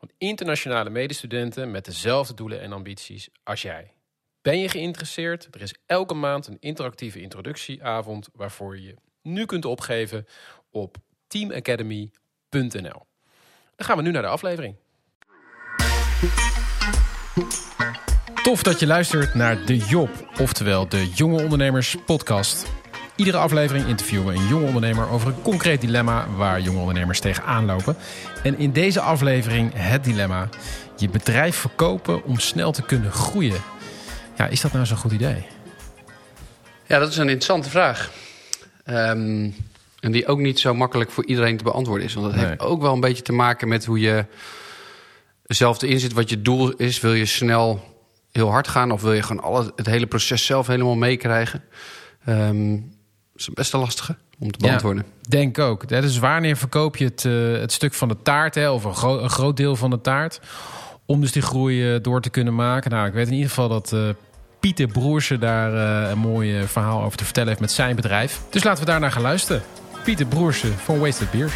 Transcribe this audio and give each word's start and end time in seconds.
van 0.00 0.10
internationale 0.18 0.90
medestudenten 0.90 1.70
met 1.70 1.84
dezelfde 1.84 2.34
doelen 2.34 2.60
en 2.60 2.72
ambities 2.72 3.28
als 3.42 3.62
jij. 3.62 3.92
Ben 4.42 4.58
je 4.58 4.68
geïnteresseerd? 4.68 5.48
Er 5.50 5.62
is 5.62 5.74
elke 5.86 6.14
maand 6.14 6.46
een 6.46 6.56
interactieve 6.60 7.20
introductieavond 7.20 8.28
waarvoor 8.32 8.78
je 8.78 8.94
nu 9.22 9.46
kunt 9.46 9.64
opgeven 9.64 10.26
op 10.70 10.96
teamacademy.nl. 11.26 13.06
Dan 13.76 13.86
gaan 13.86 13.96
we 13.96 14.02
nu 14.02 14.10
naar 14.10 14.22
de 14.22 14.28
aflevering. 14.28 14.76
Tof 18.42 18.62
dat 18.62 18.80
je 18.80 18.86
luistert 18.86 19.34
naar 19.34 19.66
De 19.66 19.76
Job, 19.76 20.30
oftewel 20.38 20.88
de 20.88 21.10
Jonge 21.14 21.42
Ondernemers 21.42 21.96
Podcast. 22.06 22.79
Iedere 23.20 23.38
aflevering 23.38 23.86
interviewen 23.86 24.26
we 24.26 24.32
een 24.40 24.46
jonge 24.46 24.66
ondernemer 24.66 25.08
over 25.08 25.28
een 25.28 25.42
concreet 25.42 25.80
dilemma 25.80 26.26
waar 26.36 26.60
jonge 26.60 26.78
ondernemers 26.78 27.20
tegenaan 27.20 27.64
lopen. 27.64 27.96
En 28.42 28.58
in 28.58 28.72
deze 28.72 29.00
aflevering 29.00 29.70
het 29.74 30.04
dilemma: 30.04 30.48
je 30.96 31.08
bedrijf 31.08 31.56
verkopen 31.56 32.24
om 32.24 32.38
snel 32.38 32.72
te 32.72 32.82
kunnen 32.82 33.12
groeien. 33.12 33.60
Ja, 34.36 34.46
is 34.46 34.60
dat 34.60 34.72
nou 34.72 34.86
zo'n 34.86 34.96
goed 34.96 35.12
idee? 35.12 35.46
Ja, 36.86 36.98
dat 36.98 37.08
is 37.10 37.16
een 37.16 37.22
interessante 37.28 37.70
vraag. 37.70 38.10
Ehm, 38.84 39.50
en 40.00 40.12
die 40.12 40.26
ook 40.26 40.38
niet 40.38 40.60
zo 40.60 40.74
makkelijk 40.74 41.10
voor 41.10 41.26
iedereen 41.26 41.56
te 41.56 41.64
beantwoorden 41.64 42.06
is. 42.06 42.14
Want 42.14 42.26
dat 42.26 42.36
Nee. 42.36 42.44
heeft 42.46 42.60
ook 42.60 42.80
wel 42.82 42.92
een 42.92 43.00
beetje 43.00 43.22
te 43.22 43.32
maken 43.32 43.68
met 43.68 43.84
hoe 43.84 44.00
je 44.00 44.24
zelf 45.46 45.82
erin 45.82 46.00
zit. 46.00 46.12
Wat 46.12 46.30
je 46.30 46.42
doel 46.42 46.70
is. 46.72 47.00
Wil 47.00 47.14
je 47.14 47.26
snel 47.26 47.84
heel 48.32 48.50
hard 48.50 48.68
gaan? 48.68 48.90
Of 48.92 49.02
wil 49.02 49.12
je 49.12 49.22
gewoon 49.22 49.42
alle, 49.42 49.72
het 49.76 49.86
hele 49.86 50.06
proces 50.06 50.44
zelf 50.46 50.66
helemaal 50.66 50.96
meekrijgen? 50.96 51.62
Dat 52.24 52.54
is 53.40 53.48
best 53.54 53.72
een 53.72 53.80
lastige 53.80 54.16
om 54.38 54.50
te 54.52 54.58
beantwoorden. 54.58 55.04
Denk 55.28 55.58
ook. 55.58 55.90
Hè, 55.90 56.00
Dus 56.00 56.18
wanneer 56.18 56.56
verkoop 56.56 56.96
je 56.96 57.04
het, 57.04 57.24
eh, 57.24 57.32
het 57.60 57.72
stuk 57.72 57.94
van 57.94 58.08
de 58.08 58.16
taart, 58.22 58.54
hè, 58.54 58.70
of 58.70 58.84
een, 58.84 58.94
gro- 58.94 59.18
een 59.22 59.30
groot 59.30 59.56
deel 59.56 59.76
van 59.76 59.90
de 59.90 60.00
taart, 60.00 60.40
om 61.06 61.20
dus 61.20 61.32
die 61.32 61.42
groei 61.42 61.94
eh, 61.94 62.02
door 62.02 62.20
te 62.20 62.30
kunnen 62.30 62.54
maken? 62.54 62.90
Nou, 62.90 63.06
ik 63.06 63.12
weet 63.12 63.26
in 63.26 63.32
ieder 63.32 63.48
geval 63.48 63.68
dat 63.68 63.92
eh, 63.92 64.08
Pieter 64.60 64.86
Broersen 64.86 65.40
daar 65.40 65.74
eh, 66.04 66.10
een 66.10 66.18
mooi 66.18 66.62
verhaal 66.66 67.02
over 67.02 67.18
te 67.18 67.24
vertellen 67.24 67.48
heeft 67.48 67.60
met 67.60 67.70
zijn 67.72 67.96
bedrijf. 67.96 68.40
Dus 68.50 68.64
laten 68.64 68.84
we 68.84 68.90
daarnaar 68.90 69.12
gaan 69.12 69.22
luisteren. 69.22 69.62
Pieter 70.04 70.26
Broersen 70.26 70.72
van 70.78 70.98
Wasted 70.98 71.30
Beers. 71.30 71.54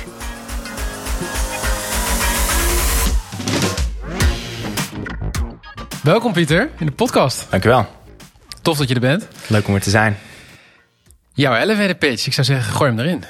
Welkom 6.03 6.33
Pieter 6.33 6.71
in 6.79 6.87
de 6.87 6.93
podcast. 6.93 7.47
Dankjewel. 7.51 7.87
Tof 8.63 8.79
dat 8.79 8.89
je 8.89 8.95
er 8.95 9.01
bent. 9.01 9.29
Leuk 9.47 9.69
om 9.69 9.75
er 9.75 9.81
te 9.81 9.91
zijn. 9.91 10.17
Jouw 11.37 11.55
elevator 11.55 11.95
pitch. 11.95 12.27
Ik 12.27 12.33
zou 12.33 12.47
zeggen, 12.47 12.73
gooi 12.73 12.91
hem 12.91 13.01
erin. 13.01 13.25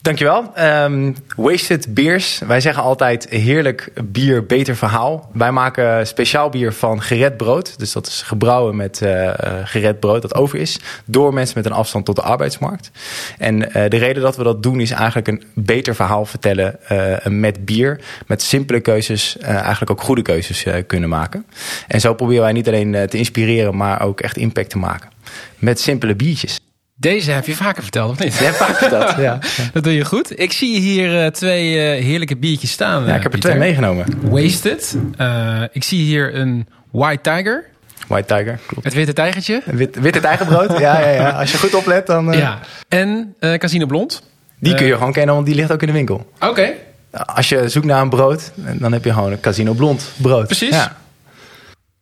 Dankjewel. 0.00 0.50
Ehm 0.54 1.12
Wasted 1.36 1.94
Beers. 1.94 2.38
Wij 2.46 2.60
zeggen 2.60 2.82
altijd 2.82 3.28
heerlijk 3.28 3.92
bier, 4.04 4.46
beter 4.46 4.76
verhaal. 4.76 5.30
Wij 5.32 5.52
maken 5.52 6.06
speciaal 6.06 6.48
bier 6.48 6.72
van 6.72 7.02
gered 7.02 7.36
brood. 7.36 7.78
Dus 7.78 7.92
dat 7.92 8.06
is 8.06 8.22
gebrouwen 8.22 8.76
met 8.76 9.02
eh, 9.02 9.32
gered 9.64 10.00
brood 10.00 10.22
dat 10.22 10.34
over 10.34 10.58
is. 10.58 10.78
Door 11.04 11.34
mensen 11.34 11.56
met 11.56 11.66
een 11.66 11.72
afstand 11.72 12.04
tot 12.04 12.16
de 12.16 12.22
arbeidsmarkt. 12.22 12.90
En 13.38 13.72
eh, 13.72 13.90
de 13.90 13.96
reden 13.96 14.22
dat 14.22 14.36
we 14.36 14.42
dat 14.42 14.62
doen 14.62 14.80
is 14.80 14.90
eigenlijk 14.90 15.28
een 15.28 15.42
beter 15.54 15.94
verhaal 15.94 16.24
vertellen 16.24 16.78
met 17.24 17.64
bier. 17.64 18.00
Met 18.26 18.42
simpele 18.42 18.80
keuzes 18.80 19.38
eigenlijk 19.38 19.90
ook 19.90 20.00
goede 20.00 20.22
keuzes 20.22 20.66
kunnen 20.86 21.08
maken. 21.08 21.46
En 21.88 22.00
zo 22.00 22.14
proberen 22.14 22.42
wij 22.42 22.52
niet 22.52 22.68
alleen 22.68 23.08
te 23.08 23.18
inspireren, 23.18 23.76
maar 23.76 24.02
ook 24.02 24.20
echt 24.20 24.36
impact 24.36 24.70
te 24.70 24.78
maken. 24.78 25.10
Met 25.58 25.80
simpele 25.80 26.14
biertjes. 26.14 26.57
Deze 27.00 27.30
heb 27.30 27.46
je 27.46 27.54
vaker 27.54 27.82
verteld, 27.82 28.10
of 28.10 28.18
niet? 28.18 28.38
Hebt 28.38 28.56
vaak 28.56 28.76
verteld, 28.76 29.16
ja. 29.18 29.38
Dat 29.72 29.84
doe 29.84 29.94
je 29.94 30.04
goed. 30.04 30.40
Ik 30.40 30.52
zie 30.52 30.78
hier 30.80 31.24
eh, 31.24 31.30
twee 31.30 31.78
eh, 31.80 32.04
heerlijke 32.04 32.36
biertjes 32.36 32.70
staan. 32.70 33.02
Ja, 33.04 33.08
eh, 33.08 33.14
ik 33.16 33.22
heb 33.22 33.24
er 33.24 33.30
Pieter. 33.30 33.50
twee 33.50 33.62
meegenomen. 33.62 34.06
Wasted. 34.22 34.96
Eh, 35.16 35.62
ik 35.72 35.84
zie 35.84 36.02
hier 36.04 36.34
een 36.34 36.66
White 36.90 37.30
Tiger. 37.30 37.64
White 38.06 38.34
Tiger, 38.34 38.58
klopt. 38.66 38.84
Het 38.84 38.94
witte 38.94 39.12
tijgertje. 39.12 39.62
Wit, 39.64 39.96
wit 40.00 40.14
het 40.14 40.24
eigen 40.24 40.46
brood, 40.46 40.78
ja, 40.78 41.00
ja, 41.00 41.08
ja. 41.10 41.28
Als 41.30 41.52
je 41.52 41.58
goed 41.58 41.74
oplet, 41.74 42.06
dan... 42.06 42.32
eh, 42.32 42.38
Ja. 42.38 42.58
En 42.88 43.34
eh 43.40 43.54
Casino 43.54 43.86
Blond. 43.86 44.22
Die 44.60 44.74
kun 44.74 44.86
je 44.86 44.94
gewoon 44.96 45.12
kennen, 45.12 45.34
want 45.34 45.46
die 45.46 45.54
ligt 45.54 45.72
ook 45.72 45.80
in 45.80 45.86
de 45.86 45.92
winkel. 45.92 46.30
Oké, 46.40 46.70
Als 47.10 47.48
je 47.48 47.68
zoekt 47.68 47.86
naar 47.86 48.02
een 48.02 48.08
brood, 48.10 48.50
dan 48.54 48.92
heb 48.92 49.04
je 49.04 49.12
gewoon 49.12 49.32
een 49.32 49.40
Casino 49.40 49.72
Blond 49.72 50.10
brood. 50.16 50.46
Precies. 50.46 50.74
Ja. 50.74 50.96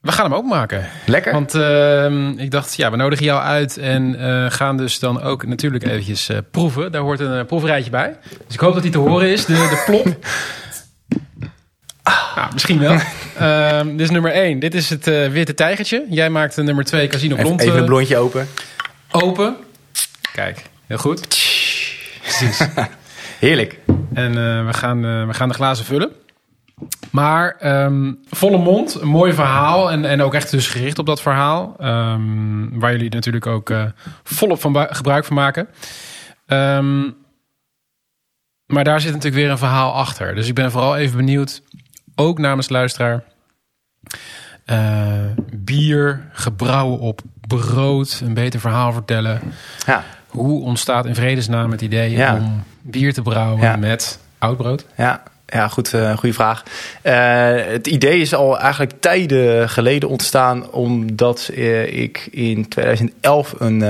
We 0.07 0.13
gaan 0.13 0.25
hem 0.25 0.35
ook 0.35 0.45
maken. 0.45 0.89
Lekker. 1.07 1.33
Want 1.33 1.55
ehm, 1.55 2.29
ik 2.39 2.51
dacht, 2.51 2.77
ja, 2.77 2.91
we 2.91 2.97
nodigen 2.97 3.25
jou 3.25 3.43
uit 3.43 3.77
en 3.77 4.19
eh, 4.21 4.51
gaan 4.51 4.77
dus 4.77 4.99
dan 4.99 5.23
ook 5.23 5.47
natuurlijk 5.47 5.85
eventjes 5.85 6.29
eh, 6.29 6.39
proeven. 6.51 6.93
Daar 6.93 7.03
hoort 7.03 7.21
een 7.21 7.39
eh, 7.39 7.45
proeverijtje 7.45 7.91
bij. 7.91 8.17
Dus 8.47 8.55
ik 8.55 8.61
hoop 8.61 8.75
dat 8.75 8.83
die 8.83 8.93
te 8.93 8.99
horen 8.99 9.29
is, 9.29 9.45
de, 9.45 9.55
de 9.55 9.83
plop. 9.87 10.27
Ah, 12.03 12.53
misschien 12.53 12.79
wel. 12.79 12.99
Ehm, 13.39 13.91
dit 13.91 14.01
is 14.01 14.11
nummer 14.11 14.33
1. 14.33 14.59
Dit 14.59 14.75
is 14.75 14.91
het 14.91 15.05
witte 15.05 15.55
tijgertje. 15.55 16.07
Jij 16.11 16.31
maakt 16.31 16.55
de 16.55 16.63
nummer 16.63 16.85
2 16.85 17.07
Casino 17.07 17.37
Blond 17.37 17.61
even 17.61 17.79
een 17.79 17.85
blondje 17.85 18.17
open. 18.17 18.49
open. 19.11 19.57
Kijk, 20.33 20.63
heel 20.87 20.99
goed. 20.99 21.29
Precies. 22.23 22.67
Heerlijk. 23.47 23.79
En 24.15 24.33
we, 24.67 24.73
gaan, 24.73 25.27
we 25.27 25.35
gaan 25.35 25.49
de 25.49 25.55
glazen 25.55 25.85
vullen. 25.85 26.13
Maar 27.11 27.57
ehm, 27.59 28.13
volle 28.31 28.59
mond, 28.59 28.95
een 29.01 29.09
mooi 29.09 29.33
verhaal. 29.33 29.91
En, 29.91 30.05
en 30.05 30.21
ook 30.23 30.35
echt 30.35 30.51
dus 30.51 30.69
gericht 30.69 30.99
op 30.99 31.07
dat 31.07 31.21
verhaal. 31.23 31.75
ehm, 31.79 32.79
waar 32.79 32.93
jullie 32.93 33.11
natuurlijk 33.11 33.47
ook 33.47 33.71
eh, 33.71 33.85
volop 34.23 34.61
van 34.61 34.87
gebruik 34.91 35.25
van 35.25 35.37
maken. 35.37 35.69
Ehm, 36.47 37.11
maar 38.67 38.85
daar 38.85 39.01
zit 39.01 39.13
natuurlijk 39.13 39.43
weer 39.43 39.51
een 39.51 39.59
verhaal 39.59 39.93
achter. 39.93 40.35
Dus 40.35 40.49
ik 40.49 40.55
ben 40.55 40.71
vooral 40.71 40.97
even 40.97 41.17
benieuwd, 41.17 41.63
ook 42.15 42.39
namens 42.39 42.69
luisteraar. 42.69 43.23
eh, 44.65 45.25
bier, 45.53 46.29
gebrouwen 46.33 46.99
op 46.99 47.21
brood, 47.47 48.21
een 48.25 48.35
beter 48.35 48.61
verhaal 48.61 48.93
vertellen. 48.93 49.41
Ja, 49.87 50.05
Hoe 50.27 50.63
ontstaat 50.63 51.07
in 51.07 51.15
vredesnaam 51.15 51.71
het 51.71 51.81
idee 51.81 52.11
Ja. 52.11 52.35
om 52.37 52.63
bier 52.83 53.13
te 53.15 53.23
brouwen 53.23 53.61
Ja. 53.63 53.77
met 53.77 54.21
oud 54.39 54.57
brood? 54.57 54.87
ja. 54.97 55.23
Ja, 55.47 55.69
goed, 55.69 55.95
eh, 55.95 56.17
goede 56.17 56.35
vraag. 56.35 56.63
Eh, 57.03 57.73
het 57.73 57.87
idee 57.87 58.21
is 58.21 58.35
al 58.35 58.59
eigenlijk 58.59 58.93
tijden 59.01 59.69
geleden 59.69 60.09
ontstaan, 60.09 60.71
omdat 60.71 61.51
eh, 61.55 62.03
ik 62.03 62.29
in 62.31 62.69
2011 62.69 63.55
een 63.59 63.85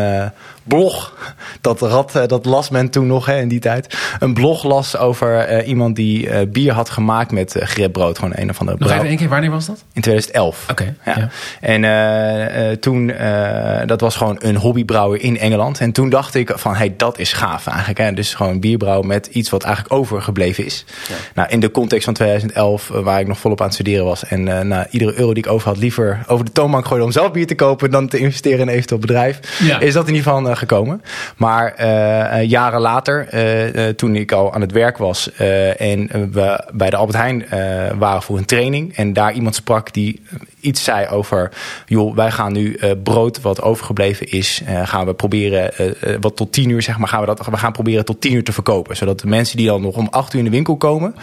blog, 0.66 1.15
dat, 1.60 1.81
rad, 1.81 2.15
eh, 2.15 2.27
dat 2.27 2.44
las 2.44 2.71
men 2.71 2.91
toen 2.91 3.06
nog 3.06 3.27
hè, 3.27 3.41
in 3.41 3.49
die 3.49 3.60
tijd, 3.60 3.99
een 4.19 4.34
blog 4.34 4.65
las 4.65 4.97
over 4.97 5.38
eh, 5.38 5.69
iemand 5.69 5.97
die 5.97 6.28
eh, 6.31 6.47
bier 6.49 6.72
had 6.72 6.91
gemaakt 6.91 7.32
met 7.32 7.54
uh. 7.54 8.16
Gewoon 8.16 8.32
een 8.34 8.50
of 8.50 8.60
andere 8.60 8.78
Nog 8.78 8.91
even 8.91 9.06
één 9.06 9.16
keer, 9.16 9.28
wanneer 9.28 9.50
was 9.50 9.66
dat? 9.66 9.84
In 9.93 10.03
2011. 10.03 10.66
Oké, 10.71 10.94
Ja. 11.04 11.15
ja. 11.16 11.28
En 11.60 11.84
eh, 11.84 12.71
eh, 12.71 12.78
toen, 12.78 13.10
eh, 13.10 13.87
dat 13.87 14.00
was 14.00 14.16
gewoon 14.16 14.37
een 14.38 14.56
hobbybrouwer 14.56 15.21
in 15.22 15.38
Engeland. 15.38 15.81
En 15.81 15.93
toen 15.93 16.09
dacht 16.10 16.34
ik 16.34 16.53
van, 16.54 16.75
hey, 16.75 16.94
dat 16.97 17.19
is 17.19 17.33
gaaf 17.33 17.66
eigenlijk. 17.66 17.98
Hè? 17.98 18.12
Dus 18.12 18.34
gewoon 18.34 18.60
bierbrouwen 18.60 19.06
met 19.06 19.27
iets 19.27 19.50
wat 19.50 19.62
eigenlijk 19.62 19.94
overgebleven 19.94 20.65
is. 20.65 20.84
Nou, 21.34 21.48
in 21.48 21.60
de 21.60 21.71
context 21.71 22.04
van 22.04 22.15
2011, 22.15 22.91
eh, 22.91 23.00
waar 23.00 23.21
ik 23.21 23.27
nog 23.27 23.38
volop 23.38 23.60
aan 23.60 23.66
het 23.66 23.75
studeren 23.75 24.04
was. 24.04 24.25
En 24.25 24.48
eh 24.48 24.60
nou, 24.60 24.87
iedere 24.91 25.18
euro 25.18 25.34
die 25.34 25.45
ik 25.45 25.51
over 25.51 25.68
had, 25.68 25.78
liever 25.78 26.24
over 26.27 26.45
de 26.45 26.53
toonbank 26.53 26.86
gooide 26.86 27.04
om 27.04 27.13
zelf 27.13 27.30
bier 27.33 27.47
te 27.47 27.54
kopen 27.54 27.91
dan 27.91 28.09
te 28.09 28.18
investeren 28.18 28.59
in 28.60 28.68
een 28.68 28.74
eventueel 28.74 29.01
bedrijf. 29.01 29.41
Ja. 29.59 29.80
Is 29.80 29.92
dat 29.92 30.09
in 30.09 30.15
ieder 30.15 30.33
geval 30.33 30.55
gekomen. 30.56 31.03
Maar 31.36 31.74
eh, 31.74 32.41
eh, 32.41 32.48
jaren 32.48 32.80
later, 32.80 33.28
eh, 33.28 33.88
toen 33.88 34.16
ik 34.16 34.32
al 34.32 34.54
aan 34.54 34.60
het 34.60 34.72
werk 34.72 34.98
was 34.98 35.32
en 35.32 36.30
we 36.32 36.64
bij 36.72 36.91
de 36.91 36.97
Albert 36.97 37.18
Heijn 37.18 37.47
waren 37.98 38.22
voor 38.22 38.38
een 38.38 38.44
training. 38.44 38.97
En 38.97 39.12
daar 39.12 39.32
iemand 39.32 39.54
sprak 39.54 39.92
die 39.92 40.22
iets 40.60 40.84
zei 40.84 41.06
over, 41.06 41.53
joh, 41.86 42.16
wij 42.16 42.30
gaan 42.30 42.53
nu 42.53 42.78
brood 43.03 43.41
wat 43.41 43.62
overgebleven 43.62 44.30
is, 44.30 44.62
gaan 44.84 45.06
we 45.06 45.14
proberen, 45.14 45.70
wat 46.20 46.36
tot 46.36 46.53
tien 46.53 46.70
uur 46.70 46.82
zeg 46.82 46.98
maar, 46.98 47.08
gaan 47.08 47.20
we 47.20 47.26
dat, 47.26 47.47
we 47.47 47.56
gaan 47.56 47.72
proberen 47.72 48.04
tot 48.04 48.20
tien 48.20 48.32
uur 48.32 48.44
te 48.44 48.53
verkopen. 48.53 48.97
Zodat 48.97 49.20
de 49.20 49.26
mensen 49.26 49.56
die 49.56 49.66
dan 49.66 49.82
nog 49.82 49.97
om 49.97 50.08
acht 50.10 50.32
uur 50.32 50.38
in 50.38 50.44
de 50.44 50.50
winkel 50.50 50.76
komen, 50.76 51.14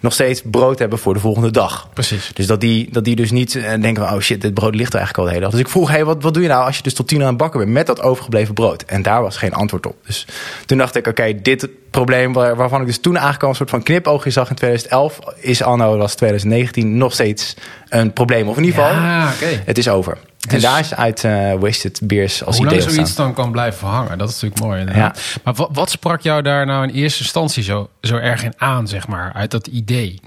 nog 0.00 0.12
steeds 0.12 0.42
brood 0.44 0.78
hebben 0.78 0.98
voor 0.98 1.14
de 1.14 1.20
volgende 1.20 1.50
dag. 1.50 1.88
Precies. 1.94 2.30
Dus 2.34 2.46
dat 2.46 2.60
die, 2.60 2.88
dat 2.92 3.04
die 3.04 3.16
dus 3.16 3.30
niet 3.30 3.52
denken 3.52 4.06
van, 4.06 4.14
oh 4.14 4.20
shit, 4.20 4.40
dit 4.40 4.54
brood 4.54 4.74
ligt 4.74 4.92
er 4.92 4.98
eigenlijk 4.98 5.18
al 5.18 5.24
de 5.24 5.30
hele 5.30 5.42
dag. 5.42 5.50
Dus 5.50 5.60
ik 5.60 5.68
vroeg, 5.68 5.90
hey, 5.90 6.04
wat, 6.04 6.22
wat 6.22 6.34
doe 6.34 6.42
je 6.42 6.48
nou 6.48 6.66
als 6.66 6.76
je 6.76 6.82
dus 6.82 6.94
tot 6.94 7.08
tien 7.08 7.18
uur 7.18 7.24
aan 7.24 7.28
het 7.28 7.38
bakken 7.38 7.60
bent 7.60 7.72
met 7.72 7.86
dat 7.86 8.02
overgebleven 8.02 8.54
brood? 8.54 8.79
En 8.86 9.02
daar 9.02 9.22
was 9.22 9.36
geen 9.36 9.52
antwoord 9.54 9.86
op. 9.86 9.96
Dus 10.06 10.26
toen 10.66 10.78
dacht 10.78 10.96
ik, 10.96 11.06
oké, 11.06 11.40
dit 11.42 11.68
probleem 11.90 12.32
waar- 12.32 12.56
waarvan 12.56 12.80
ik 12.80 12.86
dus 12.86 13.00
toen 13.00 13.12
eigenlijk 13.12 13.42
al 13.44 13.48
een 13.48 13.54
soort 13.56 13.70
van 13.70 13.82
knipoogje 13.82 14.30
zag 14.30 14.48
in 14.50 14.54
2011, 14.56 15.18
is 15.36 15.62
anno, 15.62 15.96
was 15.96 16.14
2019, 16.14 16.96
nog 16.96 17.12
steeds 17.12 17.56
een 17.88 18.12
probleem. 18.12 18.48
Of 18.48 18.56
in 18.56 18.64
ieder 18.64 18.82
geval, 18.82 18.96
Ja, 19.02 19.32
het 19.64 19.78
is 19.78 19.88
over. 19.88 20.12
en 20.12 20.20
Dus- 20.48 20.62
daar 20.62 20.80
is 20.80 20.94
uit 20.94 21.24
eh, 21.24 21.52
Wasted 21.58 22.00
Beers 22.02 22.44
als 22.44 22.56
Hoe 22.56 22.66
idee 22.66 22.78
lang 22.78 22.90
zoiets 22.90 23.14
dan 23.14 23.34
kan 23.34 23.50
blijven 23.52 23.88
hangen, 23.88 24.18
dat 24.18 24.28
is 24.28 24.34
natuurlijk 24.34 24.60
mooi. 24.62 24.80
inderdaad. 24.80 25.20
Maar 25.44 25.54
wat, 25.54 25.68
wat 25.72 25.90
sprak 25.90 26.20
jou 26.20 26.42
daar 26.42 26.66
nou 26.66 26.88
in 26.88 26.94
eerste 26.94 27.22
instantie 27.22 27.62
zo, 27.62 27.88
zo 28.02 28.16
erg 28.16 28.44
in 28.44 28.52
aan, 28.56 28.88
zeg 28.88 29.06
maar, 29.08 29.32
uit 29.32 29.50
dat 29.50 29.66
idee? 29.66 30.20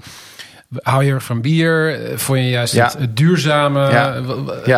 Hou 0.82 1.04
je 1.04 1.12
erg 1.12 1.22
van 1.24 1.40
bier? 1.40 1.98
Vond 2.14 2.38
je 2.38 2.48
juist 2.48 2.74
Ja. 2.74 2.84
het, 2.84 2.98
het 2.98 3.16
duurzame? 3.16 3.80
Ja. 3.90 4.14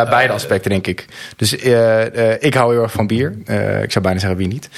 Eh, 0.03 0.09
beide 0.09 0.33
aspecten 0.33 0.69
denk 0.71 0.87
ik. 0.87 1.05
Dus 1.35 1.57
eh, 1.57 2.31
eh, 2.31 2.37
ik 2.39 2.53
hou 2.53 2.73
heel 2.73 2.81
erg 2.83 2.91
van 2.91 3.07
bier. 3.07 3.35
Ik 3.83 3.91
zou 3.91 4.03
bijna 4.03 4.19
zeggen 4.19 4.37
wie 4.37 4.47
niet. 4.47 4.69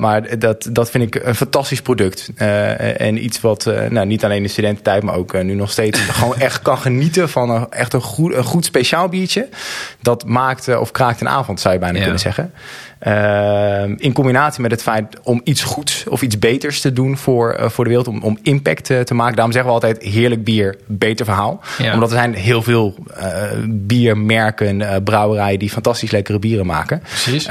Maar 0.00 0.38
dat, 0.38 0.68
dat 0.72 0.90
vind 0.90 1.14
ik 1.14 1.24
een 1.24 1.34
fantastisch 1.34 1.82
product. 1.82 2.30
En 2.36 3.24
iets 3.24 3.40
wat 3.40 3.70
nou, 3.88 4.06
niet 4.06 4.24
alleen 4.24 4.36
in 4.36 4.42
de 4.42 4.48
studententijd, 4.48 5.02
maar 5.02 5.14
ook 5.14 5.42
nu 5.42 5.54
nog 5.54 5.70
steeds 5.70 6.00
gewoon 6.20 6.36
echt 6.36 6.62
kan 6.62 6.78
genieten 6.78 7.28
van 7.28 7.50
een, 7.50 7.66
echt 7.70 7.92
een 7.92 8.00
goed, 8.00 8.34
een 8.34 8.44
goed 8.44 8.64
speciaal 8.64 9.08
biertje. 9.08 9.48
Dat 10.00 10.24
maakt 10.26 10.76
of 10.78 10.90
kraakt 10.90 11.20
een 11.20 11.28
avond, 11.28 11.60
zou 11.60 11.74
je 11.74 11.80
bijna 11.80 11.96
Ja. 11.96 12.02
kunnen 12.02 12.20
zeggen. 12.20 12.52
Eh, 12.98 13.82
in 13.96 14.12
combinatie 14.12 14.62
met 14.62 14.70
het 14.70 14.82
feit 14.82 15.20
om 15.22 15.40
iets 15.44 15.62
goeds 15.62 16.04
of 16.08 16.22
iets 16.22 16.38
beters 16.38 16.80
te 16.80 16.92
doen 16.92 17.16
voor, 17.16 17.52
eh, 17.52 17.68
voor 17.68 17.84
de 17.84 17.90
wereld, 17.90 18.08
om, 18.08 18.22
om 18.22 18.38
impact 18.42 18.84
te 18.84 19.14
maken. 19.14 19.34
Daarom 19.34 19.52
zeggen 19.52 19.70
we 19.70 19.76
altijd 19.80 20.02
heerlijk 20.02 20.44
bier, 20.44 20.76
beter 20.86 21.24
verhaal. 21.24 21.60
Ja. 21.78 21.92
Omdat 21.92 22.10
er 22.10 22.16
zijn 22.16 22.34
heel 22.34 22.62
veel 22.62 22.94
eh, 23.14 23.42
biermerken, 23.68 24.82
eh, 24.82 24.96
brouwerijen 25.04 25.58
die 25.58 25.70
fantastisch 25.70 26.10
lekkere 26.10 26.38
bieren 26.38 26.66
maken. 26.66 27.00
Precies. 27.00 27.44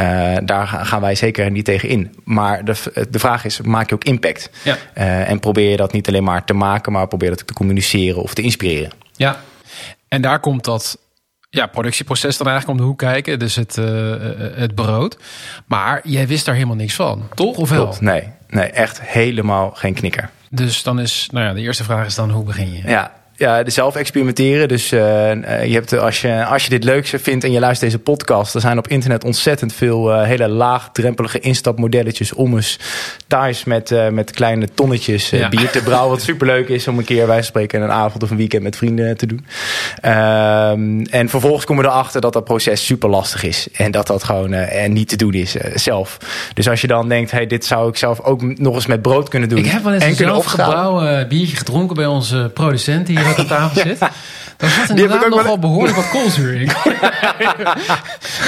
Daar 0.44 0.68
ga- 0.68 0.84
gaan 0.84 1.02
wij 1.02 1.16
zeker 1.16 1.52
niet 1.52 1.66
tegen 1.66 1.90
in. 1.90 2.16
Maar 2.24 2.66
de, 2.66 2.76
de 3.10 3.20
vraag 3.20 3.46
is, 3.46 3.62
maak 3.62 3.90
je 3.90 3.96
ook 3.96 4.04
impact? 4.04 4.50
Ja. 4.64 4.78
En 5.26 5.40
probeer 5.40 5.70
je 5.70 5.78
dat 5.78 5.92
niet 5.92 6.08
alleen 6.08 6.24
maar 6.24 6.44
te 6.46 6.54
maken, 6.54 6.92
maar 6.92 7.08
probeer 7.08 7.30
dat 7.30 7.42
ook 7.42 7.48
te 7.48 7.54
communiceren 7.54 8.22
of 8.22 8.34
te 8.34 8.42
inspireren. 8.42 8.92
Ja, 9.16 9.40
en 10.08 10.22
daar 10.22 10.40
komt 10.40 10.64
dat 10.64 10.98
ja, 11.56 11.68
productieproces 11.68 12.38
dan 12.38 12.48
eigenlijk 12.48 12.80
om 12.80 12.86
de 12.86 12.90
hoek 12.90 13.00
kijken. 13.00 13.40
Dus 13.40 13.56
het, 13.56 13.78
eh, 13.78 14.13
eh, 14.13 14.57
het 14.57 14.75
brood. 14.75 15.18
Maar 15.66 16.02
jij 16.04 16.28
wist 16.28 16.46
daar 16.46 16.56
helemaal 16.56 16.75
niks 16.75 16.94
van, 16.94 17.28
toch? 17.34 17.57
Of 17.57 17.69
wel? 17.69 17.84
Klopt. 17.84 18.02
Nee, 18.02 18.24
nee, 18.50 18.66
echt 18.66 19.02
helemaal 19.02 19.72
geen 19.72 19.94
knikker. 19.94 20.30
Dus 20.50 20.84
dan 20.84 21.00
is, 21.00 21.28
nou 21.31 21.46
ja, 21.46 21.54
de 21.54 21.62
eerste 21.62 21.84
vraag 21.84 22.06
is 22.06 22.16
dan, 22.16 22.31
hoe 22.31 22.44
begin 22.44 22.74
je? 22.74 22.81
Ja, 22.86 23.13
ja 23.38 23.70
zelf 23.70 23.96
experimenteren. 23.96 24.68
Dus 24.68 24.92
eh, 24.92 25.32
eh, 25.32 25.66
je 25.68 25.74
hebt, 25.74 25.98
als, 25.98 26.22
je, 26.22 26.46
als 26.46 26.64
je 26.64 26.70
dit 26.70 26.84
leuk 26.84 27.08
vindt 27.08 27.44
en 27.44 27.52
je 27.52 27.60
luistert 27.60 27.92
deze 27.92 28.04
podcast, 28.04 28.56
er 28.56 28.62
zijn 28.62 28.78
op 28.78 28.88
internet 28.88 29.24
ontzettend 29.24 29.74
veel 29.74 30.14
eh, 30.14 30.24
hele 30.24 30.48
laagdrempelige 30.48 31.40
instapmodelletjes 31.40 32.34
om 32.34 32.56
eens 32.56 32.80
thuis 33.28 33.64
met, 33.64 34.12
met 34.12 34.32
kleine 34.32 34.68
tonnetjes 34.74 35.30
Ja. 35.30 35.50
bier 35.50 35.70
te 35.70 35.84
brouwen. 35.84 36.10
Wat 36.10 36.22
superleuk 36.22 36.68
is 36.70 36.88
om 36.88 36.98
een 36.98 37.06
keer, 37.06 37.28
wij 37.28 37.42
spreken, 37.42 37.82
een 37.82 37.92
avond 37.92 38.24
of 38.24 38.30
een 38.30 38.38
weekend 38.38 38.64
met 38.64 38.76
vrienden 38.76 39.18
te 39.18 39.26
doen. 39.26 39.46
Ehm, 40.02 41.02
en 41.02 41.30
vervolgens 41.30 41.66
komen 41.66 41.84
we 41.84 41.90
erachter 41.90 42.22
dat 42.22 42.34
dat 42.34 42.44
proces 42.44 42.86
super 42.86 43.10
lastig 43.10 43.44
is. 43.44 43.68
En 43.74 43.92
dat 43.92 44.08
dat 44.08 44.24
gewoon 44.24 44.54
en 44.54 44.94
niet 44.94 45.08
te 45.10 45.16
doen 45.16 45.34
is 45.34 45.56
zelf. 45.74 46.18
Dus 46.54 46.70
als 46.70 46.82
je 46.82 46.88
dan 46.88 47.10
denkt, 47.10 47.32
hey, 47.32 47.48
dit 47.48 47.66
zou 47.66 47.90
ik 47.90 47.96
zelf 47.98 48.22
ook 48.22 48.60
nog 48.60 48.76
eens 48.76 48.86
met 48.86 49.02
brood 49.02 49.30
kunnen 49.30 49.50
doen. 49.50 49.58
Ik 49.58 49.66
heb 49.66 49.84
wel 49.84 49.94
eens 49.94 50.04
en 50.04 50.10
een 50.10 50.16
zelfgebrouwen 50.16 51.28
biertje 51.28 51.56
gedronken 51.56 51.96
bij 51.96 52.06
onze 52.06 52.52
producent 52.54 53.08
hier 53.08 53.25
ook 53.27 53.38
aan 53.39 53.48
tafel 53.48 53.81
zit. 53.81 54.00
Daar 54.00 54.69
zat 54.69 54.69
heb 54.77 54.83
ik 54.83 54.89
inderdaad 54.89 55.24
ook 55.25 55.30
nog 55.30 55.44
wel- 55.44 55.60
behoorlijk 55.60 55.95
wat 55.95 56.10
koolzuur 56.10 56.54
in. 56.62 56.66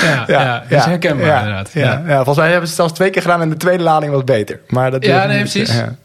ja, 0.03 0.24
ja, 0.27 0.63
dat 0.69 0.79
is 0.79 0.85
herkenbaar 0.85 1.25
ja, 1.27 1.38
inderdaad. 1.39 1.69
Ja, 1.74 1.81
Ja. 1.83 2.01
ja. 2.07 2.15
volgens 2.15 2.38
mij 2.38 2.45
hebben 2.51 2.69
ze 2.69 2.74
het 2.74 2.75
zelfs 2.75 2.94
twee 2.94 3.09
keer 3.09 3.21
gedaan 3.21 3.41
en 3.41 3.50
de 3.50 3.57
tweede 3.57 3.83
lading 3.83 4.12
was 4.12 4.24
beter. 4.24 4.59
Maar 4.68 4.91
dat 4.91 5.06
Ja, 5.06 5.25
nee, 5.25 5.41
niet. 5.44 5.51
precies. 5.51 5.75
Ja. 5.75 5.95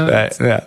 Nee, 0.06 0.48
ja. 0.48 0.60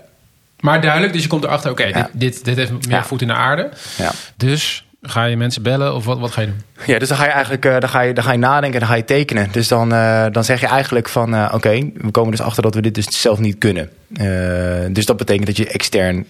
Maar 0.60 0.82
duidelijk, 0.82 1.14
dus 1.14 1.22
je 1.22 1.28
komt 1.28 1.44
erachter, 1.44 1.72
oké, 1.72 1.84
Ja. 1.84 1.94
dit, 1.94 2.10
dit, 2.14 2.46
dit 2.46 2.58
heeft 2.58 2.72
meer 2.72 2.82
Ja. 2.90 3.04
voet 3.04 3.22
in 3.22 3.28
de 3.28 3.34
aarde. 3.34 3.70
Ja. 3.98 4.12
Dus 4.38 4.85
ga 5.08 5.26
je 5.26 5.38
mensen 5.38 5.62
bellen 5.62 5.96
of 5.96 6.06
wat, 6.06 6.20
wat 6.20 6.32
ga 6.32 6.42
je 6.42 6.48
doen? 6.48 6.62
ja, 6.86 7.00
dus 7.00 7.08
dan 7.08 7.18
ga 7.18 7.26
je 7.26 7.32
eigenlijk 7.32 7.66
eh, 7.66 7.80
dan 7.80 7.90
ga 7.90 8.02
je, 8.02 8.14
dan 8.14 8.24
ga 8.24 8.32
je 8.32 8.38
nadenken 8.38 8.74
en 8.74 8.80
dan 8.80 8.90
ga 8.90 8.96
je 8.96 9.06
tekenen. 9.06 9.48
Dus 9.52 9.68
dan, 9.68 9.94
eh, 9.94 10.26
dan 10.32 10.44
zeg 10.44 10.60
je 10.60 10.68
eigenlijk 10.68 11.10
van 11.10 11.36
eh, 11.36 11.52
oké, 11.54 11.92
we 11.94 12.12
komen 12.12 12.32
dus 12.32 12.42
achter 12.42 12.64
dat 12.64 12.76
we 12.76 12.82
dit 12.82 12.96
dus 12.96 13.22
zelf 13.22 13.40
niet 13.40 13.58
kunnen. 13.58 13.90
Dus 14.94 15.06
dat 15.06 15.18
betekent 15.18 15.46
dat 15.46 15.58
je 15.58 15.68
extern 15.68 16.26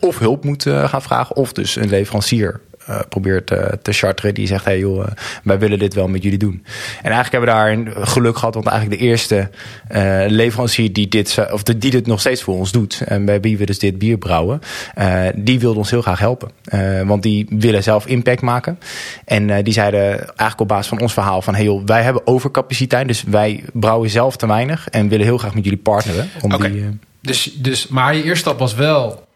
of 0.00 0.18
hulp 0.18 0.44
moet 0.44 0.62
gaan 0.62 1.02
vragen, 1.02 1.36
of 1.36 1.52
dus 1.52 1.76
een 1.76 1.88
leverancier 1.88 2.60
probeert 3.08 3.50
eh, 3.50 3.66
te 3.82 3.92
charteren. 3.92 4.34
Die 4.34 4.46
zegt, 4.46 4.64
hey 4.64 4.78
joh, 4.78 5.04
eh, 5.04 5.12
wij 5.42 5.58
willen 5.58 5.78
dit 5.78 5.94
wel 5.94 6.08
met 6.08 6.22
jullie 6.22 6.38
doen. 6.38 6.64
En 7.02 7.12
eigenlijk 7.12 7.32
hebben 7.32 7.50
we 7.50 7.56
daar 7.56 7.72
een 7.72 8.06
geluk 8.06 8.38
gehad, 8.38 8.54
want 8.54 8.66
eigenlijk 8.66 9.00
de 9.00 9.06
eerste 9.06 9.50
eh, 9.88 10.24
leverancier 10.26 10.92
die 10.92 11.08
dit, 11.08 11.38
of 11.52 11.62
die 11.62 11.90
dit 11.90 12.06
nog 12.06 12.20
steeds 12.20 12.42
voor 12.42 12.54
ons 12.54 12.72
doet, 12.72 13.02
en 13.04 13.24
bij 13.24 13.40
wie 13.40 13.58
we 13.58 13.66
dus 13.66 13.78
dit 13.78 13.98
bier 13.98 14.18
brouwen, 14.18 14.60
eh, 14.94 15.26
die 15.34 15.60
wilde 15.60 15.78
ons 15.78 15.90
heel 15.90 16.02
graag 16.02 16.18
helpen. 16.18 16.50
Eh, 16.64 17.02
want 17.02 17.22
die 17.22 17.46
willen 17.48 17.82
zelf 17.82 18.06
impact 18.06 18.40
maken. 18.40 18.78
En 19.24 19.50
eh, 19.50 19.64
die 19.64 19.72
zeiden 19.72 20.00
eigenlijk 20.18 20.60
op 20.60 20.68
basis 20.68 20.86
van 20.86 21.00
ons 21.00 21.12
verhaal 21.12 21.42
van, 21.42 21.54
hey 21.54 21.64
joh, 21.64 21.82
wij 21.84 22.02
hebben 22.02 22.26
overcapaciteit, 22.26 23.08
dus 23.08 23.22
wij 23.22 23.64
brouwen 23.72 24.10
zelf 24.10 24.36
te 24.36 24.46
weinig 24.46 24.88
en 24.88 25.08
willen 25.08 25.26
heel 25.26 25.38
graag 25.38 25.54
met 25.54 25.64
jullie 25.64 25.78
partneren. 25.78 26.28
Om 26.42 26.56
die, 26.56 26.80
eh, 26.80 26.86
Dus, 27.20 27.52
dus, 27.54 27.88
maar 27.88 28.14
je 28.14 28.22
eerste 28.22 28.38
stap 28.38 28.58
was 28.58 28.74
wel 28.74 29.27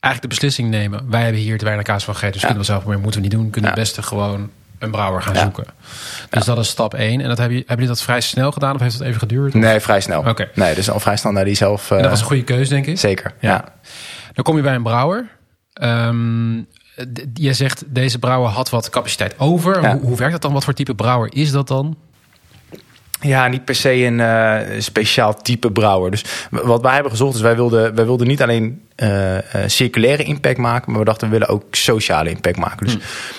eigenlijk 0.00 0.22
de 0.22 0.28
beslissing 0.40 0.70
nemen. 0.70 1.10
Wij 1.10 1.22
hebben 1.22 1.40
hier 1.40 1.58
te 1.58 1.64
weinig 1.64 1.86
kaas 1.86 2.04
van 2.04 2.14
gegeten, 2.14 2.32
dus 2.32 2.42
Ja. 2.42 2.46
kunnen 2.48 2.66
we 2.66 2.72
zelf 2.72 2.86
meer 2.86 2.98
moeten 2.98 3.20
we 3.20 3.26
niet 3.26 3.36
doen. 3.36 3.50
Kunnen 3.50 3.70
Ja. 3.70 3.76
het 3.76 3.84
beste 3.84 4.02
gewoon 4.02 4.50
een 4.78 4.90
brouwer 4.90 5.22
gaan 5.22 5.34
Ja. 5.34 5.40
zoeken. 5.42 5.64
Dus 6.30 6.44
dat 6.44 6.58
is 6.58 6.68
stap 6.68 6.94
1. 6.94 7.20
En 7.20 7.28
dat 7.28 7.38
heb 7.38 7.50
je, 7.50 7.56
hebben 7.56 7.76
jullie 7.76 7.86
dat 7.90 8.02
vrij 8.02 8.20
snel 8.20 8.52
gedaan 8.52 8.74
of 8.74 8.80
heeft 8.80 8.98
dat 8.98 9.06
even 9.06 9.20
geduurd? 9.20 9.54
nee, 9.54 9.80
vrij 9.80 10.00
snel. 10.00 10.22
Oké. 10.28 10.48
Nee, 10.54 10.74
dus 10.74 10.90
al 10.90 11.00
vrij 11.00 11.16
snel 11.16 11.32
naar 11.32 11.44
die 11.44 11.54
zelf. 11.54 11.90
En 11.90 11.96
eh, 11.96 12.02
dat 12.02 12.10
was 12.10 12.20
een 12.20 12.26
goede 12.26 12.44
keuze, 12.44 12.70
denk 12.70 12.86
ik. 12.86 12.98
Zeker, 12.98 13.32
Ja. 13.40 13.64
Dan 14.34 14.44
kom 14.44 14.56
je 14.56 14.62
bij 14.62 14.74
een 14.74 14.82
brouwer. 14.82 15.26
D- 17.12 17.24
jij 17.34 17.52
zegt, 17.52 17.84
deze 17.86 18.18
brouwer 18.18 18.50
had 18.50 18.70
wat 18.70 18.90
capaciteit 18.90 19.38
over. 19.38 19.88
Hoe, 19.90 20.00
hoe 20.00 20.16
werkt 20.16 20.32
dat 20.32 20.42
dan? 20.42 20.52
Wat 20.52 20.64
voor 20.64 20.72
type 20.74 20.94
brouwer 20.94 21.34
is 21.34 21.50
dat 21.50 21.68
dan? 21.68 21.96
Ja, 23.20 23.48
niet 23.48 23.64
per 23.64 23.74
se 23.74 23.92
een 23.92 24.20
eh, 24.20 24.80
speciaal 24.80 25.34
type 25.42 25.70
brouwer. 25.72 26.10
Dus 26.10 26.24
wat 26.50 26.82
wij 26.82 26.92
hebben 26.94 27.10
gezocht 27.10 27.34
is, 27.34 27.40
wij 27.40 27.56
wilden, 27.56 27.94
wij 27.94 28.04
wilden 28.04 28.26
niet 28.26 28.42
alleen 28.42 28.82
eh, 28.94 29.36
eh, 29.36 29.42
circulaire 29.66 30.22
impact 30.22 30.58
maken, 30.58 30.90
maar 30.90 31.00
we 31.00 31.06
dachten 31.06 31.26
we 31.26 31.32
willen 31.32 31.48
ook 31.54 31.62
sociale 31.70 32.30
impact 32.30 32.56
maken. 32.56 32.86
Dus 32.86 32.96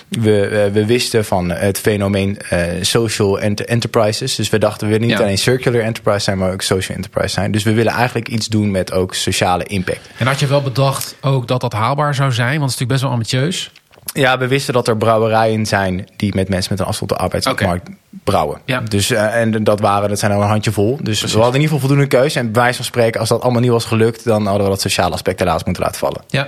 we, 0.10 0.42
eh, 0.48 0.72
we 0.72 0.86
wisten 0.86 1.26
van 1.26 1.50
het 1.50 1.80
fenomeen 1.80 2.38
social 2.82 3.40
ent- 3.40 3.66
enterprises. 3.66 4.36
Dus 4.36 4.50
we 4.50 4.58
dachten 4.58 4.88
we 4.88 4.94
willen 4.94 5.08
niet 5.08 5.18
Ja. 5.18 5.24
alleen 5.24 5.38
circular 5.38 5.82
enterprise 5.82 6.20
zijn, 6.20 6.38
maar 6.38 6.52
ook 6.52 6.62
social 6.62 6.98
enterprise 6.98 7.34
zijn. 7.34 7.52
Dus 7.52 7.64
we 7.64 7.74
willen 7.74 7.94
eigenlijk 7.94 8.28
iets 8.28 8.48
doen 8.48 8.72
met 8.72 8.92
ook 8.92 9.16
sociale 9.16 9.64
impact. 9.64 10.10
En 10.18 10.28
had 10.28 10.40
je 10.40 10.48
wel 10.48 10.62
bedacht 10.62 11.16
ook 11.22 11.48
dat 11.48 11.62
dat 11.62 11.74
haalbaar 11.74 12.16
zou 12.16 12.32
zijn? 12.32 12.60
Want 12.60 12.72
het 12.72 12.82
is 12.82 12.88
natuurlijk 12.88 12.92
best 12.92 13.02
wel 13.02 13.12
ambitieus. 13.12 13.72
Ja, 14.14 14.38
we 14.38 14.48
wisten 14.48 14.74
dat 14.74 14.88
er 14.88 14.98
brouwerijen 14.98 15.66
zijn 15.66 16.08
die 16.16 16.36
met 16.36 16.50
mensen 16.50 16.72
met 16.72 16.80
een 16.82 16.86
afstand 16.86 17.12
op 17.12 17.18
de 17.18 17.24
arbeidsmarkt 17.24 17.90
brouwen. 18.24 18.62
Ja. 18.66 18.80
Dus, 18.80 19.10
eh, 19.12 19.42
en 19.42 19.64
dat, 19.64 19.80
waren, 19.80 20.10
dat 20.10 20.20
zijn 20.20 20.32
er 20.32 20.38
een 20.38 20.48
handje 20.48 20.72
vol. 20.72 21.00
Dus 21.02 21.22
we 21.22 21.28
hadden 21.28 21.46
in 21.56 21.62
ieder 21.62 21.62
geval 21.62 21.80
voldoende 21.80 22.08
keuze. 22.08 22.40
En 22.40 22.52
bij 22.52 22.62
wijze 22.62 22.76
van 22.78 22.86
spreken, 22.86 23.20
als 23.20 23.30
dat 23.30 23.42
allemaal 23.42 23.62
niet 23.62 23.72
was 23.72 23.86
gelukt, 23.86 24.24
dan 24.24 24.46
hadden 24.46 24.64
we 24.64 24.70
dat 24.70 24.82
sociale 24.82 25.14
aspect 25.14 25.40
helaas 25.40 25.64
moeten 25.64 25.84
laten 25.84 26.00
vallen. 26.00 26.22
Ja. 26.28 26.48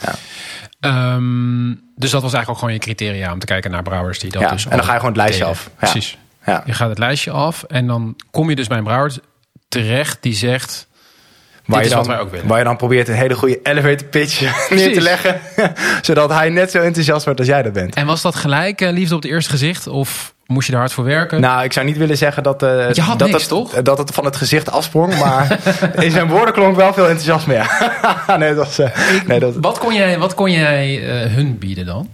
Ja. 0.00 0.14
Ehm, 0.80 1.68
dus 1.96 2.10
dat 2.10 2.22
was 2.22 2.32
eigenlijk 2.32 2.48
ook 2.48 2.58
gewoon 2.58 2.72
je 2.72 2.78
criteria 2.78 3.32
om 3.32 3.38
te 3.38 3.46
kijken 3.46 3.70
naar 3.70 3.82
brouwers 3.82 4.18
die 4.18 4.30
dat 4.30 4.42
Ja, 4.42 4.50
dus 4.50 4.64
en 4.64 4.70
dan 4.70 4.78
al 4.78 4.84
ga 4.84 4.92
je 4.92 4.98
gewoon 4.98 5.14
het 5.14 5.22
lijstje 5.22 5.44
deden. 5.44 5.58
af. 5.58 5.70
Ja. 5.80 5.90
Precies. 5.90 6.18
Ja. 6.46 6.62
Je 6.66 6.72
gaat 6.72 6.88
het 6.88 6.98
lijstje 6.98 7.30
af 7.30 7.62
en 7.62 7.86
dan 7.86 8.16
kom 8.30 8.50
je 8.50 8.56
dus 8.56 8.66
bij 8.66 8.78
een 8.78 8.84
brouwer 8.84 9.14
terecht 9.68 10.18
die 10.22 10.34
zegt... 10.34 10.86
Waar 11.66 11.82
je, 11.82 11.88
dan, 11.88 12.14
ook 12.14 12.30
waar 12.44 12.58
je 12.58 12.64
dan 12.64 12.76
probeert 12.76 13.08
een 13.08 13.14
hele 13.14 13.34
goede 13.34 13.60
elevator 13.62 14.06
pitch 14.06 14.40
neer 14.70 14.92
te 14.92 15.00
leggen. 15.00 15.40
zodat 16.02 16.30
hij 16.30 16.48
net 16.50 16.70
zo 16.70 16.80
enthousiast 16.80 17.24
wordt 17.24 17.38
als 17.38 17.48
jij 17.48 17.62
dat 17.62 17.72
bent. 17.72 17.94
En 17.94 18.06
was 18.06 18.22
dat 18.22 18.34
gelijk 18.34 18.80
eh, 18.80 18.92
liefde 18.92 19.14
op 19.14 19.22
het 19.22 19.30
eerste 19.30 19.50
gezicht? 19.50 19.86
Of 19.86 20.34
moest 20.46 20.66
je 20.66 20.72
er 20.72 20.78
hard 20.78 20.92
voor 20.92 21.04
werken? 21.04 21.40
Nou, 21.40 21.64
ik 21.64 21.72
zou 21.72 21.86
niet 21.86 21.96
willen 21.96 22.16
zeggen 22.16 22.42
dat, 22.42 22.62
eh, 22.62 22.92
je 22.92 23.00
had 23.00 23.18
dat, 23.18 23.28
niks, 23.28 23.40
het, 23.40 23.50
toch? 23.50 23.82
dat 23.82 23.98
het 23.98 24.10
van 24.10 24.24
het 24.24 24.36
gezicht 24.36 24.70
afsprong. 24.70 25.18
Maar 25.18 25.58
in 26.04 26.10
zijn 26.10 26.28
woorden 26.28 26.54
klonk 26.54 26.76
wel 26.76 26.92
veel 26.92 27.08
enthousiasme. 27.08 27.54
Ja. 27.54 28.36
nee, 28.36 28.54
dat 28.54 28.66
was, 28.66 28.78
eh, 28.78 28.90
nee, 29.26 29.40
dat, 29.40 29.54
Wat 29.60 29.78
kon 29.78 29.94
jij, 29.94 30.18
wat 30.18 30.34
kon 30.34 30.50
jij 30.50 31.08
eh, 31.08 31.34
hun 31.34 31.58
bieden 31.58 31.86
dan? 31.86 32.08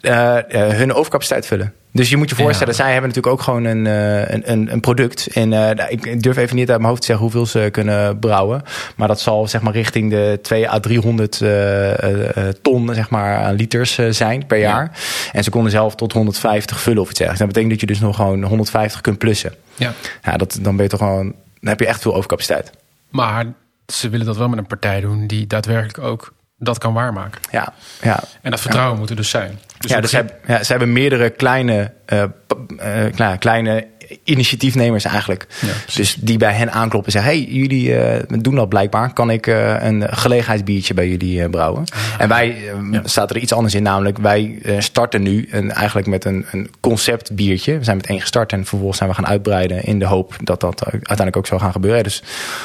Eh, 0.00 0.36
eh, 0.36 0.76
hun 0.76 0.94
overcapaciteit 0.94 1.46
vullen. 1.46 1.72
Dus 1.92 2.10
je 2.10 2.16
moet 2.16 2.28
je 2.30 2.34
voorstellen, 2.36 2.74
Ja. 2.74 2.80
zij 2.82 2.92
hebben 2.92 3.08
natuurlijk 3.08 3.34
ook 3.34 3.42
gewoon 3.42 3.64
een, 3.64 3.86
eh, 3.86 4.34
een, 4.50 4.72
een, 4.72 4.80
product. 4.80 5.26
En 5.26 5.48
nou, 5.48 5.82
ik 5.88 6.22
durf 6.22 6.36
even 6.36 6.56
niet 6.56 6.68
uit 6.68 6.78
mijn 6.78 6.88
hoofd 6.88 7.00
te 7.00 7.06
zeggen 7.06 7.24
hoeveel 7.24 7.46
ze 7.46 7.68
kunnen 7.70 8.18
brouwen. 8.18 8.62
Maar 8.96 9.08
dat 9.08 9.20
zal 9.20 9.48
zeg 9.48 9.60
maar 9.60 9.72
richting 9.72 10.10
de 10.10 10.38
2 10.42 10.70
à 10.70 10.78
300 10.80 11.40
eh, 11.40 12.02
eh, 12.02 12.36
eh, 12.36 12.54
ton 12.62 12.94
zeg 12.94 13.10
maar, 13.10 13.36
aan 13.36 13.54
liters 13.54 13.98
zijn 14.10 14.46
per 14.46 14.58
Ja. 14.58 14.68
jaar. 14.68 14.98
En 15.32 15.44
ze 15.44 15.50
konden 15.50 15.70
zelf 15.70 15.94
tot 15.94 16.12
150 16.12 16.80
vullen 16.80 17.02
of 17.02 17.08
iets 17.08 17.18
dergelijks. 17.18 17.38
Dat 17.38 17.54
betekent 17.54 17.70
dat 17.70 17.80
je 17.80 17.94
dus 17.94 18.00
nog 18.06 18.16
gewoon 18.16 18.42
150 18.44 19.00
kunt 19.00 19.18
plussen. 19.18 19.54
Ja. 19.76 19.92
Ja, 20.22 20.36
dat, 20.36 20.58
dan 20.60 20.74
ben 20.76 20.84
je 20.84 20.90
toch 20.90 21.00
gewoon, 21.00 21.24
dan 21.60 21.68
heb 21.68 21.80
je 21.80 21.86
echt 21.86 22.02
veel 22.02 22.14
overcapaciteit. 22.14 22.70
Maar 23.10 23.44
ze 23.86 24.08
willen 24.08 24.26
dat 24.26 24.36
wel 24.36 24.48
met 24.48 24.58
een 24.58 24.66
partij 24.66 25.00
doen 25.00 25.26
die 25.26 25.46
daadwerkelijk 25.46 25.98
ook 25.98 26.32
dat 26.62 26.78
kan 26.78 26.92
waarmaken. 26.92 27.40
Ja, 27.50 27.72
ja. 28.02 28.20
En 28.42 28.50
dat 28.50 28.60
vertrouwen 28.60 28.98
moet 28.98 29.10
er 29.10 29.16
dus 29.16 29.30
zijn. 29.30 29.58
Dus 29.78 29.90
ja, 29.90 30.00
dus 30.00 30.10
ze 30.10 30.16
hebben, 30.16 30.34
ja, 30.46 30.62
ze 30.62 30.70
hebben 30.70 30.92
meerdere 30.92 31.30
kleine, 31.30 31.92
eh, 32.06 32.22
eh, 32.22 33.12
kle- 33.14 33.36
kleine 33.38 33.86
initiatiefnemers 34.24 35.04
eigenlijk. 35.04 35.46
dus 35.94 36.16
die 36.20 36.38
bij 36.38 36.52
hen 36.52 36.72
aankloppen 36.72 37.12
en 37.12 37.20
zeggen: 37.20 37.40
hey, 37.40 37.52
jullie 37.52 37.94
eh, 37.96 38.22
doen 38.40 38.54
dat 38.54 38.68
blijkbaar. 38.68 39.12
Kan 39.12 39.30
ik 39.30 39.46
uh, 39.46 39.82
een 39.82 40.06
gelegenheidsbiertje 40.10 40.94
bij 40.94 41.08
jullie 41.08 41.48
brouwen? 41.48 41.84
En 42.18 42.28
wij 42.28 42.56
ja. 42.90 43.00
staat 43.04 43.30
er 43.30 43.38
iets 43.38 43.52
anders 43.52 43.74
in, 43.74 43.82
namelijk 43.82 44.18
wij 44.18 44.58
starten 44.78 45.22
nu 45.22 45.48
een, 45.50 45.70
eigenlijk 45.72 46.06
met 46.06 46.24
een, 46.24 46.46
een 46.50 46.70
concept 46.80 47.34
biertje. 47.34 47.78
We 47.78 47.84
zijn 47.84 47.96
met 47.96 48.06
één 48.06 48.20
gestart 48.20 48.52
en 48.52 48.64
vervolgens 48.64 48.98
zijn 48.98 49.10
we 49.10 49.14
gaan 49.14 49.26
uitbreiden 49.26 49.84
in 49.84 49.98
de 49.98 50.06
hoop 50.06 50.36
dat 50.42 50.60
dat 50.60 50.84
uiteindelijk 50.84 51.36
ook 51.36 51.46
zou 51.46 51.60
gaan 51.60 51.72
gebeuren. 51.72 52.02
Dus 52.02 52.22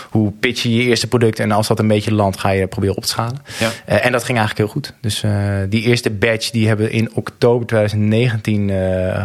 hoe 0.09 0.31
pitch 0.31 0.63
je 0.63 0.75
je 0.75 0.83
eerste 0.83 1.07
product 1.07 1.39
en 1.39 1.51
als 1.51 1.67
dat 1.67 1.79
een 1.79 1.87
beetje 1.87 2.13
landt, 2.13 2.39
ga 2.39 2.49
je 2.49 2.67
proberen 2.67 2.95
op 2.95 3.03
te 3.03 3.09
schalen. 3.09 3.37
en 3.85 4.11
dat 4.11 4.23
ging 4.23 4.37
eigenlijk 4.37 4.57
heel 4.57 4.67
goed. 4.67 4.93
Dus 5.01 5.23
die 5.69 5.81
eerste 5.81 6.09
batch 6.09 6.49
die 6.49 6.67
hebben 6.67 6.85
we 6.85 6.91
in 6.91 7.09
oktober 7.13 7.67
2019 7.67 8.71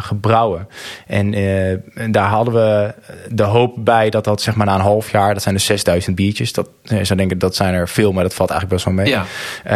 gebrouwen. 0.02 0.68
En 1.06 1.34
daar 2.12 2.28
hadden 2.28 2.54
we 2.54 2.94
de 3.28 3.42
hoop 3.42 3.74
bij 3.78 4.10
dat 4.10 4.24
dat 4.24 4.42
zeg 4.42 4.54
maar 4.54 4.66
na 4.66 4.74
een 4.74 4.80
half 4.80 5.10
jaar, 5.10 5.34
dat 5.34 5.42
zijn 5.42 5.54
dus 5.54 5.64
6000 5.64 6.16
biertjes. 6.16 6.52
Dat, 6.52 6.68
je 6.82 7.04
zou 7.04 7.18
denken 7.18 7.38
dat 7.38 7.56
zijn 7.56 7.74
er 7.74 7.88
veel, 7.88 8.12
maar 8.12 8.22
dat 8.22 8.34
valt 8.34 8.50
eigenlijk 8.50 8.82
best 8.82 8.96
wel 8.96 9.04
mee. 9.04 9.12
Ja. 9.12 9.24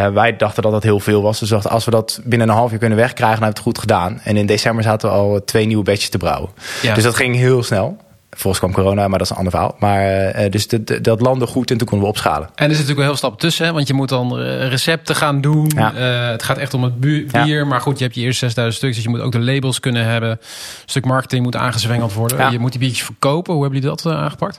Uh, 0.09 0.15
wij 0.15 0.37
dachten 0.37 0.63
dat 0.63 0.73
dat 0.73 0.83
heel 0.83 1.01
veel 1.01 1.23
was. 1.23 1.39
Dus 1.39 1.49
dachten, 1.49 1.71
als 1.71 1.85
we 1.85 1.91
dat 1.91 2.21
binnen 2.25 2.49
een 2.49 2.55
half 2.55 2.71
jaar 2.71 2.79
kunnen 2.79 2.99
wegkrijgen, 2.99 3.41
dan 3.41 3.45
hebben 3.45 3.63
we 3.63 3.71
het 3.71 3.77
goed 3.77 3.91
gedaan. 3.91 4.21
En 4.25 4.37
in 4.37 4.47
december 4.47 4.85
zaten 4.85 5.09
we 5.09 5.15
al 5.15 5.45
twee 5.45 5.67
nieuwe 5.67 5.85
batches 5.85 6.09
te 6.09 6.19
brouwen. 6.19 6.51
Ja. 6.83 6.95
Dus 6.95 7.03
dat 7.05 7.17
ging 7.17 7.37
heel 7.37 7.63
snel. 7.63 7.97
Volgens 8.35 8.59
kwam 8.59 8.73
corona, 8.73 9.09
maar 9.09 9.19
dat 9.19 9.27
is 9.27 9.31
een 9.31 9.37
ander 9.37 9.53
verhaal. 9.53 9.77
Maar 9.79 10.37
uh, 10.37 10.51
dus 10.51 10.69
dat, 10.69 11.05
dat 11.05 11.21
landde 11.21 11.47
goed 11.47 11.71
en 11.71 11.77
toen 11.77 11.87
konden 11.87 12.07
we 12.07 12.13
opschalen. 12.13 12.49
En 12.49 12.53
er 12.55 12.61
zit 12.63 12.71
natuurlijk 12.71 12.99
wel 12.99 13.07
heel 13.07 13.17
stappen 13.17 13.41
tussen, 13.41 13.67
hè? 13.67 13.73
want 13.73 13.89
je 13.89 13.95
moet 13.95 14.09
dan 14.09 14.39
eh, 14.39 14.69
recepten 14.69 15.17
gaan 15.17 15.41
doen. 15.41 15.71
Ja. 15.77 15.93
Uh, 15.95 16.31
het 16.31 16.43
gaat 16.43 16.59
echt 16.59 16.75
om 16.75 16.83
het 16.83 17.01
bier, 17.01 17.47
ja. 17.47 17.65
maar 17.65 17.81
goed, 17.81 17.99
je 17.99 18.05
hebt 18.05 18.17
je 18.17 18.23
eerste 18.23 18.45
6000 18.45 18.77
stuks, 18.77 18.95
dus 18.95 19.05
je 19.05 19.11
moet 19.11 19.21
ook 19.21 19.33
de 19.33 19.41
labels 19.41 19.81
kunnen 19.81 20.05
hebben. 20.05 20.31
Een 20.31 20.39
stuk 20.87 21.05
marketing 21.05 21.43
moet 21.43 21.57
aangezwengeld 21.57 22.13
worden. 22.13 22.39
Ja. 22.39 22.51
Je 22.51 22.59
moet 22.59 22.71
die 22.71 22.81
biertjes 22.81 23.05
verkopen. 23.05 23.53
Hoe 23.53 23.63
hebben 23.63 23.81
jullie 23.81 23.97
dat 23.97 24.13
aangepakt? 24.13 24.57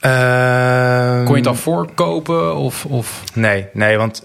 Uh, 0.00 1.16
Kon 1.16 1.28
je 1.28 1.34
het 1.34 1.44
dan 1.44 1.56
voorkopen? 1.56 2.56
Of, 2.56 2.84
of? 2.84 3.22
Nee, 3.34 3.66
nee, 3.72 3.96
want 3.96 4.22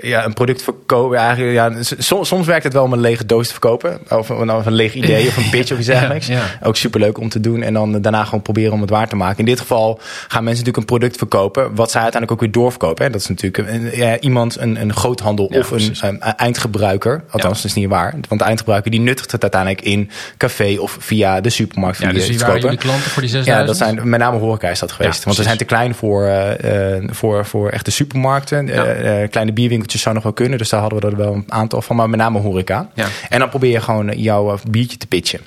ja, 0.00 0.24
een 0.24 0.34
product 0.34 0.62
verkopen. 0.62 1.18
Eigenlijk, 1.18 1.52
ja, 1.52 1.82
soms, 1.98 2.28
soms 2.28 2.46
werkt 2.46 2.64
het 2.64 2.72
wel 2.72 2.82
om 2.82 2.92
een 2.92 3.00
lege 3.00 3.26
doos 3.26 3.46
te 3.46 3.52
verkopen. 3.52 4.00
Of, 4.08 4.30
of 4.30 4.66
een 4.66 4.72
leeg 4.72 4.94
idee 4.94 5.26
of 5.26 5.36
een 5.36 5.50
pitch 5.58 5.72
of 5.72 5.78
iets 5.78 5.86
dergelijks. 5.86 6.26
Ja, 6.26 6.34
ja. 6.34 6.58
Ook 6.62 6.76
superleuk 6.76 7.18
om 7.18 7.28
te 7.28 7.40
doen. 7.40 7.62
En 7.62 7.72
dan 7.72 8.00
daarna 8.00 8.24
gewoon 8.24 8.42
proberen 8.42 8.72
om 8.72 8.80
het 8.80 8.90
waar 8.90 9.08
te 9.08 9.16
maken. 9.16 9.38
In 9.38 9.44
dit 9.44 9.60
geval 9.60 10.00
gaan 10.02 10.44
mensen 10.44 10.64
natuurlijk 10.64 10.76
een 10.76 10.98
product 10.98 11.16
verkopen. 11.16 11.74
Wat 11.74 11.90
zij 11.90 12.02
uiteindelijk 12.02 12.32
ook 12.32 12.40
weer 12.40 12.62
doorverkopen. 12.62 13.04
Hè. 13.04 13.10
Dat 13.10 13.20
is 13.20 13.28
natuurlijk 13.28 13.68
een, 13.68 13.96
ja, 13.96 14.18
iemand, 14.18 14.58
een, 14.58 14.80
een 14.80 14.94
groothandel 14.94 15.44
of 15.44 15.70
een, 15.70 15.96
een, 16.00 16.20
eindgebruiker. 16.20 17.24
Althans, 17.30 17.56
dat 17.56 17.64
is 17.64 17.74
niet 17.74 17.88
waar. 17.88 18.14
Want 18.28 18.40
de 18.40 18.46
eindgebruiker 18.46 18.90
die 18.90 19.00
nuttigt 19.00 19.32
het 19.32 19.42
uiteindelijk 19.42 19.82
in 19.82 20.10
café 20.36 20.76
of 20.78 20.96
via 21.00 21.40
de 21.40 21.50
supermarkt. 21.50 21.98
Ja, 21.98 22.12
dus 22.12 22.28
wie 22.28 22.38
waren 22.38 22.60
jullie 22.60 22.78
klanten 22.78 23.10
voor 23.10 23.22
die 23.22 23.30
6000? 23.30 23.60
Ja, 23.60 23.64
dat 23.64 23.76
zijn 23.76 24.08
met 24.08 24.20
name 24.20 24.38
horeca 24.38 24.68
is 24.68 24.78
dat 24.78 24.92
geweest. 24.92 25.24
Want 25.24 25.36
we 25.36 25.42
zijn 25.42 25.56
te 25.56 25.64
klein 25.64 25.94
voor, 25.94 26.26
uh, 26.26 26.94
voor, 27.06 27.46
voor 27.46 27.68
echte 27.68 27.90
supermarkten. 27.90 28.68
Uh, 28.68 29.28
kleine 29.30 29.52
bierwinkels 29.52 29.87
zou 29.96 30.14
nog 30.14 30.22
wel 30.22 30.32
kunnen. 30.32 30.58
Dus 30.58 30.68
daar 30.68 30.80
hadden 30.80 31.00
we 31.00 31.06
er 31.06 31.16
wel 31.16 31.34
een 31.34 31.44
aantal 31.48 31.82
van, 31.82 31.96
maar 31.96 32.10
met 32.10 32.18
name 32.18 32.38
horeca. 32.38 32.88
Ja. 32.94 33.06
En 33.28 33.38
dan 33.38 33.48
probeer 33.48 33.70
je 33.70 33.80
gewoon 33.80 34.18
jouw 34.18 34.52
eh, 34.52 34.58
biertje 34.70 34.96
te 34.96 35.06
pitchen. 35.06 35.40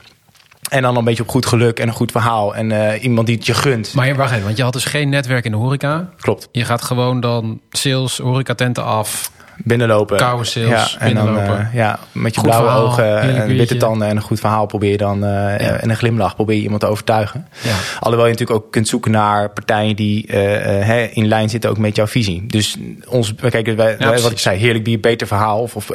En 0.70 0.82
dan 0.82 0.98
een 0.98 1.04
beetje 1.04 1.24
op 1.24 1.30
goed 1.30 1.46
geluk 1.46 1.80
en 1.80 1.88
een 1.88 1.94
goed 1.94 2.12
verhaal. 2.12 2.56
En 2.56 2.70
uh, 2.70 3.04
iemand 3.04 3.28
die 3.28 3.36
het 3.36 3.46
je 3.46 3.54
gunt. 3.54 3.94
Maar 3.94 4.16
wacht 4.16 4.32
even, 4.32 4.44
want 4.44 4.58
je 4.58 4.64
had 4.64 4.74
dus 4.74 4.86
geen 4.86 5.10
netwerk 5.10 5.46
in 5.46 5.52
de 5.52 5.58
horeca. 5.58 6.10
Klopt. 6.18 6.50
Je 6.52 6.66
gaat 6.66 6.82
gewoon 6.82 7.20
dan 7.20 7.62
sales, 7.70 8.18
horecatenten 8.18 8.84
af 8.84 9.32
binnenlopen. 9.64 10.18
Koude 10.18 10.44
sales, 10.44 10.98
ja, 11.00 11.00
en 11.00 11.16
dan 11.16 11.38
uh, 11.38 11.74
ja, 11.74 12.00
met 12.12 12.36
je 12.36 12.42
blauwe 12.42 12.70
ogen 12.70 13.20
en 13.20 13.48
witte 13.48 13.78
tanden 13.78 14.08
en 14.08 14.16
een 14.16 14.22
goed 14.22 14.40
verhaal 14.40 14.66
probeer 14.66 14.92
je 14.92 14.98
dan 14.98 15.24
uh, 15.24 15.84
en 15.84 15.90
een 15.90 15.96
glimlach 15.96 16.36
probeer 16.36 16.56
je 16.56 16.62
iemand 16.62 16.82
te 16.82 16.88
overtuigen. 16.88 17.48
Ja. 17.64 17.76
Alhoewel 18.00 18.26
je 18.26 18.32
natuurlijk 18.32 18.60
ook 18.60 18.72
kunt 18.72 18.88
zoeken 18.88 19.12
naar 19.12 19.50
partijen 19.50 19.96
die 19.96 20.28
uh, 20.28 21.16
in 21.16 21.28
lijn 21.28 21.50
zitten 21.50 21.70
ook 21.70 21.78
met 21.78 21.96
jouw 21.96 22.08
visie. 22.08 22.46
Dus 22.48 22.78
ons, 23.08 23.34
kijk, 23.36 23.76
wij, 23.76 23.96
ja, 24.00 24.20
wat 24.20 24.32
ik 24.32 24.40
zei, 24.40 24.60
heerlijk 24.60 24.84
bier, 24.84 25.00
beter 25.00 25.28
verhaal 25.28 25.62
of, 25.62 25.76
of 25.76 25.88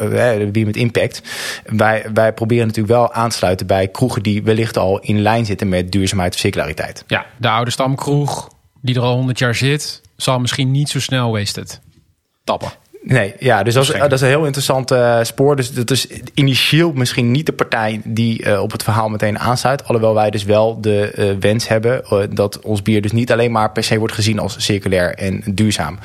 bier 0.52 0.66
met 0.66 0.76
impact. 0.76 1.22
Wij, 1.66 2.06
wij 2.14 2.32
proberen 2.32 2.66
natuurlijk 2.66 2.94
wel 2.94 3.12
aan 3.12 3.28
te 3.28 3.36
sluiten 3.36 3.66
bij 3.66 3.88
kroegen 3.88 4.22
die 4.22 4.42
wellicht 4.42 4.78
al 4.78 4.98
in 4.98 5.22
lijn 5.22 5.46
zitten 5.46 5.68
met 5.68 5.92
duurzaamheid 5.92 6.34
of 6.34 6.40
circulariteit. 6.40 7.04
Ja, 7.06 7.26
de 7.36 7.48
oude 7.48 7.70
stamkroeg 7.70 8.48
die 8.80 8.94
er 8.94 9.02
al 9.02 9.14
100 9.14 9.38
jaar 9.38 9.54
zit, 9.54 10.00
zal 10.16 10.40
misschien 10.40 10.70
niet 10.70 10.88
zo 10.88 11.00
snel 11.00 11.30
wasted 11.30 11.80
tappen. 12.46 12.72
Nee, 13.08 13.34
ja, 13.38 13.62
dus 13.62 13.74
dat 13.74 13.82
is, 13.82 14.00
dat 14.00 14.12
is 14.12 14.20
een 14.20 14.28
heel 14.28 14.44
interessant 14.44 14.92
uh, 14.92 15.18
spoor. 15.22 15.56
Dus 15.56 15.72
dat 15.72 15.90
is 15.90 16.06
initieel 16.34 16.92
misschien 16.92 17.30
niet 17.30 17.46
de 17.46 17.52
partij 17.52 18.00
die 18.04 18.46
uh, 18.46 18.62
op 18.62 18.72
het 18.72 18.82
verhaal 18.82 19.08
meteen 19.08 19.38
aansluit. 19.38 19.84
Alhoewel 19.84 20.14
wij 20.14 20.30
dus 20.30 20.44
wel 20.44 20.80
de 20.80 21.12
uh, 21.18 21.24
wens 21.40 21.68
hebben 21.68 22.02
dat 22.34 22.60
ons 22.60 22.82
bier 22.82 23.02
dus 23.02 23.12
niet 23.12 23.32
alleen 23.32 23.52
maar 23.52 23.72
per 23.72 23.84
se 23.84 23.98
wordt 23.98 24.14
gezien 24.14 24.38
als 24.38 24.54
circulair 24.58 25.14
en 25.14 25.42
duurzaam. 25.44 25.98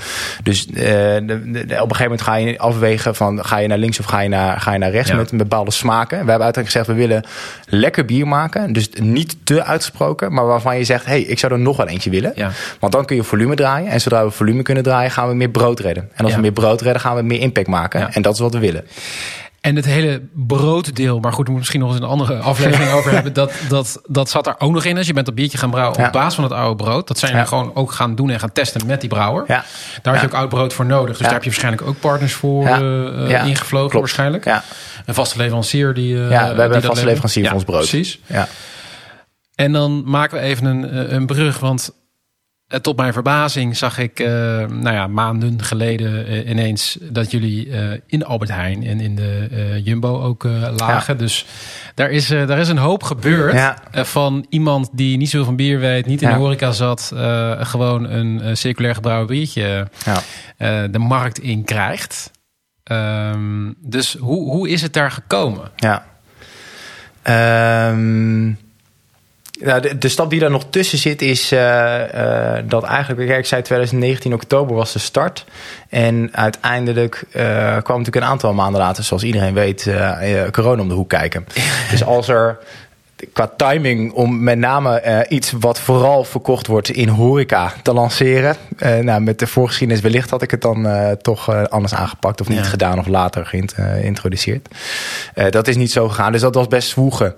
Dus 0.43 0.65
de, 0.65 1.23
de, 1.25 1.59
op 1.61 1.69
een 1.69 1.95
gegeven 1.95 2.03
moment 2.03 2.21
ga 2.21 2.35
je 2.35 2.59
afwegen 2.59 3.15
van 3.15 3.45
ga 3.45 3.57
je 3.57 3.67
naar 3.67 3.77
links 3.77 3.99
of 3.99 4.05
ga 4.05 4.19
je 4.19 4.29
naar, 4.29 4.59
ga 4.59 4.73
je 4.73 4.79
naar 4.79 4.91
rechts 4.91 5.09
ja. 5.09 5.15
met 5.15 5.37
bepaalde 5.37 5.71
smaken. 5.71 6.25
We 6.25 6.29
hebben 6.29 6.45
uiteindelijk 6.45 6.73
gezegd 6.73 6.87
we 6.87 7.07
willen 7.07 7.23
lekker 7.65 8.05
bier 8.05 8.27
maken. 8.27 8.73
Dus 8.73 8.89
niet 8.99 9.37
te 9.43 9.63
uitgesproken, 9.63 10.33
maar 10.33 10.45
waarvan 10.45 10.77
je 10.77 10.83
zegt 10.83 11.05
hey, 11.05 11.21
ik 11.21 11.39
zou 11.39 11.53
er 11.53 11.59
nog 11.59 11.77
wel 11.77 11.87
eentje 11.87 12.09
willen. 12.09 12.31
Ja. 12.35 12.51
Want 12.79 12.93
dan 12.93 13.05
kun 13.05 13.15
je 13.15 13.23
volume 13.23 13.55
draaien. 13.55 13.91
En 13.91 14.01
zodra 14.01 14.25
we 14.25 14.31
volume 14.31 14.61
kunnen 14.61 14.83
draaien 14.83 15.11
gaan 15.11 15.27
we 15.27 15.35
meer 15.35 15.49
brood 15.49 15.79
redden. 15.79 16.09
En 16.13 16.25
als 16.25 16.35
we 16.35 16.41
meer 16.41 16.51
brood 16.51 16.81
redden 16.81 16.89
dan 16.91 17.01
gaan 17.01 17.15
we 17.15 17.21
meer 17.21 17.39
impact 17.39 17.67
maken. 17.67 18.13
En 18.13 18.21
dat 18.21 18.33
is 18.33 18.39
wat 18.39 18.53
we 18.53 18.59
willen. 18.59 18.85
En 19.61 19.75
het 19.75 19.85
hele 19.85 20.21
brooddeel, 20.33 21.19
maar 21.19 21.33
goed, 21.33 21.47
we 21.47 21.51
moeten 21.51 21.55
misschien 21.57 21.79
nog 21.79 21.89
eens 21.89 21.99
een 21.99 22.07
andere 22.07 22.39
aflevering 22.51 22.91
over 22.91 23.11
hebben. 23.11 23.33
Dat, 23.33 23.53
dat, 23.69 24.01
dat 24.07 24.29
zat 24.29 24.47
er 24.47 24.55
ook 24.57 24.71
nog 24.71 24.85
in. 24.85 24.97
Als 24.97 25.07
je 25.07 25.13
bent 25.13 25.27
een 25.27 25.33
biertje 25.33 25.57
gaan 25.57 25.69
brouwen 25.69 26.05
op 26.05 26.11
basis 26.11 26.33
van 26.33 26.43
het 26.43 26.53
oude 26.53 26.83
brood. 26.83 27.07
Dat 27.07 27.19
zijn 27.19 27.35
we 27.35 27.45
gewoon 27.45 27.75
ook 27.75 27.91
gaan 27.91 28.15
doen 28.15 28.29
en 28.29 28.39
gaan 28.39 28.51
testen 28.51 28.87
met 28.87 29.01
die 29.01 29.09
brouwer. 29.09 29.43
Ja. 29.47 29.63
Daar 30.01 30.13
had 30.13 30.21
je 30.21 30.27
ook 30.29 30.33
oud 30.41 30.49
brood 30.49 30.73
voor 30.73 30.85
nodig. 30.85 31.17
Dus 31.17 31.25
daar 31.25 31.33
heb 31.33 31.43
je 31.43 31.49
waarschijnlijk 31.49 31.87
ook 31.87 31.99
partners 31.99 32.33
voor 32.33 32.67
uh, 32.67 33.45
ingevlogen 33.45 33.89
Klopt. 33.89 33.93
waarschijnlijk. 33.93 34.45
Een 35.05 35.13
vaste 35.13 35.37
leverancier 35.37 35.93
die. 35.93 36.13
Uh, 36.13 36.29
ja, 36.29 36.53
we 36.53 36.59
hebben 36.59 36.77
een 36.77 36.83
vaste 36.83 37.05
leverancier 37.05 37.45
voor 37.45 37.53
ons 37.53 37.63
brood. 37.63 37.89
Precies. 37.89 38.19
Ja. 38.25 38.47
En 39.55 39.71
dan 39.71 40.03
maken 40.05 40.37
we 40.37 40.43
even 40.43 40.65
een, 40.65 41.15
een 41.15 41.25
brug, 41.25 41.59
want 41.59 41.89
eh, 41.89 42.00
tot 42.81 42.97
mijn 42.97 43.13
verbazing 43.13 43.77
zag 43.77 43.97
ik 43.97 44.19
uh, 44.19 44.27
nou 44.67 44.91
ja, 44.91 45.07
maanden 45.07 45.63
geleden 45.63 46.31
uh, 46.31 46.49
ineens 46.49 46.97
dat 47.01 47.31
jullie 47.31 47.67
uh, 47.67 47.91
in 48.05 48.25
Albert 48.25 48.51
Heijn 48.51 48.83
en 48.83 48.99
in 48.99 49.15
de 49.15 49.81
Jumbo 49.83 50.21
ook 50.21 50.43
lagen. 50.77 51.13
Ja. 51.13 51.19
Dus 51.19 51.45
daar 51.95 52.09
is, 52.09 52.27
daar 52.27 52.59
is 52.59 52.69
een 52.69 52.77
hoop 52.77 53.03
gebeurd 53.03 53.53
ja. 53.53 53.77
van 53.91 54.45
iemand 54.49 54.89
die 54.91 55.17
niet 55.17 55.29
zoveel 55.29 55.45
van 55.45 55.55
bier 55.55 55.79
weet, 55.79 56.05
niet 56.05 56.21
in 56.21 56.27
ja. 56.27 56.33
de 56.33 56.39
horeca 56.39 56.71
zat, 56.71 57.11
gewoon 57.59 58.09
een 58.09 58.57
circulair 58.57 58.95
gebrouwen 58.95 59.27
biertje 59.27 59.87
de 60.91 60.99
markt 60.99 61.39
in 61.39 61.63
krijgt. 61.63 62.31
Um, 62.91 63.75
dus 63.79 64.15
hoe, 64.19 64.51
hoe 64.51 64.69
is 64.69 64.81
het 64.81 64.93
daar 64.93 65.11
gekomen? 65.11 65.71
Ja. 65.75 66.05
Um 67.89 68.57
ja, 69.63 69.79
de, 69.79 69.97
de, 69.97 70.09
stap 70.09 70.29
die 70.29 70.39
daar 70.39 70.51
nog 70.51 70.65
tussen 70.69 70.97
zit 70.97 71.21
is 71.21 71.51
uh, 71.51 71.59
uh, 71.59 72.53
dat 72.65 72.83
eigenlijk, 72.83 73.27
kijk, 73.27 73.39
ik 73.39 73.45
zei 73.45 73.61
2019 73.61 74.33
oktober 74.33 74.75
was 74.75 74.93
de 74.93 74.99
start. 74.99 75.45
En 75.89 76.29
uiteindelijk 76.31 77.23
uh, 77.35 77.43
kwam 77.67 77.97
natuurlijk 77.97 78.25
een 78.25 78.31
aantal 78.31 78.53
maanden 78.53 78.81
later, 78.81 79.03
zoals 79.03 79.23
iedereen 79.23 79.53
weet, 79.53 79.89
corona 80.51 80.81
om 80.81 80.87
de 80.87 80.93
hoek 80.93 81.09
kijken. 81.09 81.45
Dus 81.91 82.03
als 82.03 82.27
er 82.27 82.57
qua 83.33 83.51
timing 83.57 84.11
om 84.11 84.43
met 84.43 84.57
name 84.57 85.03
uh, 85.05 85.19
iets 85.37 85.51
wat 85.59 85.79
vooral 85.79 86.23
verkocht 86.23 86.67
wordt 86.67 86.89
in 86.89 87.07
horeca 87.07 87.73
te 87.83 87.93
lanceren. 87.93 88.55
Uh, 88.77 88.97
nou, 88.97 89.21
met 89.21 89.39
de 89.39 89.47
voorgeschiedenis 89.47 90.03
wellicht 90.03 90.29
had 90.29 90.41
ik 90.41 90.51
het 90.51 90.61
dan 90.61 90.85
uh, 90.85 91.11
toch 91.11 91.69
anders 91.69 91.93
aangepakt 91.93 92.41
of 92.41 92.47
niet 92.47 92.57
ja. 92.57 92.63
gedaan 92.63 92.99
of 92.99 93.07
later 93.07 93.45
geïntroduceerd. 93.45 94.67
dat 95.49 95.67
is 95.67 95.75
niet 95.75 95.91
zo 95.91 96.07
gegaan, 96.07 96.31
dus 96.31 96.41
dat 96.41 96.55
was 96.55 96.67
best 96.67 96.89
zwoegen. 96.89 97.35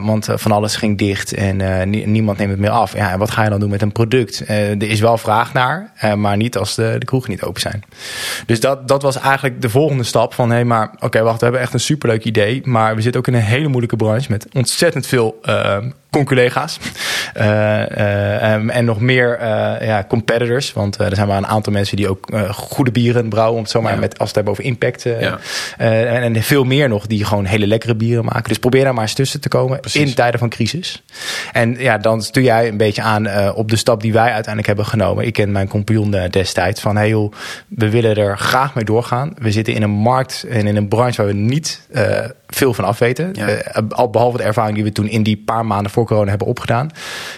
want 0.00 0.28
van 0.30 0.52
alles 0.52 0.76
ging 0.76 0.98
dicht 0.98 1.34
en 1.34 1.90
niemand 1.90 2.38
neemt 2.38 2.50
het 2.50 2.60
meer 2.60 2.70
af. 2.70 2.96
Ja, 2.96 3.12
en 3.12 3.18
wat 3.18 3.30
ga 3.30 3.42
je 3.44 3.50
dan 3.50 3.60
doen 3.60 3.70
met 3.70 3.82
een 3.82 3.92
product? 3.92 4.48
er 4.48 4.82
is 4.82 5.00
wel 5.00 5.18
vraag 5.18 5.52
naar, 5.52 5.92
maar 6.16 6.36
niet 6.36 6.56
als 6.56 6.74
de, 6.74 6.96
de 6.98 7.06
kroegen 7.06 7.30
niet 7.30 7.42
open 7.42 7.60
zijn. 7.60 7.84
Dus 8.46 8.60
dat, 8.60 8.88
dat 8.88 9.02
was 9.02 9.18
eigenlijk 9.18 9.62
de 9.62 9.70
volgende 9.70 10.04
stap 10.04 10.34
van 10.34 10.48
hé, 10.48 10.54
hey, 10.54 10.64
maar 10.64 10.90
oké, 10.94 11.06
okay, 11.06 11.22
wacht, 11.22 11.38
we 11.38 11.44
hebben 11.44 11.62
echt 11.62 11.72
een 11.74 11.80
superleuk 11.80 12.24
idee, 12.24 12.60
maar 12.64 12.94
we 12.94 13.00
zitten 13.00 13.20
ook 13.20 13.26
in 13.26 13.34
een 13.34 13.40
hele 13.40 13.68
moeilijke 13.68 13.96
branche 13.96 14.30
met 14.30 14.46
ontzettend 14.52 15.06
veel 15.08 15.40
conculega's. 16.18 16.78
Uh, 17.36 17.44
uh, 17.44 18.52
um, 18.52 18.70
en 18.70 18.84
nog 18.84 19.00
meer 19.00 19.38
uh, 19.40 19.46
ja, 19.80 20.04
competitors. 20.08 20.72
Want 20.72 20.98
er 20.98 21.14
zijn 21.14 21.28
maar 21.28 21.36
een 21.36 21.46
aantal 21.46 21.72
mensen 21.72 21.96
die 21.96 22.08
ook 22.08 22.28
goede 22.50 22.90
bieren 22.90 23.28
brouwen. 23.28 23.56
Om 23.56 23.62
het 23.62 23.70
zomaar 23.70 23.92
ja. 23.92 23.98
met, 23.98 24.18
als 24.18 24.26
het 24.26 24.34
hebben 24.34 24.52
over 24.52 24.64
impact. 24.64 25.02
Ja. 25.02 25.38
En, 25.76 26.22
en, 26.22 26.42
veel 26.42 26.64
meer 26.64 26.88
nog 26.88 27.06
die 27.06 27.24
gewoon 27.24 27.44
hele 27.44 27.66
lekkere 27.66 27.94
bieren 27.94 28.24
maken. 28.24 28.48
Dus 28.48 28.58
probeer 28.58 28.84
daar 28.84 28.94
maar 28.94 29.02
eens 29.02 29.14
tussen 29.14 29.40
te 29.40 29.48
komen 29.48 29.80
Precies. 29.80 30.00
in 30.00 30.14
tijden 30.14 30.38
van 30.38 30.48
crisis. 30.48 31.02
En 31.52 31.76
ja, 31.78 31.98
dan 31.98 32.22
stuur 32.22 32.42
jij 32.42 32.68
een 32.68 32.76
beetje 32.76 33.02
aan 33.02 33.54
op 33.54 33.70
de 33.70 33.76
stap 33.76 34.00
die 34.00 34.12
wij 34.12 34.32
uiteindelijk 34.32 34.66
hebben 34.66 34.86
genomen. 34.86 35.26
Ik 35.26 35.32
ken 35.32 35.52
mijn 35.52 35.68
compagnon 35.68 36.28
destijds 36.30 36.80
van 36.80 36.96
hey 36.96 37.08
joh, 37.08 37.32
we 37.68 37.90
willen 37.90 38.16
er 38.16 38.38
graag 38.38 38.74
mee 38.74 38.84
doorgaan. 38.84 39.34
We 39.38 39.52
zitten 39.52 39.74
in 39.74 39.82
een 39.82 39.90
markt 39.90 40.44
en 40.48 40.66
in 40.66 40.76
een 40.76 40.88
branche 40.88 41.16
waar 41.16 41.26
we 41.26 41.38
niet 41.38 41.80
veel 42.48 42.74
van 42.74 42.84
afweten. 42.84 43.30
Ja. 43.32 43.82
al 43.88 44.10
behalve 44.10 44.36
de 44.36 44.42
ervaring 44.42 44.74
die 44.74 44.84
we 44.84 44.92
toen 44.92 45.08
in 45.08 45.22
die 45.22 45.42
paar 45.44 45.66
maanden 45.66 45.92
voor 45.92 46.06
corona 46.08 46.28
hebben 46.28 46.46
opgedaan. 46.46 46.90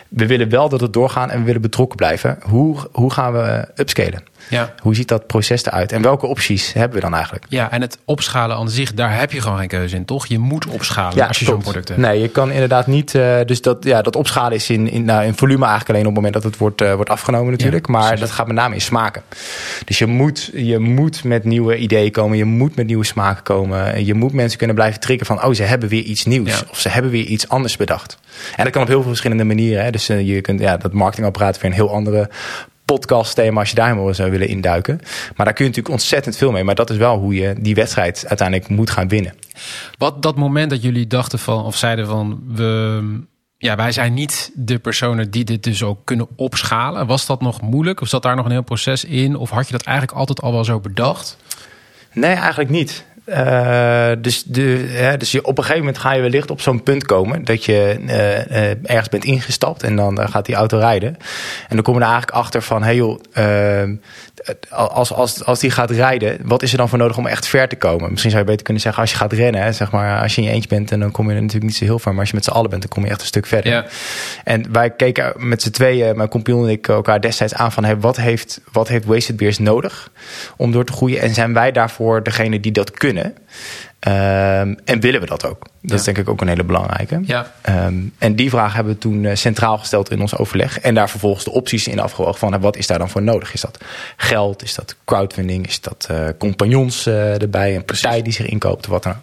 We 0.08 0.26
willen 0.26 0.48
wel 0.48 0.68
dat 0.68 0.80
het 0.80 0.92
doorgaan 0.92 1.30
en 1.30 1.38
we 1.38 1.44
willen 1.44 1.60
betrokken 1.60 1.96
blijven. 1.96 2.38
Hoe, 2.42 2.76
hoe 2.92 3.12
gaan 3.12 3.32
we 3.32 3.68
upscalen? 3.76 4.22
Ja. 4.48 4.74
Hoe 4.82 4.94
ziet 4.94 5.08
dat 5.08 5.26
proces 5.26 5.64
eruit? 5.64 5.92
En 5.92 6.02
welke 6.02 6.26
opties 6.26 6.72
hebben 6.72 6.94
we 6.94 7.00
dan 7.00 7.14
eigenlijk? 7.14 7.44
ja, 7.48 7.70
en 7.70 7.80
het 7.80 7.98
opschalen 8.04 8.56
aan 8.56 8.68
zich, 8.70 8.94
daar 8.94 9.18
heb 9.18 9.32
je 9.32 9.40
gewoon 9.40 9.58
geen 9.58 9.68
keuze 9.68 9.96
in, 9.96 10.04
toch? 10.04 10.26
Je 10.26 10.38
moet 10.38 10.66
opschalen 10.66 11.28
als 11.28 11.38
je 11.38 11.44
zo'n 11.44 11.54
klopt. 11.54 11.62
product 11.70 11.88
hebt. 11.88 12.00
Nee, 12.00 12.20
je 12.20 12.28
kan 12.28 12.50
inderdaad 12.50 12.86
niet. 12.86 13.14
eh, 13.14 13.36
dus 13.46 13.60
dat, 13.62 13.84
ja, 13.84 14.02
dat 14.02 14.16
opschalen 14.16 14.52
is 14.52 14.70
in, 14.70 14.90
in, 14.90 15.04
nou, 15.04 15.24
in 15.24 15.34
volume 15.34 15.64
eigenlijk 15.64 15.88
alleen 15.90 16.06
op 16.06 16.14
het 16.14 16.22
moment 16.22 16.34
dat 16.34 16.44
het 16.52 16.56
wordt, 16.56 16.80
eh, 16.80 16.94
wordt 16.94 17.10
afgenomen, 17.10 17.50
natuurlijk. 17.50 17.86
Ja, 17.86 17.92
maar 17.92 18.02
precies. 18.02 18.20
dat 18.20 18.30
gaat 18.30 18.46
met 18.46 18.56
name 18.56 18.74
in 18.74 18.80
smaken. 18.80 19.22
Dus 19.84 19.98
je 19.98 20.06
moet, 20.06 20.50
je 20.54 20.78
moet 20.78 21.24
met 21.24 21.44
nieuwe 21.44 21.76
ideeën 21.76 22.10
komen. 22.10 22.36
Je 22.36 22.44
moet 22.44 22.76
met 22.76 22.86
nieuwe 22.86 23.04
smaken 23.04 23.42
komen. 23.42 23.92
En 23.94 24.04
Je 24.06 24.14
moet 24.14 24.32
mensen 24.32 24.58
kunnen 24.58 24.76
blijven 24.76 25.00
triggeren 25.00 25.36
van. 25.36 25.48
Oh, 25.48 25.54
ze 25.54 25.62
hebben 25.62 25.88
weer 25.88 26.02
iets 26.02 26.24
nieuws. 26.24 26.50
Ja. 26.50 26.64
Of 26.70 26.78
ze 26.80 26.88
hebben 26.88 27.10
weer 27.10 27.24
iets 27.24 27.48
anders 27.48 27.76
bedacht. 27.76 28.18
En 28.56 28.64
dat 28.64 28.72
kan 28.72 28.82
op 28.82 28.88
heel 28.88 28.98
veel 29.00 29.08
verschillende 29.08 29.44
manieren. 29.44 29.84
Hè. 29.84 29.90
Dus 29.90 30.08
eh, 30.08 30.26
je 30.26 30.40
kunt 30.40 30.60
ja, 30.60 30.76
dat 30.76 30.92
marketingapparaat 30.92 31.60
weer 31.60 31.70
een 31.70 31.76
heel 31.76 31.92
andere 31.92 32.30
podcast 32.94 33.34
thema 33.34 33.60
als 33.60 33.68
je 33.68 33.74
daar 33.74 33.88
helemaal 33.88 34.14
zou 34.14 34.30
willen 34.30 34.48
induiken. 34.48 35.00
Maar 35.36 35.46
daar 35.46 35.54
kun 35.54 35.64
je 35.64 35.70
natuurlijk 35.70 35.94
ontzettend 35.94 36.36
veel 36.36 36.50
mee. 36.50 36.64
Maar 36.64 36.74
dat 36.74 36.90
is 36.90 36.96
wel 36.96 37.18
hoe 37.18 37.34
je 37.34 37.54
die 37.58 37.74
wedstrijd 37.74 38.24
uiteindelijk 38.28 38.68
moet 38.68 38.90
gaan 38.90 39.08
winnen. 39.08 39.34
Wat 39.98 40.22
dat 40.22 40.36
moment 40.36 40.70
dat 40.70 40.82
jullie 40.82 41.06
dachten 41.06 41.38
van, 41.38 41.64
of 41.64 41.76
zeiden 41.76 42.06
van, 42.06 42.42
we, 42.46 43.02
ja, 43.56 43.76
wij 43.76 43.92
zijn 43.92 44.14
niet 44.14 44.50
de 44.54 44.78
personen 44.78 45.30
die 45.30 45.44
dit 45.44 45.62
dus 45.62 45.82
ook 45.82 46.04
kunnen 46.04 46.28
opschalen. 46.36 47.06
Was 47.06 47.26
dat 47.26 47.40
nog 47.40 47.60
moeilijk? 47.60 48.00
Of 48.00 48.08
zat 48.08 48.22
daar 48.22 48.36
nog 48.36 48.44
een 48.44 48.50
heel 48.50 48.62
proces 48.62 49.04
in? 49.04 49.36
Of 49.36 49.50
had 49.50 49.66
je 49.66 49.72
dat 49.72 49.82
eigenlijk 49.82 50.18
altijd 50.18 50.40
al 50.40 50.52
wel 50.52 50.64
zo 50.64 50.80
bedacht? 50.80 51.36
Nee, 52.12 52.34
eigenlijk 52.34 52.70
niet. 52.70 53.04
Eh, 53.30 54.10
dus 54.18 54.44
de, 54.44 54.86
hè, 54.88 55.16
dus 55.16 55.30
je, 55.32 55.44
op 55.44 55.58
een 55.58 55.64
gegeven 55.64 55.84
moment 55.84 55.98
ga 55.98 56.12
je 56.12 56.20
wellicht 56.20 56.50
op 56.50 56.60
zo'n 56.60 56.82
punt 56.82 57.06
komen 57.06 57.44
dat 57.44 57.64
je 57.64 58.00
eh, 58.06 58.70
eh, 58.70 58.76
ergens 58.82 59.08
bent 59.08 59.24
ingestapt 59.24 59.82
en 59.82 59.96
dan 59.96 60.28
gaat 60.28 60.46
die 60.46 60.54
auto 60.54 60.78
rijden. 60.78 61.16
En 61.68 61.76
dan 61.76 61.82
kom 61.82 61.94
je 61.94 62.00
er 62.00 62.06
eigenlijk 62.06 62.36
achter 62.36 62.62
van, 62.62 62.82
hey 62.82 62.94
joh, 62.94 63.20
als, 64.70 65.12
als, 65.12 65.44
als 65.44 65.60
die 65.60 65.70
gaat 65.70 65.90
rijden, 65.90 66.38
wat 66.42 66.62
is 66.62 66.72
er 66.72 66.78
dan 66.78 66.88
voor 66.88 66.98
nodig 66.98 67.16
om 67.16 67.26
echt 67.26 67.46
ver 67.46 67.68
te 67.68 67.76
komen? 67.76 68.10
Misschien 68.10 68.30
zou 68.30 68.42
je 68.42 68.48
beter 68.50 68.64
kunnen 68.64 68.82
zeggen, 68.82 69.00
als 69.02 69.10
je 69.10 69.16
gaat 69.16 69.32
rennen, 69.32 69.62
hè, 69.62 69.72
zeg 69.72 69.90
maar, 69.90 70.22
als 70.22 70.34
je 70.34 70.40
in 70.40 70.46
je 70.46 70.52
eentje 70.52 70.68
bent, 70.68 70.92
en 70.92 71.00
dan 71.00 71.10
kom 71.10 71.28
je 71.28 71.34
er 71.34 71.40
natuurlijk 71.40 71.66
niet 71.66 71.76
zo 71.76 71.84
heel 71.84 71.98
ver. 71.98 72.10
Maar 72.10 72.20
als 72.20 72.30
je 72.30 72.34
met 72.34 72.44
z'n 72.44 72.50
allen 72.50 72.70
bent, 72.70 72.82
dan 72.82 72.90
kom 72.90 73.04
je 73.04 73.10
echt 73.10 73.20
een 73.20 73.26
stuk 73.26 73.46
verder. 73.46 73.72
Ja. 73.72 73.86
En 74.44 74.72
wij 74.72 74.90
keken 74.90 75.32
met 75.36 75.62
z'n 75.62 75.70
tweeën, 75.70 76.16
mijn 76.16 76.28
compagnon 76.28 76.64
en 76.64 76.70
ik, 76.70 76.88
elkaar 76.88 77.20
destijds 77.20 77.54
aan 77.54 77.72
van... 77.72 77.84
Hey, 77.84 77.98
wat, 77.98 78.16
heeft, 78.16 78.60
wat 78.72 78.88
heeft 78.88 79.04
Wasted 79.04 79.36
Beers 79.36 79.58
nodig 79.58 80.10
om 80.56 80.72
door 80.72 80.84
te 80.84 80.92
groeien? 80.92 81.20
En 81.20 81.34
zijn 81.34 81.52
wij 81.52 81.72
daarvoor 81.72 82.22
degene 82.22 82.60
die 82.60 82.72
dat 82.72 82.90
kunnen? 82.90 83.19
Ehm, 83.98 84.74
en 84.84 85.00
willen 85.00 85.20
we 85.20 85.26
dat 85.26 85.44
ook? 85.46 85.58
Dat 85.60 85.70
Ja. 85.90 85.94
is 85.96 86.02
denk 86.04 86.18
ik 86.18 86.28
ook 86.28 86.40
een 86.40 86.48
hele 86.48 86.64
belangrijke. 86.64 87.20
Ja. 87.24 87.52
Ehm, 87.62 87.94
en 88.18 88.34
die 88.36 88.50
vraag 88.50 88.74
hebben 88.74 88.92
we 88.92 88.98
toen 88.98 89.24
eh, 89.24 89.34
centraal 89.36 89.78
gesteld 89.78 90.10
in 90.10 90.20
ons 90.20 90.36
overleg. 90.36 90.78
En 90.80 90.94
daar 90.94 91.10
vervolgens 91.10 91.44
de 91.44 91.50
opties 91.50 91.88
in 91.88 92.00
afgewogen 92.00 92.38
van 92.38 92.54
eh, 92.54 92.60
wat 92.60 92.76
is 92.76 92.86
daar 92.86 92.98
dan 92.98 93.10
voor 93.10 93.22
nodig? 93.22 93.52
Is 93.52 93.60
dat 93.60 93.78
geld? 94.16 94.62
Is 94.62 94.74
dat 94.74 94.96
crowdfunding? 95.04 95.66
Is 95.66 95.80
dat 95.80 96.06
eh, 96.10 96.26
compagnons 96.38 97.06
erbij? 97.06 97.76
Een 97.76 97.84
partij 97.84 98.22
die 98.22 98.32
zich 98.32 98.46
inkoopt? 98.46 98.86
Wat 98.86 99.02
dan 99.02 99.12
ook. 99.12 99.18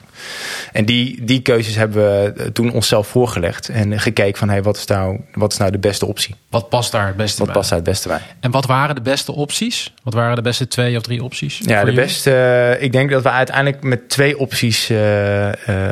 En 0.72 0.86
die, 0.86 1.24
die 1.24 1.42
keuzes 1.42 1.76
hebben 1.76 1.98
we 2.04 2.34
eh, 2.38 2.46
toen 2.46 2.72
onszelf 2.72 3.08
voorgelegd. 3.08 3.70
En 3.70 4.00
gekeken 4.00 4.38
van 4.38 4.50
hey, 4.50 4.64
wat, 4.64 4.78
is 4.78 4.86
nou, 4.86 5.20
wat 5.34 5.52
is 5.52 5.58
nou 5.58 5.72
de 5.72 5.78
beste 5.78 6.06
optie? 6.06 6.36
Wat 6.50 6.70
past 6.70 6.92
daar 6.92 7.08
het 7.08 7.16
beste 7.16 7.38
Wat 7.38 7.48
bij? 7.48 7.56
past 7.56 7.70
daar 7.70 7.80
het 7.80 7.88
beste 7.88 8.08
bij? 8.08 8.22
En 8.40 8.52
wat 8.52 8.66
waren 8.66 8.96
de 8.96 9.02
beste 9.02 9.32
opties? 9.32 9.94
Wat 10.04 10.14
waren 10.14 10.36
de 10.36 10.42
beste 10.42 10.68
twee 10.68 10.98
of 10.98 11.02
drie 11.04 11.24
opties? 11.24 11.58
Ja, 11.58 11.66
de 11.66 11.86
jullie? 11.86 11.94
beste. 12.06 12.32
eh, 12.32 12.84
ik 12.84 12.92
denk 12.92 13.10
dat 13.10 13.24
we 13.24 13.30
uiteindelijk 13.30 13.84
met 13.84 14.10
twee 14.10 14.40
opties 14.40 14.90
eh, 14.90 15.50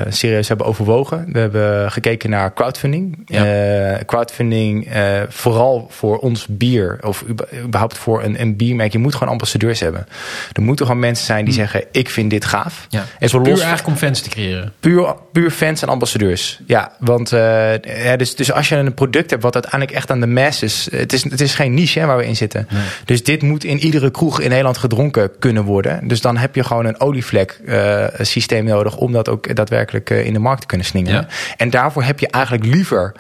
serieus 0.10 0.48
hebben 0.48 0.66
overwogen. 0.66 1.26
We 1.32 1.40
hebben 1.40 1.92
gekeken 1.92 2.30
naar 2.30 2.54
crowdfunding. 2.54 3.22
Ja. 3.26 4.00
Crowdfunding 4.06 4.88
vooral 5.30 5.88
voor 5.90 6.18
ons 6.18 6.46
bier 6.50 6.98
of 7.02 7.24
überhaupt 7.64 7.98
voor 7.98 8.24
een, 8.24 8.42
een 8.42 8.56
biermerk. 8.56 8.92
Je 8.92 8.98
moet 8.98 9.14
gewoon 9.14 9.30
ambassadeurs 9.30 9.80
hebben. 9.80 10.08
Er 10.54 10.62
moeten 10.62 10.86
gewoon 10.86 11.02
mensen 11.02 11.26
zijn 11.26 11.46
die 11.46 11.54
zeggen: 11.54 11.84
ik 11.92 12.10
vind 12.10 12.30
dit 12.30 12.46
gaaf. 12.46 12.88
Ja. 12.90 13.04
En 13.20 13.30
zo 13.30 13.38
los 13.40 13.48
eigenlijk 13.48 13.88
om 13.88 13.98
fans 14.16 14.22
te 14.22 14.30
creëren. 14.30 14.74
Puur, 14.80 15.16
puur 15.32 15.52
fans 15.52 15.82
en 15.82 15.88
ambassadeurs. 15.88 16.60
Ja, 16.66 16.92
want 17.00 17.32
eh, 17.32 17.78
ja, 17.78 18.16
dus, 18.16 18.36
dus 18.36 18.52
als 18.52 18.70
je 18.70 18.76
een 18.76 18.94
product 18.94 19.30
hebt 19.30 19.44
wat 19.44 19.54
uiteindelijk 19.54 19.92
echt 19.92 20.12
aan 20.12 20.20
de 20.20 20.28
masses... 20.28 20.88
Het 20.92 21.14
is, 21.14 21.24
het 21.24 21.42
is 21.42 21.54
geen 21.54 21.74
niche 21.74 22.00
hè, 22.00 22.06
waar 22.06 22.18
we 22.18 22.26
in 22.26 22.36
zitten. 22.36 22.68
Nee. 22.70 22.84
Dus 23.06 23.24
dit 23.24 23.42
moet 23.42 23.64
in 23.64 23.80
iedere 23.80 24.12
kroeg 24.12 24.42
in 24.42 24.50
Nederland 24.50 24.78
gedronken 24.78 25.32
kunnen 25.40 25.64
worden. 25.64 26.08
Dus 26.08 26.22
dan 26.22 26.38
heb 26.38 26.56
je 26.56 26.64
gewoon 26.64 26.86
een 26.86 27.00
olievlek 27.00 27.60
eh, 27.66 28.06
systeem 28.20 28.66
nodig... 28.66 28.98
om 28.98 29.12
dat 29.12 29.30
ook 29.30 29.56
daadwerkelijk 29.56 30.10
eh, 30.10 30.26
in 30.26 30.34
de 30.34 30.40
markt 30.40 30.62
te 30.62 30.68
kunnen 30.68 30.88
slingeren. 30.88 31.28
Ja. 31.30 31.56
En 31.58 31.70
daarvoor 31.70 32.04
heb 32.04 32.20
je 32.20 32.28
eigenlijk 32.28 32.66
liever 32.66 33.12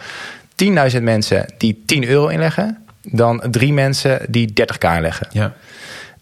10.000 0.93 1.01
mensen 1.01 1.53
die 1.57 1.83
10 1.85 2.07
euro 2.07 2.27
inleggen... 2.27 2.77
dan 3.01 3.43
drie 3.51 3.73
mensen 3.73 4.19
die 4.29 4.53
30k 4.61 4.95
inleggen. 4.95 5.27
Ja. 5.31 5.53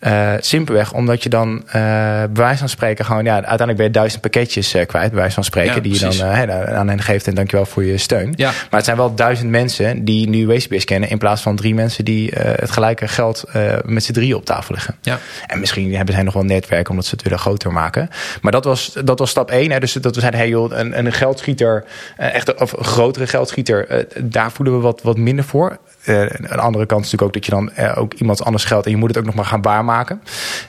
Eh, 0.03 0.33
simpelweg 0.39 0.93
omdat 0.93 1.23
je 1.23 1.29
dan 1.29 1.63
eh 1.67 1.73
bij 1.73 2.43
wijze 2.43 2.57
van 2.57 2.69
spreken 2.69 3.05
gewoon... 3.05 3.23
Ja, 3.23 3.33
uiteindelijk 3.33 3.77
ben 3.77 3.85
je 3.85 3.91
duizend 3.91 4.21
pakketjes 4.21 4.73
eh, 4.73 4.85
kwijt, 4.85 5.09
bij 5.09 5.19
wijze 5.19 5.33
van 5.33 5.43
spreken... 5.43 5.75
Ja, 5.75 5.81
die 5.81 5.93
je 5.93 5.99
dan 6.45 6.51
aan 6.75 6.87
hen 6.87 7.01
geeft 7.01 7.27
en 7.27 7.35
dankjewel 7.35 7.65
voor 7.65 7.83
je 7.83 7.97
steun. 7.97 8.33
Ja. 8.35 8.49
Maar 8.49 8.67
het 8.69 8.85
zijn 8.85 8.97
wel 8.97 9.15
duizend 9.15 9.49
mensen 9.49 10.05
die 10.05 10.29
nu 10.29 10.47
Wastebeers 10.47 10.85
kennen... 10.85 11.09
in 11.09 11.17
plaats 11.17 11.41
van 11.41 11.55
drie 11.55 11.73
mensen 11.73 12.05
die 12.05 12.31
het 12.35 12.71
gelijke 12.71 13.07
geld 13.07 13.43
met 13.85 14.03
z'n 14.03 14.11
drieën 14.11 14.35
op 14.35 14.45
tafel 14.45 14.73
leggen. 14.73 14.95
Ja. 15.01 15.19
En 15.47 15.59
misschien 15.59 15.95
hebben 15.95 16.13
zij 16.15 16.23
nog 16.23 16.33
wel 16.33 16.43
netwerk 16.43 16.89
omdat 16.89 17.05
ze 17.05 17.11
het 17.11 17.23
willen 17.23 17.39
groter 17.39 17.71
maken. 17.71 18.09
Maar 18.41 18.51
dat 18.51 18.63
was, 18.63 18.93
dat 19.03 19.19
was 19.19 19.29
stap 19.29 19.51
één. 19.51 19.71
Hè. 19.71 19.79
Dus 19.79 19.93
dat 19.93 20.15
we 20.15 20.19
zeiden, 20.19 20.39
hey 20.39 20.49
joh, 20.49 20.71
een, 20.71 20.97
een 20.97 21.11
geldschieter, 21.13 21.83
echt 22.17 22.47
een, 22.47 22.59
of 22.59 22.71
een 22.71 22.83
grotere 22.83 23.27
geldschieter... 23.27 24.05
daar 24.21 24.51
voelen 24.51 24.75
we 24.75 24.81
wat, 24.81 25.01
wat 25.01 25.17
minder 25.17 25.45
voor. 25.45 25.77
Eh, 26.03 26.21
een 26.21 26.59
andere 26.59 26.85
kant 26.85 27.05
is 27.05 27.11
natuurlijk 27.11 27.21
ook 27.21 27.33
dat 27.33 27.45
je 27.45 27.51
dan 27.51 27.71
eh, 27.71 28.01
ook 28.01 28.13
iemands 28.13 28.43
anders 28.43 28.63
geld... 28.63 28.85
en 28.85 28.91
je 28.91 28.97
moet 28.97 29.09
het 29.09 29.17
ook 29.17 29.25
nog 29.25 29.35
maar 29.35 29.45
gaan 29.45 29.61
waarmaken. 29.61 30.21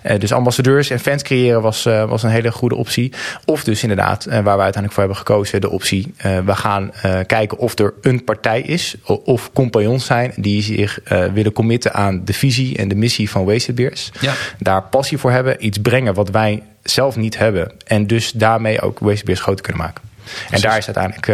Eh, 0.02 0.18
dus 0.18 0.32
ambassadeurs 0.32 0.90
en 0.90 1.00
fans 1.00 1.22
creëren 1.22 1.62
was, 1.62 1.82
was 1.82 2.22
een 2.22 2.30
hele 2.30 2.52
goede 2.52 2.74
optie. 2.74 3.12
Of 3.44 3.64
dus 3.64 3.82
inderdaad, 3.82 4.24
waar 4.24 4.42
we 4.42 4.48
uiteindelijk 4.48 4.92
voor 4.92 5.02
hebben 5.02 5.16
gekozen... 5.16 5.60
de 5.60 5.70
optie, 5.70 6.14
we 6.44 6.54
gaan 6.54 6.92
kijken 7.26 7.58
of 7.58 7.78
er 7.78 7.94
een 8.00 8.24
partij 8.24 8.60
is... 8.60 8.96
of 9.04 9.52
compagnons 9.52 10.06
zijn 10.06 10.32
die 10.36 10.62
zich 10.62 10.98
willen 11.32 11.52
committen 11.52 11.94
aan 11.94 12.24
de 12.24 12.32
visie... 12.32 12.76
en 12.76 12.88
de 12.88 12.94
missie 12.94 13.30
van 13.30 13.44
Wasted 13.44 13.74
Beers 13.74 14.10
Ja. 14.20 14.32
daar 14.58 14.82
passie 14.82 15.18
voor 15.18 15.30
hebben, 15.30 15.66
iets 15.66 15.78
brengen 15.78 16.14
wat 16.14 16.30
wij 16.30 16.62
zelf 16.82 17.16
niet 17.16 17.38
hebben. 17.38 17.72
En 17.86 18.06
dus 18.06 18.32
daarmee 18.32 18.80
ook 18.80 18.98
Wasted 18.98 19.24
Beers 19.24 19.40
groter 19.40 19.64
kunnen 19.64 19.82
maken. 19.82 20.02
En 20.50 20.60
daar 20.60 20.78
is 20.78 20.94
uiteindelijk 20.94 21.26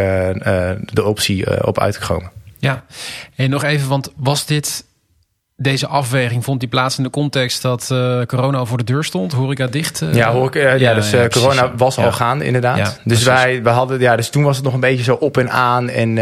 de 0.92 1.04
optie 1.04 1.66
op 1.66 1.80
uitgekomen. 1.80 2.30
Ja, 2.60 2.84
en 3.36 3.50
nog 3.50 3.64
even, 3.64 3.88
want 3.88 4.12
was 4.16 4.46
dit 4.46 4.84
deze 5.62 5.86
afweging 5.86 6.44
vond 6.44 6.60
die 6.60 6.68
plaats 6.68 6.98
in 6.98 7.04
de 7.04 7.10
context 7.10 7.62
dat 7.62 7.88
eh, 7.90 8.20
corona 8.26 8.58
al 8.58 8.66
voor 8.66 8.78
de 8.78 8.84
deur 8.84 9.04
stond, 9.04 9.32
horeca 9.32 9.66
dicht? 9.66 10.02
eh? 10.02 10.14
Ja, 10.14 10.32
hoor 10.32 10.46
ik, 10.46 10.54
eh, 10.54 10.78
ja, 10.78 10.94
dus 10.94 11.14
corona 11.30 11.72
was 11.76 11.98
al 11.98 12.12
gaande 12.12 12.44
inderdaad. 12.44 12.76
Ja, 12.76 12.92
dus 13.04 13.22
wij 13.22 13.62
we 13.62 13.68
hadden, 13.68 14.00
ja, 14.00 14.16
dus 14.16 14.30
toen 14.30 14.42
was 14.42 14.56
het 14.56 14.64
nog 14.64 14.74
een 14.74 14.80
beetje 14.80 15.04
zo 15.04 15.14
op 15.14 15.36
en 15.36 15.50
aan 15.50 15.88
en 15.88 16.14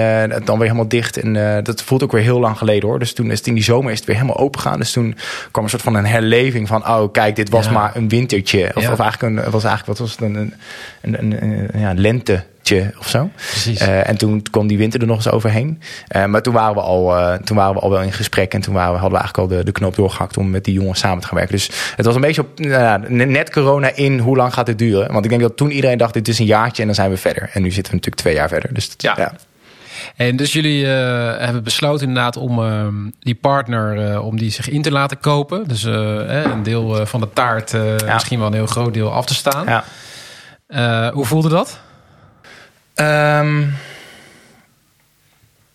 dan 0.44 0.58
weer 0.58 0.66
helemaal 0.66 0.88
dicht. 0.88 1.16
En 1.16 1.62
dat 1.62 1.82
voelt 1.82 2.02
ook 2.02 2.12
weer 2.12 2.22
heel 2.22 2.40
lang 2.40 2.58
geleden 2.58 2.88
hoor. 2.88 2.98
Dus 2.98 3.12
toen 3.12 3.30
is 3.30 3.38
het 3.38 3.46
in 3.46 3.54
die 3.54 3.62
zomer 3.62 3.92
is 3.92 3.98
het 3.98 4.06
weer 4.06 4.16
helemaal 4.16 4.38
open 4.38 4.60
gegaan. 4.60 4.78
Dus 4.78 4.92
toen 4.92 5.16
kwam 5.50 5.64
een 5.64 5.70
soort 5.70 5.82
van 5.82 5.94
een 5.94 6.06
herleving 6.06 6.68
van, 6.68 6.88
oh 6.88 7.12
kijk, 7.12 7.36
dit 7.36 7.50
was 7.50 7.70
maar 7.70 7.96
een 7.96 8.08
wintertje. 8.08 8.70
Of, 8.74 8.90
of 8.90 8.98
eigenlijk 8.98 9.22
een, 9.22 9.50
was 9.50 9.64
eigenlijk, 9.64 9.86
wat 9.86 9.98
was 9.98 10.10
het, 10.10 10.20
een, 10.20 10.34
een, 10.34 10.54
een, 11.00 11.42
een, 11.42 11.68
een 11.74 11.80
ja, 11.80 11.92
lente 11.94 12.44
of 12.98 13.08
zo. 13.08 13.30
Precies. 13.34 13.80
Eh, 13.80 14.08
en 14.08 14.16
toen 14.16 14.42
kwam 14.50 14.66
die 14.66 14.78
winter 14.78 15.00
er 15.00 15.06
nog 15.06 15.16
eens 15.16 15.30
overheen. 15.30 15.80
Eh, 16.08 16.24
maar 16.24 16.42
toen 16.42 16.54
waren, 16.54 16.74
we 16.74 16.80
al, 16.80 17.16
eh, 17.16 17.34
toen 17.34 17.56
waren 17.56 17.74
we 17.74 17.80
al 17.80 17.90
wel 17.90 18.02
in 18.02 18.12
gesprek. 18.12 18.54
En 18.54 18.60
toen 18.60 18.74
waren 18.74 18.92
we, 18.92 18.98
hadden 18.98 19.18
we 19.18 19.24
eigenlijk 19.24 19.52
al 19.52 19.56
de, 19.58 19.64
de 19.64 19.72
knoop 19.72 19.94
doorgehakt 19.94 20.36
om 20.36 20.50
met 20.50 20.64
die 20.64 20.74
jongens 20.74 21.00
samen 21.00 21.20
te 21.20 21.26
gaan 21.26 21.36
werken. 21.36 21.54
Dus 21.54 21.70
het 21.96 22.06
was 22.06 22.14
een 22.14 22.20
beetje 22.20 22.40
op 22.40 22.58
nou 22.58 23.26
net 23.26 23.50
corona 23.50 23.90
in. 23.94 24.18
Hoe 24.18 24.36
lang 24.36 24.54
gaat 24.54 24.66
dit 24.66 24.78
duren? 24.78 25.12
Want 25.12 25.24
ik 25.24 25.30
denk 25.30 25.42
dat 25.42 25.56
toen 25.56 25.70
iedereen 25.70 25.98
dacht, 25.98 26.14
dit 26.14 26.28
is 26.28 26.38
een 26.38 26.46
jaartje 26.46 26.80
en 26.80 26.86
dan 26.88 26.96
zijn 26.96 27.10
we 27.10 27.16
verder. 27.16 27.50
En 27.52 27.62
nu 27.62 27.70
zitten 27.70 27.92
we 27.92 27.96
natuurlijk 27.98 28.22
twee 28.22 28.34
jaar 28.34 28.48
verder. 28.48 28.74
Dus 28.74 28.88
dat, 28.90 29.02
Ja. 29.02 29.14
ja. 29.16 29.32
En 30.16 30.36
dus 30.36 30.52
jullie 30.52 30.86
hebben 30.86 31.64
besloten 31.64 32.08
inderdaad 32.08 32.36
om 32.36 32.64
eh, 32.64 32.86
die 33.20 33.34
partner 33.34 34.20
om 34.20 34.38
die 34.38 34.50
zich 34.50 34.68
in 34.68 34.82
te 34.82 34.90
laten 34.92 35.18
kopen. 35.20 35.68
Dus 35.68 35.82
een 35.82 36.62
deel 36.62 37.06
van 37.06 37.20
de 37.20 37.28
taart, 37.32 37.70
Ja. 37.70 38.12
misschien 38.14 38.38
wel 38.38 38.46
een 38.46 38.52
heel 38.54 38.66
groot 38.66 38.94
deel 38.94 39.12
af 39.12 39.26
te 39.26 39.34
staan. 39.34 39.84
Ja. 40.68 41.10
Hoe 41.12 41.24
voelde 41.24 41.48
dat? 41.48 41.80
Ehm, 42.98 43.62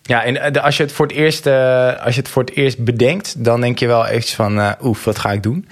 ja, 0.02 0.24
en 0.24 0.36
eh, 0.40 0.52
de- 0.52 0.60
als 0.60 0.76
je, 0.76 0.82
het 0.82 0.92
voor 0.92 1.06
het 1.06 1.14
eerst, 1.16 1.46
eh, 1.46 1.92
als 2.04 2.14
je 2.14 2.20
het 2.20 2.30
voor 2.30 2.42
het 2.42 2.54
eerst 2.56 2.84
bedenkt, 2.84 3.44
dan 3.44 3.60
denk 3.60 3.78
je 3.78 3.86
wel 3.86 4.06
eventjes 4.06 4.34
van, 4.34 4.60
eh 4.60 4.70
oef, 4.82 5.04
wat 5.04 5.18
ga 5.18 5.32
ik 5.32 5.42
doen? 5.42 5.68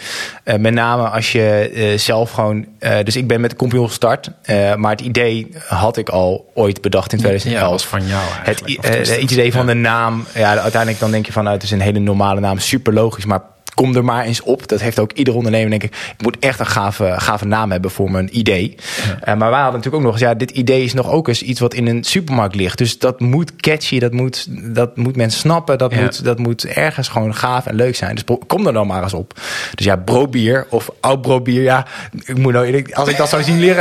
Met 0.58 0.72
name 0.74 1.08
als 1.08 1.32
je 1.32 1.94
zelf 1.96 2.30
gewoon, 2.30 2.66
dus 3.04 3.16
ik 3.16 3.26
ben 3.26 3.40
met 3.40 3.50
de 3.50 3.56
compagnon 3.56 3.88
gestart, 3.88 4.30
maar 4.76 4.90
het 4.90 5.00
idee 5.00 5.48
had 5.68 5.96
ik 5.96 6.08
al 6.08 6.50
ooit 6.54 6.80
bedacht 6.80 7.12
in 7.12 7.18
Ja, 7.18 7.24
2011. 7.24 7.70
was 7.70 7.86
van 7.86 8.06
jou 8.06 8.22
Het, 8.42 8.60
het 9.08 9.30
idee 9.30 9.52
van 9.52 9.66
ja. 9.66 9.72
de 9.72 9.78
naam, 9.78 10.26
ja, 10.34 10.58
uiteindelijk 10.58 11.00
dan 11.00 11.10
denk 11.10 11.26
je 11.26 11.32
van, 11.32 11.46
het 11.46 11.62
is 11.62 11.70
een 11.70 11.80
hele 11.80 11.98
normale 11.98 12.40
naam, 12.40 12.58
super 12.58 12.92
logisch, 12.92 13.24
maar 13.24 13.40
kom 13.74 13.96
er 13.96 14.04
maar 14.04 14.24
eens 14.24 14.40
op. 14.42 14.68
Dat 14.68 14.80
heeft 14.80 14.98
ook 14.98 15.12
ieder 15.12 15.34
ondernemer, 15.34 15.70
denk 15.70 15.82
ik. 15.82 15.94
Ik 16.16 16.22
moet 16.22 16.36
echt 16.38 16.58
een 16.60 16.66
gave, 16.66 17.14
gave 17.16 17.44
naam 17.46 17.70
hebben 17.70 17.90
voor 17.90 18.10
mijn 18.10 18.38
idee. 18.38 18.74
Eh, 19.20 19.34
maar 19.34 19.50
wij 19.50 19.60
hadden 19.60 19.76
natuurlijk 19.80 19.94
ook 19.94 20.02
nog 20.02 20.12
eens, 20.12 20.20
ja, 20.20 20.34
dit 20.34 20.50
idee 20.50 20.84
is 20.84 20.92
nog 20.92 21.10
ook 21.10 21.28
eens 21.28 21.42
iets 21.42 21.60
wat 21.60 21.74
in 21.74 21.86
een 21.86 22.04
supermarkt 22.04 22.54
ligt. 22.54 22.78
Dus 22.78 22.98
dat 22.98 23.20
moet 23.20 23.56
catchy, 23.56 23.98
dat 23.98 24.12
moet, 24.12 24.46
dat 24.74 24.96
moet 24.96 25.16
mensen 25.16 25.40
snappen. 25.40 25.78
Dat, 25.78 25.92
Ja. 25.92 26.00
moet, 26.00 26.24
dat 26.24 26.38
moet 26.38 26.66
ergens 26.66 27.08
gewoon 27.08 27.34
gaaf 27.34 27.66
en 27.66 27.74
leuk 27.74 27.96
zijn. 27.96 28.14
Dus 28.14 28.38
kom 28.46 28.66
er 28.66 28.72
dan 28.72 28.86
maar 28.86 29.02
eens 29.02 29.14
op. 29.14 29.40
Dus 29.74 29.86
ja, 29.86 29.96
brobier 29.96 30.66
of 30.68 30.90
oud 31.00 31.22
brobier, 31.22 31.62
ja. 31.62 31.86
Ik 32.24 32.38
moet 32.38 32.52
nou, 32.52 32.84
als 32.92 33.08
ik 33.08 33.16
dat 33.16 33.28
zou 33.28 33.42
zien 33.42 33.60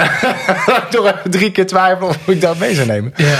toch 0.89 1.05
even 1.05 1.31
drie 1.31 1.51
keer 1.51 1.67
twijfelen 1.67 2.09
of 2.09 2.27
ik 2.27 2.41
dat 2.41 2.57
mee 2.57 2.75
zou 2.75 2.87
nemen. 2.87 3.13
Ja. 3.15 3.39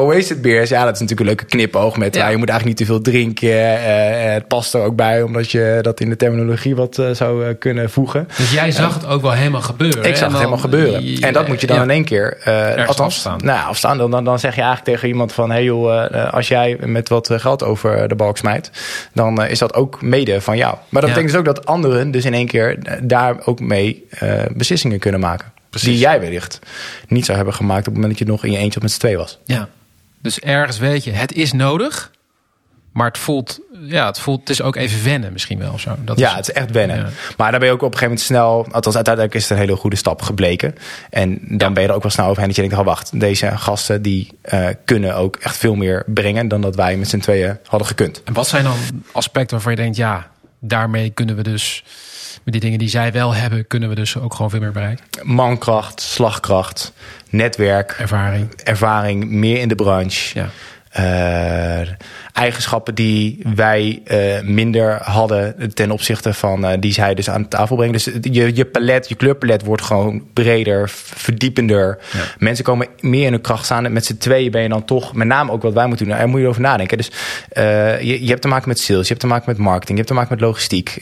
Wasted 0.00 0.42
beers, 0.42 0.68
ja, 0.68 0.84
dat 0.84 0.94
is 0.94 1.00
natuurlijk 1.00 1.20
een 1.20 1.36
leuke 1.36 1.44
knipoog 1.44 1.96
met, 1.96 2.14
Ja. 2.14 2.24
ja. 2.24 2.28
je 2.28 2.36
moet 2.36 2.48
eigenlijk 2.48 2.78
niet 2.78 2.88
te 2.88 2.92
veel 2.94 3.02
drinken. 3.02 3.48
eh, 3.48 4.26
eh, 4.26 4.32
het 4.32 4.48
past 4.48 4.74
er 4.74 4.80
ook 4.82 4.96
bij, 4.96 5.22
omdat 5.22 5.50
je 5.50 5.78
dat 5.82 6.00
in 6.00 6.08
de 6.08 6.16
terminologie 6.16 6.76
wat 6.76 6.98
eh, 6.98 7.10
zou 7.10 7.46
eh, 7.46 7.54
kunnen 7.58 7.90
voegen. 7.90 8.28
Dus 8.36 8.52
jij 8.52 8.70
zag 8.70 8.94
het 8.94 9.06
ook 9.06 9.22
wel 9.22 9.32
helemaal 9.32 9.60
gebeuren. 9.60 10.04
Ik 10.04 10.16
zag 10.16 10.28
het 10.28 10.36
helemaal 10.36 10.58
gebeuren. 10.58 11.04
En 11.20 11.32
dat 11.32 11.48
moet 11.48 11.60
je 11.60 11.66
dan 11.66 11.76
ja. 11.76 11.82
in 11.82 11.90
één 11.90 12.04
keer... 12.04 12.36
eh 12.44 12.68
althans, 12.86 13.00
afstaan. 13.00 13.40
Nou, 13.44 13.68
afstaan. 13.68 13.98
Dan, 13.98 14.10
dan, 14.10 14.24
dan 14.24 14.38
zeg 14.38 14.54
je 14.54 14.60
eigenlijk 14.60 14.90
tegen 14.90 15.08
iemand 15.08 15.32
van... 15.32 15.50
hey 15.50 15.64
joh, 15.64 16.04
eh, 16.04 16.32
als 16.32 16.48
jij 16.48 16.76
met 16.84 17.08
wat 17.08 17.30
eh, 17.30 17.38
geld 17.38 17.62
over 17.64 18.08
de 18.08 18.14
balk 18.14 18.36
smijt... 18.36 18.70
dan 19.12 19.42
eh, 19.42 19.50
is 19.50 19.58
dat 19.58 19.74
ook 19.74 20.02
mede 20.02 20.40
van 20.40 20.56
jou. 20.56 20.74
Maar 20.88 21.00
dat 21.02 21.10
Ja. 21.10 21.16
betekent 21.16 21.30
dus 21.30 21.38
ook 21.38 21.56
dat 21.56 21.66
anderen 21.66 22.10
dus 22.10 22.24
in 22.24 22.34
één 22.34 22.46
keer... 22.46 22.78
eh, 22.82 22.94
daar 23.02 23.36
ook 23.44 23.60
mee 23.60 24.04
eh, 24.10 24.32
beslissingen 24.54 24.98
kunnen 24.98 25.20
maken. 25.20 25.52
Precies. 25.70 25.88
Die 25.88 25.98
jij 25.98 26.20
wellicht 26.20 26.58
niet 27.08 27.24
zou 27.24 27.36
hebben 27.36 27.54
gemaakt... 27.54 27.78
op 27.80 27.84
het 27.84 27.94
moment 27.94 28.10
dat 28.10 28.26
je 28.26 28.32
nog 28.32 28.44
in 28.44 28.52
je 28.52 28.58
eentje 28.58 28.76
of 28.76 28.82
met 28.82 28.92
z'n 28.92 28.98
twee 28.98 29.16
was. 29.16 29.38
Ja. 29.44 29.68
Dus 30.24 30.40
ergens 30.40 30.78
weet 30.78 31.04
je, 31.04 31.10
het 31.10 31.32
is 31.32 31.52
nodig. 31.52 32.10
Maar 32.92 33.06
het 33.06 33.18
voelt, 33.18 33.60
ja, 33.80 34.06
het 34.06 34.18
voelt, 34.18 34.40
het 34.40 34.50
is 34.50 34.62
ook 34.62 34.76
even 34.76 35.04
wennen 35.04 35.32
misschien 35.32 35.58
wel 35.58 35.78
zo. 35.78 35.96
Dat 36.04 36.18
ja, 36.18 36.30
is, 36.30 36.36
het 36.36 36.48
is 36.48 36.54
echt 36.54 36.70
wennen. 36.70 36.96
Ja. 36.96 37.08
Maar 37.36 37.50
dan 37.50 37.60
ben 37.60 37.68
je 37.68 37.74
ook 37.74 37.82
op 37.82 37.92
een 37.92 37.98
gegeven 37.98 38.08
moment 38.08 38.26
snel... 38.26 38.74
althans 38.74 38.94
uiteindelijk 38.94 39.34
is 39.34 39.42
het 39.42 39.50
een 39.50 39.64
hele 39.64 39.76
goede 39.76 39.96
stap 39.96 40.22
gebleken. 40.22 40.74
En 41.10 41.38
dan 41.42 41.74
ben 41.74 41.82
je 41.82 41.88
er 41.88 41.94
ook 41.94 42.02
wel 42.02 42.10
snel 42.10 42.26
overheen 42.26 42.46
dat 42.46 42.56
je 42.56 42.62
denkt... 42.62 42.78
oh 42.78 42.84
wacht, 42.84 43.20
deze 43.20 43.56
gasten 43.56 44.02
die 44.02 44.28
eh, 44.42 44.66
kunnen 44.84 45.16
ook 45.16 45.36
echt 45.36 45.56
veel 45.56 45.74
meer 45.74 46.04
brengen... 46.06 46.48
dan 46.48 46.60
dat 46.60 46.76
wij 46.76 46.96
met 46.96 47.08
z'n 47.08 47.18
tweeën 47.18 47.58
hadden 47.66 47.88
gekund. 47.88 48.22
En 48.22 48.32
wat 48.32 48.48
zijn 48.48 48.64
dan 48.64 48.76
aspecten 49.12 49.54
waarvan 49.54 49.72
je 49.72 49.78
denkt, 49.78 49.96
ja, 49.96 50.30
daarmee 50.60 51.10
kunnen 51.10 51.36
we 51.36 51.42
dus, 51.42 51.84
die 52.52 52.60
dingen 52.60 52.78
die 52.78 52.88
zij 52.88 53.12
wel 53.12 53.34
hebben, 53.34 53.66
kunnen 53.66 53.88
we 53.88 53.94
dus 53.94 54.18
ook 54.18 54.34
gewoon 54.34 54.50
veel 54.50 54.60
meer 54.60 54.72
bereiken. 54.72 55.04
Mankracht, 55.22 56.00
slagkracht, 56.00 56.92
netwerk, 57.30 57.96
Ervaring. 57.98 58.52
ervaring, 58.64 59.24
meer 59.30 59.60
in 59.60 59.68
de 59.68 59.74
branche. 59.74 60.38
Ja. 60.38 60.48
Eh, 60.90 61.88
eigenschappen 62.34 62.94
die 62.94 63.40
wij 63.54 64.00
eh, 64.04 64.40
minder 64.42 64.98
hadden 65.02 65.74
ten 65.74 65.90
opzichte 65.90 66.34
van 66.34 66.64
eh, 66.64 66.80
die 66.80 66.92
zij 66.92 67.14
dus 67.14 67.30
aan 67.30 67.48
tafel 67.48 67.76
brengen. 67.76 67.92
Dus 67.92 68.10
je, 68.20 68.56
je 68.56 68.64
palet, 68.64 69.08
je 69.08 69.14
kleurpalet 69.14 69.64
wordt 69.64 69.82
gewoon 69.82 70.22
breder, 70.32 70.88
verdiepender. 70.94 71.98
Ja. 72.12 72.18
Mensen 72.38 72.64
komen 72.64 72.86
meer 73.00 73.26
in 73.26 73.32
hun 73.32 73.40
kracht 73.40 73.64
staan. 73.64 73.92
Met 73.92 74.04
z'n 74.04 74.16
tweeën 74.16 74.50
ben 74.50 74.62
je 74.62 74.68
dan 74.68 74.84
toch, 74.84 75.14
met 75.14 75.26
name 75.26 75.52
ook 75.52 75.62
wat 75.62 75.72
wij 75.72 75.86
moeten 75.86 76.06
doen, 76.06 76.16
daar 76.16 76.28
moet 76.28 76.40
je 76.40 76.46
over 76.46 76.60
nadenken. 76.60 76.96
Dus 76.96 77.10
eh, 77.48 78.00
je, 78.00 78.22
je 78.22 78.28
hebt 78.28 78.42
te 78.42 78.48
maken 78.48 78.68
met 78.68 78.78
sales, 78.78 79.02
je 79.02 79.08
hebt 79.08 79.20
te 79.20 79.26
maken 79.26 79.44
met 79.46 79.58
marketing, 79.58 79.90
je 79.90 80.04
hebt 80.04 80.08
te 80.08 80.14
maken 80.14 80.32
met 80.32 80.40
logistiek. 80.40 80.98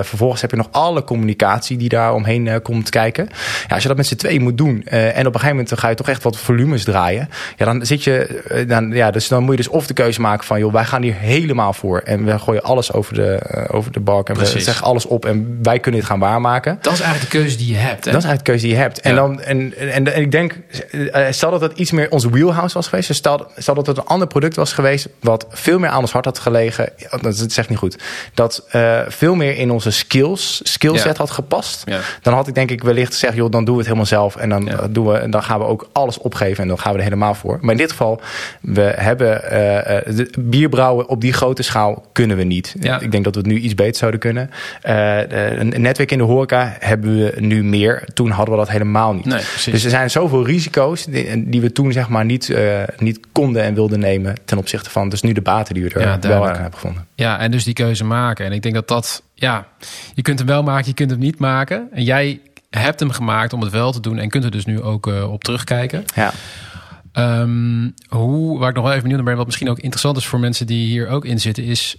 Vervolgens 0.00 0.40
heb 0.40 0.50
je 0.50 0.56
nog 0.56 0.68
alle 0.70 1.04
communicatie 1.04 1.76
die 1.76 1.88
daar 1.88 2.14
omheen 2.14 2.62
komt 2.62 2.90
kijken. 2.90 3.28
Ja, 3.68 3.74
als 3.74 3.82
je 3.82 3.88
dat 3.88 3.96
met 3.96 4.06
z'n 4.06 4.16
tweeën 4.16 4.42
moet 4.42 4.58
doen 4.58 4.84
en 4.84 5.26
op 5.26 5.34
een 5.34 5.40
gegeven 5.40 5.56
moment 5.56 5.78
ga 5.78 5.88
je 5.88 5.94
toch 5.94 6.08
echt 6.08 6.22
wat 6.22 6.38
volumes 6.38 6.84
draaien. 6.84 7.28
Ja, 7.56 7.64
dan 7.64 7.86
zit 7.86 8.04
je, 8.04 8.64
dan, 8.68 8.90
ja, 8.90 9.10
dus 9.10 9.28
dan 9.28 9.42
moet 9.42 9.50
je 9.50 9.56
dus 9.56 9.68
of 9.68 9.86
de 9.86 9.94
keuze 9.94 10.20
maken 10.20 10.37
van, 10.44 10.58
joh, 10.58 10.72
wij 10.72 10.84
gaan 10.84 11.02
hier 11.02 11.14
helemaal 11.14 11.72
voor 11.72 11.98
en 11.98 12.24
we 12.24 12.38
gooien 12.38 12.62
alles 12.62 12.92
over 12.92 13.14
de, 13.14 13.32
eh, 13.32 13.74
over 13.76 13.92
de 13.92 14.00
balk 14.00 14.28
en 14.28 14.36
we 14.36 14.60
zeggen 14.60 14.86
alles 14.86 15.06
op 15.06 15.24
en 15.24 15.58
wij 15.62 15.78
kunnen 15.78 16.00
dit 16.00 16.08
gaan 16.08 16.18
waarmaken. 16.18 16.78
Dat 16.82 16.92
is 16.92 17.00
eigenlijk 17.00 17.32
de 17.32 17.38
keuze 17.38 17.56
die 17.56 17.72
je 17.72 17.76
hebt. 17.78 18.04
Hè? 18.04 18.10
Dat 18.12 18.20
is 18.22 18.26
eigenlijk 18.28 18.44
de 18.44 18.50
keuze 18.50 18.66
die 18.66 18.74
je 18.74 18.80
hebt. 18.80 19.00
En, 19.00 19.10
Ja. 19.10 19.16
dan, 19.16 19.40
en, 19.40 19.74
en, 19.78 20.14
en 20.14 20.22
ik 20.22 20.30
denk, 20.30 20.56
eh, 21.12 21.26
stel 21.30 21.50
dat 21.50 21.60
het 21.60 21.78
iets 21.78 21.90
meer 21.90 22.10
onze 22.10 22.30
wheelhouse 22.30 22.74
was 22.74 22.88
geweest. 22.88 23.08
Dus 23.08 23.16
stel, 23.16 23.46
stel 23.56 23.74
dat 23.74 23.86
het 23.86 23.96
een 23.96 24.04
ander 24.06 24.26
product 24.28 24.56
was 24.56 24.72
geweest. 24.72 25.08
wat 25.20 25.46
veel 25.50 25.78
meer 25.78 25.90
aan 25.90 26.00
ons 26.00 26.12
hart 26.12 26.24
had 26.24 26.38
gelegen. 26.38 26.92
Dat 27.20 27.56
echt 27.56 27.68
niet 27.68 27.78
goed. 27.78 27.98
Dat 28.34 28.66
eh, 28.70 29.00
veel 29.08 29.34
meer 29.34 29.56
in 29.56 29.70
onze 29.70 29.90
skills, 29.90 30.60
skillset 30.62 31.12
Ja. 31.12 31.18
had 31.18 31.30
gepast. 31.30 31.82
Ja. 31.86 32.00
Dan 32.22 32.34
had 32.34 32.48
ik 32.48 32.54
denk 32.54 32.70
ik 32.70 32.82
wellicht 32.82 33.12
gezegd, 33.12 33.34
joh, 33.34 33.50
dan 33.50 33.64
doen 33.64 33.72
we 33.74 33.80
het 33.80 33.86
helemaal 33.88 34.06
zelf. 34.06 34.36
En 34.36 34.48
dan, 34.48 34.70
doen 34.90 35.06
we, 35.06 35.18
en 35.18 35.30
dan 35.30 35.42
gaan 35.42 35.58
we 35.58 35.64
ook 35.64 35.88
alles 35.92 36.18
opgeven. 36.18 36.62
En 36.62 36.68
dan 36.68 36.78
gaan 36.78 36.92
we 36.92 36.98
er 36.98 37.04
helemaal 37.04 37.34
voor. 37.34 37.58
Maar 37.60 37.70
in 37.70 37.76
dit 37.76 37.90
geval, 37.90 38.20
we 38.60 38.92
hebben 38.96 39.40
de 40.30 40.40
bierbrouwen 40.40 41.08
op 41.08 41.20
die 41.20 41.32
grote 41.32 41.62
schaal 41.62 42.06
kunnen 42.12 42.36
we 42.36 42.42
niet. 42.42 42.74
Ja. 42.80 43.00
Ik 43.00 43.10
denk 43.10 43.24
dat 43.24 43.34
we 43.34 43.40
het 43.40 43.48
nu 43.48 43.58
iets 43.58 43.74
beter 43.74 43.96
zouden 43.96 44.20
kunnen. 44.20 44.50
Eh, 44.82 45.50
eh, 45.50 45.58
een 45.58 45.80
netwerk 45.80 46.10
in 46.10 46.18
de 46.18 46.24
horeca 46.24 46.76
hebben 46.78 47.16
we 47.16 47.34
nu 47.40 47.64
meer. 47.64 48.08
Toen 48.14 48.30
hadden 48.30 48.54
we 48.54 48.60
dat 48.60 48.70
helemaal 48.70 49.12
niet. 49.12 49.24
Nee, 49.24 49.42
dus 49.64 49.84
er 49.84 49.90
zijn 49.90 50.10
zoveel 50.10 50.46
risico's 50.46 51.04
die, 51.04 51.48
die 51.48 51.60
we 51.60 51.72
toen 51.72 51.92
zeg 51.92 52.08
maar 52.08 52.24
niet, 52.24 52.50
eh, 52.50 52.82
niet 52.98 53.20
konden 53.32 53.62
en 53.62 53.74
wilden 53.74 54.00
nemen 54.00 54.34
ten 54.44 54.58
opzichte 54.58 54.90
van 54.90 55.08
dus 55.08 55.22
nu 55.22 55.32
de 55.32 55.40
baten 55.40 55.74
die 55.74 55.82
we 55.82 55.90
er 55.90 56.00
Ja, 56.00 56.18
wel 56.20 56.46
aan 56.46 56.54
hebben 56.54 56.72
gevonden. 56.72 57.06
Ja, 57.14 57.38
en 57.38 57.50
dus 57.50 57.64
die 57.64 57.74
keuze 57.74 58.04
maken. 58.04 58.46
En 58.46 58.52
ik 58.52 58.62
denk 58.62 58.74
dat 58.74 58.88
dat, 58.88 59.22
ja, 59.34 59.66
je 60.14 60.22
kunt 60.22 60.38
hem 60.38 60.48
wel 60.48 60.62
maken, 60.62 60.86
je 60.86 60.94
kunt 60.94 61.10
hem 61.10 61.20
niet 61.20 61.38
maken. 61.38 61.88
En 61.92 62.04
jij 62.04 62.40
hebt 62.70 63.00
hem 63.00 63.10
gemaakt 63.10 63.52
om 63.52 63.60
het 63.60 63.72
wel 63.72 63.92
te 63.92 64.00
doen 64.00 64.18
en 64.18 64.28
kunt 64.28 64.44
er 64.44 64.50
dus 64.50 64.64
nu 64.64 64.82
ook 64.82 65.06
op 65.06 65.44
terugkijken. 65.44 66.04
Ja. 66.14 66.32
Ehm, 67.18 67.90
hoe, 68.08 68.58
waar 68.58 68.68
ik 68.68 68.74
nog 68.74 68.84
wel 68.84 68.92
even 68.92 69.02
benieuwd 69.02 69.18
naar 69.18 69.28
ben, 69.28 69.36
wat 69.36 69.46
misschien 69.46 69.68
ook 69.68 69.78
interessant 69.78 70.16
is 70.16 70.26
voor 70.26 70.40
mensen 70.40 70.66
die 70.66 70.86
hier 70.86 71.08
ook 71.08 71.24
in 71.24 71.40
zitten, 71.40 71.64
is 71.64 71.96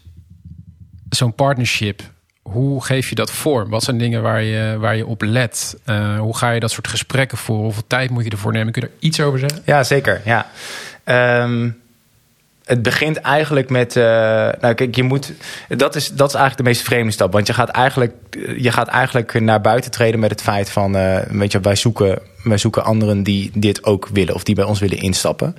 zo'n 1.10 1.34
partnership. 1.34 2.02
Hoe 2.42 2.84
geef 2.86 3.10
je 3.10 3.16
dat 3.16 3.32
vorm? 3.32 3.70
Wat 3.70 3.84
zijn 3.84 3.98
dingen 3.98 4.22
waar 4.22 4.42
je, 4.44 4.78
waar 4.80 4.96
je 4.96 5.06
op 5.06 5.22
let? 5.22 5.78
Eh, 5.86 6.20
hoe 6.20 6.38
ga 6.38 6.52
je 6.52 6.60
dat 6.60 6.72
soort 6.72 6.88
gesprekken 6.88 7.38
voeren? 7.38 7.64
Hoeveel 7.66 7.88
tijd 7.88 8.10
moet 8.10 8.24
je 8.24 8.30
ervoor 8.30 8.52
nemen? 8.52 8.74
Kun 8.74 8.82
je 8.82 8.88
er 8.88 8.94
iets 9.00 9.20
over 9.22 9.40
zeggen? 9.40 9.62
Ja, 9.66 9.84
zeker. 9.84 10.22
Ja. 10.26 10.50
Ehm, 11.04 11.70
het 12.66 12.82
begint 12.82 13.18
eigenlijk 13.18 13.70
met. 13.70 13.96
eh, 13.96 14.04
nou, 14.62 14.74
kijk, 14.74 14.96
je 14.96 15.04
moet. 15.04 15.34
Dat 15.68 15.96
is, 15.96 16.08
dat 16.12 16.28
is 16.28 16.34
eigenlijk 16.36 16.58
de 16.58 16.64
meest 16.64 16.82
vreemde 16.82 17.12
stap. 17.12 17.32
Want 17.34 17.48
je 17.48 17.54
gaat 17.54 17.70
eigenlijk, 17.70 18.14
je 18.58 18.72
gaat 18.72 18.88
eigenlijk 18.88 19.40
naar 19.40 19.62
buiten 19.62 19.92
treden 19.92 20.20
met 20.20 20.30
het 20.32 20.42
feit 20.42 20.70
van. 20.70 20.96
eh, 20.96 21.18
weet 21.30 21.52
je, 21.52 21.60
wij 21.60 21.76
zoeken, 21.76 22.20
wij 22.44 22.58
zoeken 22.58 22.84
anderen 22.84 23.24
die 23.24 23.52
dit 23.54 23.84
ook 23.84 24.08
willen. 24.14 24.36
Of 24.36 24.44
die 24.44 24.56
bij 24.56 24.64
ons 24.64 24.80
willen 24.80 24.98
instappen. 24.98 25.56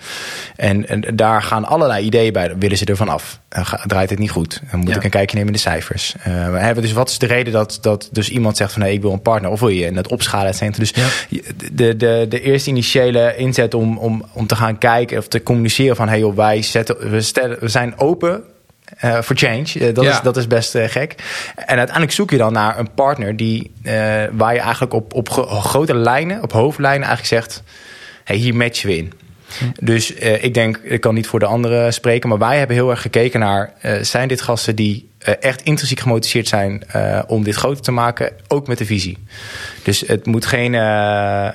En, 0.56 0.88
en 0.88 1.16
daar 1.16 1.42
gaan 1.42 1.64
allerlei 1.64 2.04
ideeën 2.04 2.32
bij. 2.32 2.56
Willen 2.58 2.76
ze 2.78 2.84
ervan 2.84 3.08
af? 3.08 3.40
Draait 3.86 4.10
het 4.10 4.18
niet 4.18 4.30
goed. 4.30 4.60
Dan 4.70 4.80
moet 4.80 4.88
Ja. 4.88 4.96
ik 4.96 5.04
een 5.04 5.10
kijkje 5.10 5.36
nemen 5.36 5.52
in 5.52 5.56
de 5.56 5.62
cijfers. 5.68 6.14
We 6.24 6.30
hebben 6.58 6.82
dus 6.82 6.92
wat 6.92 7.08
is 7.10 7.18
de 7.18 7.26
reden 7.26 7.52
dat, 7.52 7.78
dat 7.80 8.08
dus 8.12 8.28
iemand 8.30 8.56
zegt 8.56 8.72
van 8.72 8.82
nee, 8.82 8.92
ik 8.92 9.02
wil 9.02 9.12
een 9.12 9.22
partner. 9.22 9.50
Of 9.50 9.60
wil 9.60 9.68
je 9.68 9.92
het 9.92 10.08
opschalen, 10.08 10.46
et 10.48 10.56
cetera. 10.56 10.78
Dus 10.78 10.92
Ja. 10.94 11.06
de, 11.72 11.96
de, 11.96 12.26
de 12.28 12.40
eerste 12.40 12.70
initiële 12.70 13.36
inzet 13.36 13.74
om, 13.74 13.98
om, 13.98 14.24
om 14.32 14.46
te 14.46 14.56
gaan 14.56 14.78
kijken 14.78 15.18
of 15.18 15.28
te 15.28 15.42
communiceren 15.42 15.96
van 15.96 16.08
hey 16.08 16.18
joh, 16.18 16.36
wij 16.36 16.62
zetten, 16.62 17.10
we, 17.10 17.20
stellen, 17.20 17.56
we 17.60 17.68
zijn 17.68 17.98
open 17.98 18.42
eh, 18.98 19.22
voor 19.22 19.36
change. 19.36 19.66
Eh, 19.80 19.94
dat, 19.94 20.04
Ja. 20.04 20.10
is, 20.10 20.20
dat 20.22 20.36
is 20.36 20.46
best 20.46 20.74
eh, 20.74 20.88
gek. 20.88 21.14
En 21.56 21.76
uiteindelijk 21.76 22.12
zoek 22.12 22.30
je 22.30 22.36
dan 22.36 22.52
naar 22.52 22.78
een 22.78 22.94
partner 22.94 23.36
die, 23.36 23.72
waar 24.32 24.54
je 24.54 24.60
eigenlijk 24.60 24.92
op, 24.94 25.14
op 25.14 25.28
gro- 25.30 25.46
grote 25.46 25.94
lijnen, 25.94 26.42
op 26.42 26.52
hoofdlijnen 26.52 27.08
eigenlijk 27.08 27.42
zegt: 27.44 27.62
hey, 28.24 28.36
hier 28.36 28.54
matchen 28.54 28.88
we 28.88 28.96
in. 28.96 29.12
Dus 29.80 30.14
eh, 30.14 30.44
ik 30.44 30.54
denk, 30.54 30.76
ik 30.82 31.00
kan 31.00 31.14
niet 31.14 31.26
voor 31.26 31.38
de 31.38 31.46
anderen 31.46 31.92
spreken, 31.92 32.28
maar 32.28 32.38
wij 32.38 32.58
hebben 32.58 32.76
heel 32.76 32.90
erg 32.90 33.02
gekeken 33.02 33.40
naar: 33.40 33.72
zijn 34.02 34.28
dit 34.28 34.40
gasten 34.42 34.76
die 34.76 35.09
echt 35.20 35.62
intrinsiek 35.62 36.00
gemotiveerd 36.00 36.48
zijn 36.48 36.82
eh, 36.86 37.18
om 37.26 37.44
dit 37.44 37.54
groter 37.54 37.82
te 37.82 37.92
maken, 37.92 38.32
ook 38.48 38.66
met 38.66 38.78
de 38.78 38.84
visie. 38.84 39.18
Dus 39.82 40.04
het 40.06 40.26
moet 40.26 40.46
geen, 40.46 40.74
eh, 40.74 41.46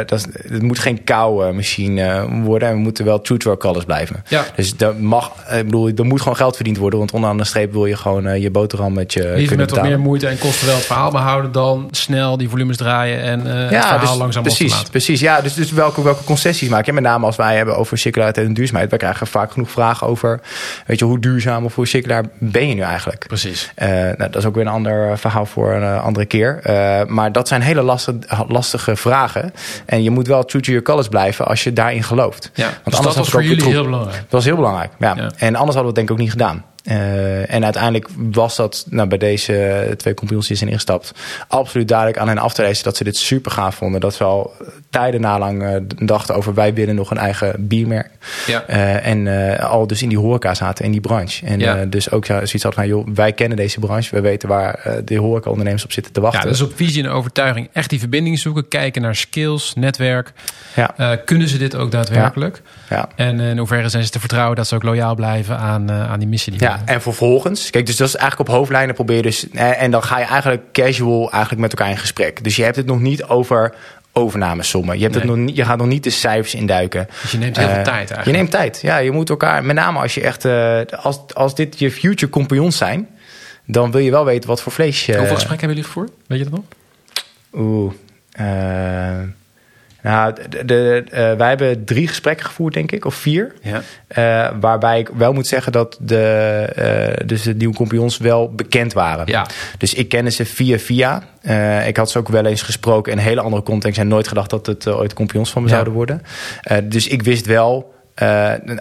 eh, 0.00 0.06
dat 0.06 0.26
het 0.48 0.62
moet 0.62 0.78
geen 0.78 1.04
koude 1.04 1.52
machine 1.52 2.02
eh, 2.02 2.24
worden. 2.42 2.68
En 2.68 2.74
we 2.74 2.80
moeten 2.80 3.04
wel 3.04 3.20
true 3.20 3.38
to 3.38 3.50
our 3.50 3.58
colors 3.58 3.84
blijven. 3.84 4.24
Ja. 4.28 4.44
Dus 4.56 4.76
dat 4.76 4.98
mag, 4.98 5.32
eh, 5.46 5.58
ik 5.58 5.64
bedoel, 5.64 5.90
er 5.96 6.04
moet 6.04 6.20
gewoon 6.20 6.36
geld 6.36 6.54
verdiend 6.56 6.76
worden. 6.76 6.98
Want 6.98 7.12
onderaan 7.12 7.36
de 7.36 7.44
streep 7.44 7.72
wil 7.72 7.86
je 7.86 7.96
gewoon 7.96 8.26
eh, 8.26 8.42
je 8.42 8.50
boterham 8.50 8.92
met 8.92 9.12
je 9.12 9.20
Liever 9.22 9.46
kunnen 9.46 9.66
met 9.66 9.70
wat 9.70 9.82
meer 9.82 9.98
moeite 10.00 10.26
en 10.26 10.38
kosten 10.38 10.66
wel 10.66 10.76
het 10.76 10.84
verhaal 10.84 11.10
behouden 11.10 11.52
dan 11.52 11.88
snel 11.90 12.36
die 12.36 12.48
volumes 12.48 12.76
draaien 12.76 13.22
en 13.22 13.46
eh 13.46 13.62
het 13.62 13.70
Ja, 13.70 13.80
verhaal 13.82 14.00
dus, 14.10 14.18
langzaam 14.18 14.42
precies, 14.42 14.82
precies. 14.82 15.20
Ja, 15.20 15.40
dus, 15.40 15.54
dus 15.54 15.72
welke, 15.72 16.02
welke 16.02 16.24
concessies 16.24 16.68
maak 16.68 16.86
je? 16.86 16.92
Met 16.92 17.02
name 17.02 17.26
als 17.26 17.36
wij 17.36 17.56
hebben 17.56 17.76
over 17.76 17.98
circulariteit 17.98 18.46
en 18.46 18.54
duurzaamheid. 18.54 18.90
Wij 18.90 18.98
krijgen 18.98 19.26
vaak 19.26 19.52
genoeg 19.52 19.70
vragen 19.70 20.06
over, 20.06 20.40
weet 20.86 20.98
je, 20.98 21.04
hoe 21.04 21.18
duurzaam 21.18 21.64
of 21.64 21.74
hoe 21.74 21.86
circulair 21.86 22.24
ben 22.38 22.68
je 22.68 22.74
nu 22.74 22.80
eigenlijk? 22.80 23.08
Precies. 23.18 23.72
Eh, 23.74 23.88
nou, 23.88 24.16
dat 24.16 24.36
is 24.36 24.44
ook 24.44 24.54
weer 24.54 24.66
een 24.66 24.72
ander 24.72 25.18
verhaal 25.18 25.46
voor 25.46 25.72
een 25.72 25.82
eh, 25.82 26.04
andere 26.04 26.26
keer. 26.26 26.60
Eh, 26.62 27.04
maar 27.06 27.32
dat 27.32 27.48
zijn 27.48 27.60
hele 27.60 27.82
lastige, 27.82 28.44
lastige 28.48 28.96
vragen. 28.96 29.52
En 29.86 30.02
je 30.02 30.10
moet 30.10 30.26
wel 30.26 30.44
true 30.44 30.62
to 30.62 30.70
your 30.70 30.84
colors 30.84 31.08
blijven 31.08 31.46
als 31.46 31.64
je 31.64 31.72
daarin 31.72 32.02
gelooft. 32.02 32.50
Ja, 32.54 32.64
Want 32.64 32.74
dus 32.74 32.84
dat 32.84 32.94
anders 32.94 33.06
was 33.06 33.16
had 33.16 33.26
ik 33.26 33.32
voor 33.32 33.42
jullie 33.42 33.64
heel 33.64 33.84
belangrijk. 33.84 34.16
Dat 34.16 34.30
was 34.30 34.44
heel 34.44 34.56
belangrijk. 34.56 34.92
Ja. 34.98 35.14
Ja. 35.16 35.30
En 35.36 35.54
anders 35.54 35.76
hadden 35.76 35.80
we 35.80 35.86
het 35.86 35.94
denk 35.94 36.08
ik 36.08 36.14
ook 36.14 36.18
niet 36.18 36.30
gedaan. 36.30 36.64
Uh, 36.84 37.52
en 37.52 37.64
uiteindelijk 37.64 38.08
was 38.16 38.56
dat 38.56 38.86
nou, 38.90 39.08
bij 39.08 39.18
deze 39.18 39.94
twee 39.96 40.14
compagnons 40.14 40.48
die 40.48 40.56
zijn 40.56 40.70
ingestapt... 40.70 41.12
absoluut 41.48 41.88
duidelijk 41.88 42.18
aan 42.18 42.28
hen 42.28 42.38
af 42.38 42.54
te 42.54 42.62
lezen 42.62 42.84
dat 42.84 42.96
ze 42.96 43.04
dit 43.04 43.16
super 43.16 43.50
gaaf 43.50 43.74
vonden. 43.74 44.00
Dat 44.00 44.14
ze 44.14 44.24
al 44.24 44.52
tijden 44.90 45.20
na 45.20 45.38
lang 45.38 45.62
uh, 45.62 45.76
dachten 46.06 46.34
over 46.34 46.54
wij 46.54 46.74
willen 46.74 46.94
nog 46.94 47.10
een 47.10 47.18
eigen 47.18 47.66
biermerk. 47.68 48.10
Ja. 48.46 48.64
Uh, 48.70 49.06
en 49.06 49.58
al 49.58 49.86
dus 49.86 50.02
in 50.02 50.08
die 50.08 50.18
horeca 50.18 50.54
zaten, 50.54 50.84
in 50.84 50.90
die 50.90 51.00
branche. 51.00 51.46
En 51.46 51.58
ja. 51.58 51.84
dus 51.84 52.10
ook 52.10 52.26
zoiets 52.26 52.52
hadden 52.52 52.72
van, 52.72 52.86
joh, 52.88 53.06
wij 53.14 53.32
kennen 53.32 53.56
deze 53.56 53.80
branche. 53.80 54.14
We 54.14 54.20
weten 54.20 54.48
waar 54.48 55.02
de 55.04 55.16
horeca-ondernemers 55.16 55.84
op 55.84 55.92
zitten 55.92 56.12
te 56.12 56.20
wachten. 56.20 56.42
Ja, 56.42 56.48
dus 56.48 56.60
op 56.60 56.72
visie 56.76 57.02
en 57.02 57.10
overtuiging 57.10 57.68
echt 57.72 57.90
die 57.90 57.98
verbinding 57.98 58.38
zoeken. 58.38 58.68
Kijken 58.68 59.02
naar 59.02 59.16
skills, 59.16 59.74
netwerk. 59.74 60.32
Ja. 60.74 61.16
kunnen 61.24 61.48
ze 61.48 61.58
dit 61.58 61.74
ook 61.76 61.90
daadwerkelijk? 61.90 62.62
Ja. 62.64 62.79
En 63.14 63.40
in 63.40 63.58
hoeverre 63.58 63.88
zijn 63.88 64.04
ze 64.04 64.10
te 64.10 64.20
vertrouwen 64.20 64.56
dat 64.56 64.66
ze 64.66 64.74
ook 64.74 64.82
loyaal 64.82 65.14
blijven 65.14 65.58
aan, 65.58 65.90
aan 65.90 66.18
die 66.18 66.28
missie 66.28 66.52
die 66.52 66.62
Ja, 66.62 66.82
en 66.84 67.02
vervolgens, 67.02 67.70
kijk, 67.70 67.86
dus 67.86 67.96
dat 67.96 68.08
is 68.08 68.16
eigenlijk 68.16 68.50
op 68.50 68.56
hoofdlijnen 68.56 68.94
proberen 68.94 69.22
dus... 69.22 69.50
en 69.50 69.90
dan 69.90 70.02
ga 70.02 70.18
je 70.18 70.24
eigenlijk 70.24 70.62
casual 70.72 71.30
eigenlijk 71.30 71.60
met 71.60 71.70
elkaar 71.70 71.90
in 71.90 71.98
gesprek. 71.98 72.44
Dus 72.44 72.56
je 72.56 72.62
hebt 72.62 72.76
het 72.76 72.86
nog 72.86 73.00
niet 73.00 73.24
over 73.24 73.74
overnamesommen. 74.12 74.96
Je, 74.96 75.02
hebt 75.02 75.14
het 75.14 75.24
nog 75.24 75.36
niet, 75.36 75.56
je 75.56 75.64
gaat 75.64 75.78
nog 75.78 75.86
niet 75.86 76.04
de 76.04 76.10
cijfers 76.10 76.54
induiken. 76.54 77.08
Dus 77.22 77.30
je 77.30 77.38
neemt 77.38 77.56
heel 77.56 77.68
veel 77.68 77.82
tijd 77.82 77.96
eigenlijk. 77.96 78.26
Je 78.26 78.32
neemt 78.32 78.50
tijd, 78.50 78.80
ja. 78.82 78.96
Je 78.96 79.10
moet 79.10 79.30
elkaar, 79.30 79.64
met 79.64 79.76
name 79.76 79.98
als 79.98 80.14
je 80.14 80.20
echt... 80.20 80.44
Uh, 80.44 80.80
als, 81.02 81.34
als 81.34 81.54
dit 81.54 81.78
je 81.78 81.90
future 81.90 82.30
compagnons 82.30 82.76
zijn... 82.76 83.08
dan 83.66 83.90
wil 83.90 84.00
je 84.00 84.10
wel 84.10 84.24
weten 84.24 84.48
wat 84.48 84.62
voor 84.62 84.72
vlees 84.72 85.06
je... 85.06 85.16
Hoeveel 85.16 85.34
gesprekken 85.34 85.68
hebben 85.68 85.76
jullie 85.76 85.92
gevoerd? 85.92 86.12
Weet 86.26 86.38
je 86.38 86.44
dat 86.44 86.52
nog? 86.52 86.64
Oeh... 87.52 87.92
Nou, 90.02 90.34
de, 90.48 90.64
de, 90.64 91.04
uh, 91.04 91.32
wij 91.32 91.48
hebben 91.48 91.84
drie 91.84 92.08
gesprekken 92.08 92.46
gevoerd, 92.46 92.74
denk 92.74 92.92
ik, 92.92 93.04
of 93.04 93.14
vier. 93.14 93.54
Ja. 93.62 93.82
Uh, 94.50 94.56
waarbij 94.60 94.98
ik 94.98 95.08
wel 95.08 95.32
moet 95.32 95.46
zeggen 95.46 95.72
dat 95.72 95.98
de, 96.00 97.16
uh, 97.20 97.26
dus 97.26 97.42
de 97.42 97.54
nieuwe 97.54 97.74
compagnons 97.74 98.18
wel 98.18 98.54
bekend 98.54 98.92
waren. 98.92 99.26
Ja. 99.26 99.46
Dus 99.78 99.94
ik 99.94 100.08
kende 100.08 100.30
ze 100.30 100.44
via 100.44 100.78
via. 100.78 101.22
ik 101.86 101.96
had 101.96 102.10
ze 102.10 102.18
ook 102.18 102.28
wel 102.28 102.46
eens 102.46 102.62
gesproken 102.62 103.12
in 103.12 103.18
een 103.18 103.24
hele 103.24 103.40
andere 103.40 103.62
context. 103.62 103.98
En 103.98 104.08
nooit 104.08 104.28
gedacht 104.28 104.50
dat 104.50 104.66
het 104.66 104.88
ooit 104.88 105.14
compagnons 105.14 105.50
van 105.50 105.62
me 105.62 105.68
zouden 105.68 105.92
worden. 105.92 106.22
dus 106.84 107.08
ik 107.08 107.22
wist 107.22 107.46
wel 107.46 107.94
uh, 108.22 108.52
in 108.52 108.80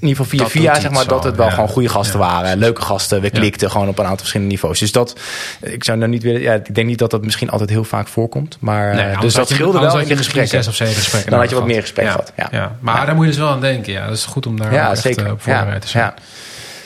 ieder 0.00 0.08
geval 0.08 0.24
via 0.24 0.46
via 0.46 0.80
zeg 0.80 0.90
maar 0.90 1.06
dat 1.06 1.24
het 1.24 1.36
wel 1.36 1.50
gewoon 1.50 1.68
goede 1.68 1.88
gasten 1.88 2.18
waren. 2.18 2.58
Leuke 2.58 2.82
gasten. 2.82 3.20
We 3.20 3.30
klikten 3.30 3.70
gewoon 3.70 3.88
op 3.88 3.98
een 3.98 4.04
aantal 4.04 4.18
verschillende 4.18 4.52
niveaus. 4.52 4.78
Dus 4.78 4.92
dat, 4.92 5.20
ik 5.60 5.84
zou 5.84 5.98
nou 5.98 6.10
niet 6.10 6.22
willen, 6.22 6.40
ja, 6.40 6.54
ik 6.54 6.74
denk 6.74 6.86
niet 6.86 6.98
dat 6.98 7.10
dat 7.10 7.24
misschien 7.24 7.50
altijd 7.50 7.70
heel 7.70 7.84
vaak 7.84 8.08
voorkoort. 8.08 8.56
Maar 8.60 8.94
nee, 8.94 9.16
dus 9.16 9.34
dat 9.34 9.48
scheelde 9.48 9.80
wel 9.80 9.98
in 9.98 10.08
de 10.08 10.16
gesprekken. 10.16 10.48
Zes 10.48 10.68
of 10.68 10.74
zeven 10.74 10.94
gesprekken. 10.94 11.30
Dan 11.30 11.40
had 11.40 11.48
je 11.48 11.54
wat 11.54 11.66
meer 11.66 11.80
gesprek 11.80 12.06
gehad. 12.06 12.32
Ja. 12.50 12.76
Maar 12.80 13.06
daar 13.06 13.14
moet 13.14 13.24
je 13.24 13.30
dus 13.30 13.40
wel 13.40 13.48
aan 13.48 13.60
denken. 13.60 13.92
Ja, 13.92 14.06
dat 14.06 14.16
is 14.16 14.24
goed 14.24 14.46
om 14.46 14.56
daar 14.56 14.72
ja, 14.72 14.90
echt 14.90 15.00
zeker. 15.00 15.32
op 15.32 15.42
voorbereid 15.42 15.82
te 15.82 15.88
zijn. 15.88 16.04
Ja. 16.04 16.14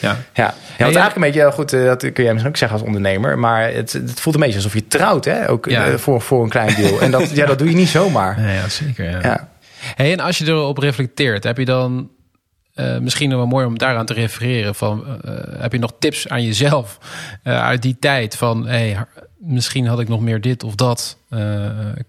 Ja. 0.01 0.17
Ja. 0.33 0.45
ja, 0.79 0.85
want 0.85 0.97
eigenlijk 0.97 1.15
een 1.15 1.23
beetje, 1.23 1.53
goed, 1.53 1.71
dat 1.71 2.13
kun 2.13 2.25
jij 2.25 2.33
misschien 2.33 2.53
ook 2.53 2.57
zeggen 2.57 2.79
als 2.79 2.87
ondernemer, 2.87 3.39
maar 3.39 3.73
het, 3.73 3.93
het 3.93 4.21
voelt 4.21 4.35
een 4.35 4.41
beetje 4.41 4.57
alsof 4.57 4.75
je 4.75 4.87
trouwt, 4.87 5.25
hè? 5.25 5.51
Ook 5.51 5.69
voor, 5.97 6.21
voor 6.21 6.43
een 6.43 6.49
klein 6.49 6.75
deel. 6.75 7.01
En 7.01 7.11
dat, 7.11 7.31
ja, 7.31 7.47
dat 7.47 7.59
doe 7.59 7.69
je 7.69 7.75
niet 7.75 7.89
zomaar. 7.89 8.41
Ja, 8.41 8.69
zeker. 8.69 9.21
Ja. 9.23 9.49
Hey, 9.95 10.13
en 10.13 10.21
als 10.21 10.39
je 10.39 10.47
erop 10.47 10.79
reflecteert, 10.79 11.45
heb 11.45 11.59
je 11.59 11.65
dan 11.65 12.11
uh, 12.75 12.99
misschien 12.99 13.37
wel 13.37 13.47
mooi 13.47 13.67
om 13.67 13.79
daaraan 13.79 14.07
te 14.07 14.13
refereren. 14.13 14.75
Van, 14.75 15.05
uh, 15.07 15.35
heb 15.61 15.73
je 15.73 15.79
nog 15.79 15.93
tips 15.99 16.29
aan 16.29 16.45
jezelf 16.45 16.99
uit 17.43 17.83
die 17.83 17.97
tijd? 18.01 18.37
Van 18.37 18.67
hey, 18.67 19.05
misschien 19.37 19.87
had 19.87 20.01
ik 20.01 20.09
nog 20.09 20.21
meer 20.21 20.41
dit 20.41 20.63
of 20.63 20.75
dat 20.75 21.19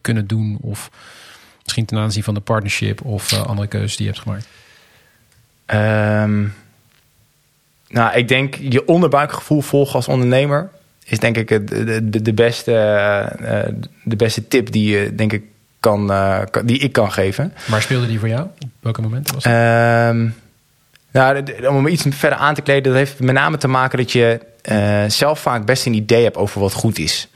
kunnen 0.01 0.27
doen. 0.27 0.57
Of 0.61 0.91
misschien 1.63 1.85
ten 1.85 1.97
aanzien 1.97 2.23
van 2.23 2.33
de 2.33 2.39
partnership 2.39 3.01
of 3.01 3.33
andere 3.33 3.67
keuzes 3.67 3.95
die 3.97 4.05
je 4.05 4.11
hebt 4.11 4.23
gemaakt. 4.23 4.47
Um, 6.23 6.53
nou, 7.87 8.15
ik 8.17 8.27
denk 8.27 8.55
je 8.55 8.87
onderbuikgevoel 8.87 9.61
volgen 9.61 9.95
als 9.95 10.07
ondernemer 10.07 10.69
is 11.05 11.19
denk 11.19 11.37
ik 11.37 11.47
de, 11.67 12.09
de, 12.09 12.21
de 12.21 12.33
beste, 12.33 12.71
de 14.03 14.15
beste 14.15 14.47
tip 14.47 14.71
die 14.71 14.89
je 14.89 15.15
denk 15.15 15.33
ik 15.33 15.43
kan, 15.79 16.11
die 16.63 16.79
ik 16.79 16.93
kan 16.93 17.11
geven. 17.11 17.53
Waar 17.67 17.81
speelde 17.81 18.07
die 18.07 18.19
voor 18.19 18.27
jou? 18.27 18.41
Op 18.43 18.69
welke 18.79 19.01
momenten 19.01 19.33
was 19.33 19.43
dat? 19.43 19.53
Um, 19.53 20.35
nou, 21.11 21.67
om 21.67 21.87
iets 21.87 22.05
verder 22.09 22.39
aan 22.39 22.53
te 22.53 22.61
kleden, 22.61 22.83
dat 22.83 22.93
heeft 22.93 23.19
met 23.19 23.35
name 23.35 23.57
te 23.57 23.67
maken 23.67 23.97
dat 23.97 24.11
je 24.11 24.39
uh, 24.71 25.03
zelf 25.07 25.39
vaak 25.39 25.65
best 25.65 25.85
een 25.85 25.93
idee 25.93 26.23
hebt 26.23 26.37
over 26.37 26.61
wat 26.61 26.73
goed 26.73 26.99
is. 26.99 27.27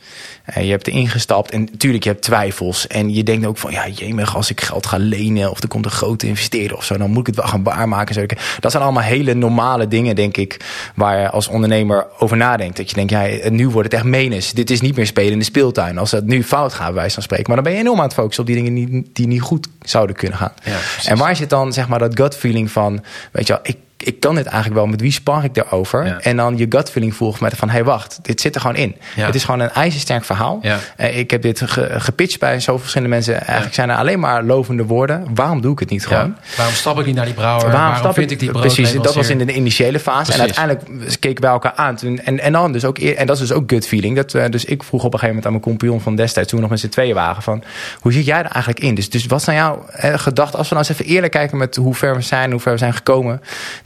Uh, 0.58 0.64
je 0.64 0.70
hebt 0.70 0.88
er 0.88 0.94
ingestapt 0.94 1.52
en 1.52 1.68
natuurlijk, 1.72 2.04
je 2.04 2.10
hebt 2.10 2.24
twijfels. 2.24 2.88
En 2.88 3.14
je 3.14 3.24
denkt 3.24 3.46
ook 3.46 3.58
van, 3.58 3.72
ja, 3.72 3.88
jemig, 3.88 4.36
als 4.36 4.50
ik 4.50 4.62
geld 4.62 4.86
ga 4.86 4.98
lenen... 4.98 5.52
of 5.52 5.62
er 5.62 5.68
komt 5.68 5.86
een 5.86 5.92
grote 5.92 6.28
investeerder 6.28 6.78
of 6.78 6.84
zo... 6.84 6.98
dan 6.98 7.10
moet 7.10 7.20
ik 7.20 7.26
het 7.26 7.36
wel 7.36 7.48
gaan 7.48 7.64
waarmaken. 7.64 8.14
Zo. 8.16 8.26
Dat 8.60 8.72
zijn 8.72 8.84
allemaal 8.84 9.04
hele 9.04 9.34
normale 9.34 9.88
dingen, 9.88 10.16
denk 10.16 10.38
ik... 10.38 10.60
waar 10.96 11.20
je 11.20 11.30
als 11.30 11.48
ondernemer 11.48 12.08
over 12.20 12.38
nadenkt. 12.38 12.78
Dat 12.78 12.90
je 12.90 12.96
denkt, 12.96 13.12
ja, 13.12 13.50
nu 13.50 13.70
wordt 13.70 13.92
het 13.92 14.00
echt 14.00 14.10
menens. 14.10 14.52
Dit 14.52 14.70
is 14.70 14.82
niet 14.82 14.96
meer 14.96 15.08
spelen 15.08 15.32
in 15.32 15.40
de 15.40 15.46
speeltuin. 15.46 15.98
Als 15.98 16.12
het 16.12 16.26
nu 16.26 16.44
fout 16.44 16.74
gaat, 16.74 16.86
bij 16.86 16.96
wijze 16.96 17.14
van 17.14 17.24
spreken. 17.24 17.46
Maar 17.48 17.56
dan 17.56 17.64
ben 17.64 17.74
je 17.74 17.80
enorm 17.80 17.98
aan 17.98 18.06
het 18.06 18.14
focussen 18.14 18.44
op 18.44 18.50
die 18.50 18.64
dingen 18.64 18.74
die, 18.74 19.10
die 19.14 19.28
niet 19.28 19.42
goed 19.42 19.68
zouden 19.82 20.16
kunnen 20.16 20.38
gaan. 20.38 20.54
Ja, 20.64 20.78
en 21.06 21.18
waar 21.18 21.36
zit 21.36 21.50
dan, 21.50 21.74
zeg 21.74 21.88
maar, 21.88 22.00
dat 22.00 22.16
gut 22.16 22.36
feeling 22.36 22.72
van... 22.72 23.04
weet 23.32 23.48
je 23.48 23.54
wel, 23.54 23.62
ik 23.64 23.78
ik 24.04 24.20
kan 24.20 24.36
dit 24.36 24.46
eigenlijk 24.46 24.76
wel. 24.76 24.88
Met 24.88 25.02
wie 25.02 25.12
spar 25.12 25.44
ik 25.44 25.54
daarover? 25.54 26.18
En 26.22 26.36
dan 26.36 26.58
je 26.58 26.66
gut 26.70 26.90
feeling 26.90 27.16
volgt 27.16 27.42
met 27.42 27.54
van... 27.56 27.70
hey, 27.70 27.84
wacht, 27.84 28.20
dit 28.22 28.42
zit 28.42 28.56
er 28.56 28.62
gewoon 28.62 28.76
in. 28.76 28.96
Het 29.16 29.36
is 29.36 29.44
gewoon 29.44 29.60
een 29.60 29.72
ijzersterk 29.72 30.26
verhaal. 30.26 30.60
Ja. 30.62 30.80
Uh, 30.98 31.18
ik 31.18 31.32
heb 31.32 31.42
dit 31.42 31.62
ge 31.66 31.90
gepitcht 31.98 32.40
bij 32.40 32.60
zoveel 32.60 32.80
verschillende 32.80 33.14
mensen. 33.14 33.42
Eigenlijk 33.42 33.74
zijn 33.74 33.90
er 33.90 33.96
alleen 33.96 34.20
maar 34.20 34.44
lovende 34.44 34.86
woorden. 34.86 35.26
Waarom 35.34 35.62
doe 35.62 35.72
ik 35.72 35.80
het 35.80 35.90
niet 35.90 36.08
gewoon? 36.08 36.36
Waarom 36.58 36.76
stap 36.76 37.00
ik 37.00 37.06
niet 37.06 37.16
naar 37.16 37.26
die 37.26 37.34
brouwer? 37.34 37.62
Waarom, 37.62 37.80
Waarom 37.82 38.00
stap 38.00 38.14
vind 38.14 38.32
ik, 38.32 38.40
die 38.40 38.52
Precies, 38.52 38.94
dat 38.94 39.16
was 39.16 39.30
in 39.30 39.38
de 39.38 39.54
initiële 39.54 40.00
fase. 40.00 40.34
En 40.34 40.40
uiteindelijk 40.40 41.20
keken 41.20 41.42
wij 41.42 41.52
elkaar 41.52 41.74
aan. 41.76 41.96
Toen, 41.96 42.20
en, 42.20 42.40
en 42.40 42.52
dan 42.52 42.72
dus 42.72 42.86
ook... 42.86 42.98
En 42.98 43.26
dat 43.26 43.36
is 43.36 43.48
dus 43.48 43.58
ook 43.58 43.72
gut 43.72 43.88
feeling. 43.88 44.16
Dat, 44.16 44.34
uh, 44.34 44.46
dus 44.50 44.66
ik 44.66 44.84
vroeg 44.84 45.04
op 45.04 45.14
een 45.14 45.20
gegeven 45.20 45.28
moment 45.28 45.46
aan 45.46 45.52
mijn 45.52 45.64
compagnon 45.64 46.02
van 46.02 46.16
destijds... 46.16 46.50
toen 46.50 46.58
we 46.58 46.64
nog 46.64 46.74
met 46.74 46.82
z'n 46.84 46.90
tweeën 46.90 47.16
waren 47.16 47.42
van... 47.42 47.64
hoe 48.00 48.14
zit 48.14 48.26
jij 48.26 48.40
er 48.40 48.46
eigenlijk 48.46 48.80
in? 48.80 48.96
Dus, 48.96 49.10
dus 49.10 49.26
wat 49.26 49.44
zijn 49.44 49.58
jouw 49.58 49.86
uh, 50.04 50.14
gedachten? 50.18 50.58
Als 50.58 50.70
we 50.70 50.76
nou 50.76 50.88
eens 50.88 51.00
even 51.00 51.14
eerlijk 51.14 51.32
kijken 51.32 51.58
met 51.58 51.76
hoe 51.76 51.96
ver 51.96 52.16
we 52.16 52.22
zijn... 52.22 52.52
hoe 52.52 52.60
ver 52.60 52.72
we 52.72 52.78
zijn 52.78 52.94
gekomen. 52.94 53.42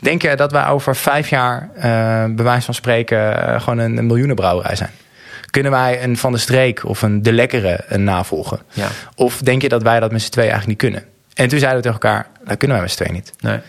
Denk 0.05 0.21
je 0.21 0.35
dat 0.35 0.51
wij 0.51 0.67
over 0.67 0.85
over 0.89 0.95
vijf 0.95 1.29
jaar, 1.29 1.69
uh, 1.75 1.83
bij 2.35 2.45
wijze 2.45 2.65
van 2.65 2.73
spreken, 2.73 3.17
uh, 3.17 3.61
gewoon 3.61 3.79
een, 3.79 3.97
een 3.97 4.05
miljoenenbrouwerij 4.05 4.75
zijn? 4.75 4.89
Kunnen 5.49 5.71
wij 5.71 6.03
een 6.03 6.17
Van 6.17 6.31
de 6.31 6.37
Streek 6.37 6.85
of 6.85 7.01
een 7.01 7.21
De 7.21 7.33
Lekkere 7.33 7.83
een 7.87 8.03
navolgen? 8.03 8.59
Ja. 8.73 8.87
Of 9.15 9.39
denk 9.39 9.61
je 9.61 9.69
dat 9.69 9.83
wij 9.83 9.99
dat 9.99 10.11
met 10.11 10.21
z'n 10.21 10.31
twee 10.31 10.49
eigenlijk 10.49 10.81
niet 10.81 10.91
kunnen? 10.91 11.09
En 11.33 11.47
toen 11.47 11.59
zeiden 11.59 11.81
we 11.81 11.87
tegen 11.87 12.01
elkaar, 12.01 12.27
dat 12.45 12.57
kunnen 12.57 12.77
wij 12.77 12.85
met 12.85 12.95
z'n 12.95 13.03
twee 13.03 13.11
niet. 13.11 13.33
Nee. 13.39 13.59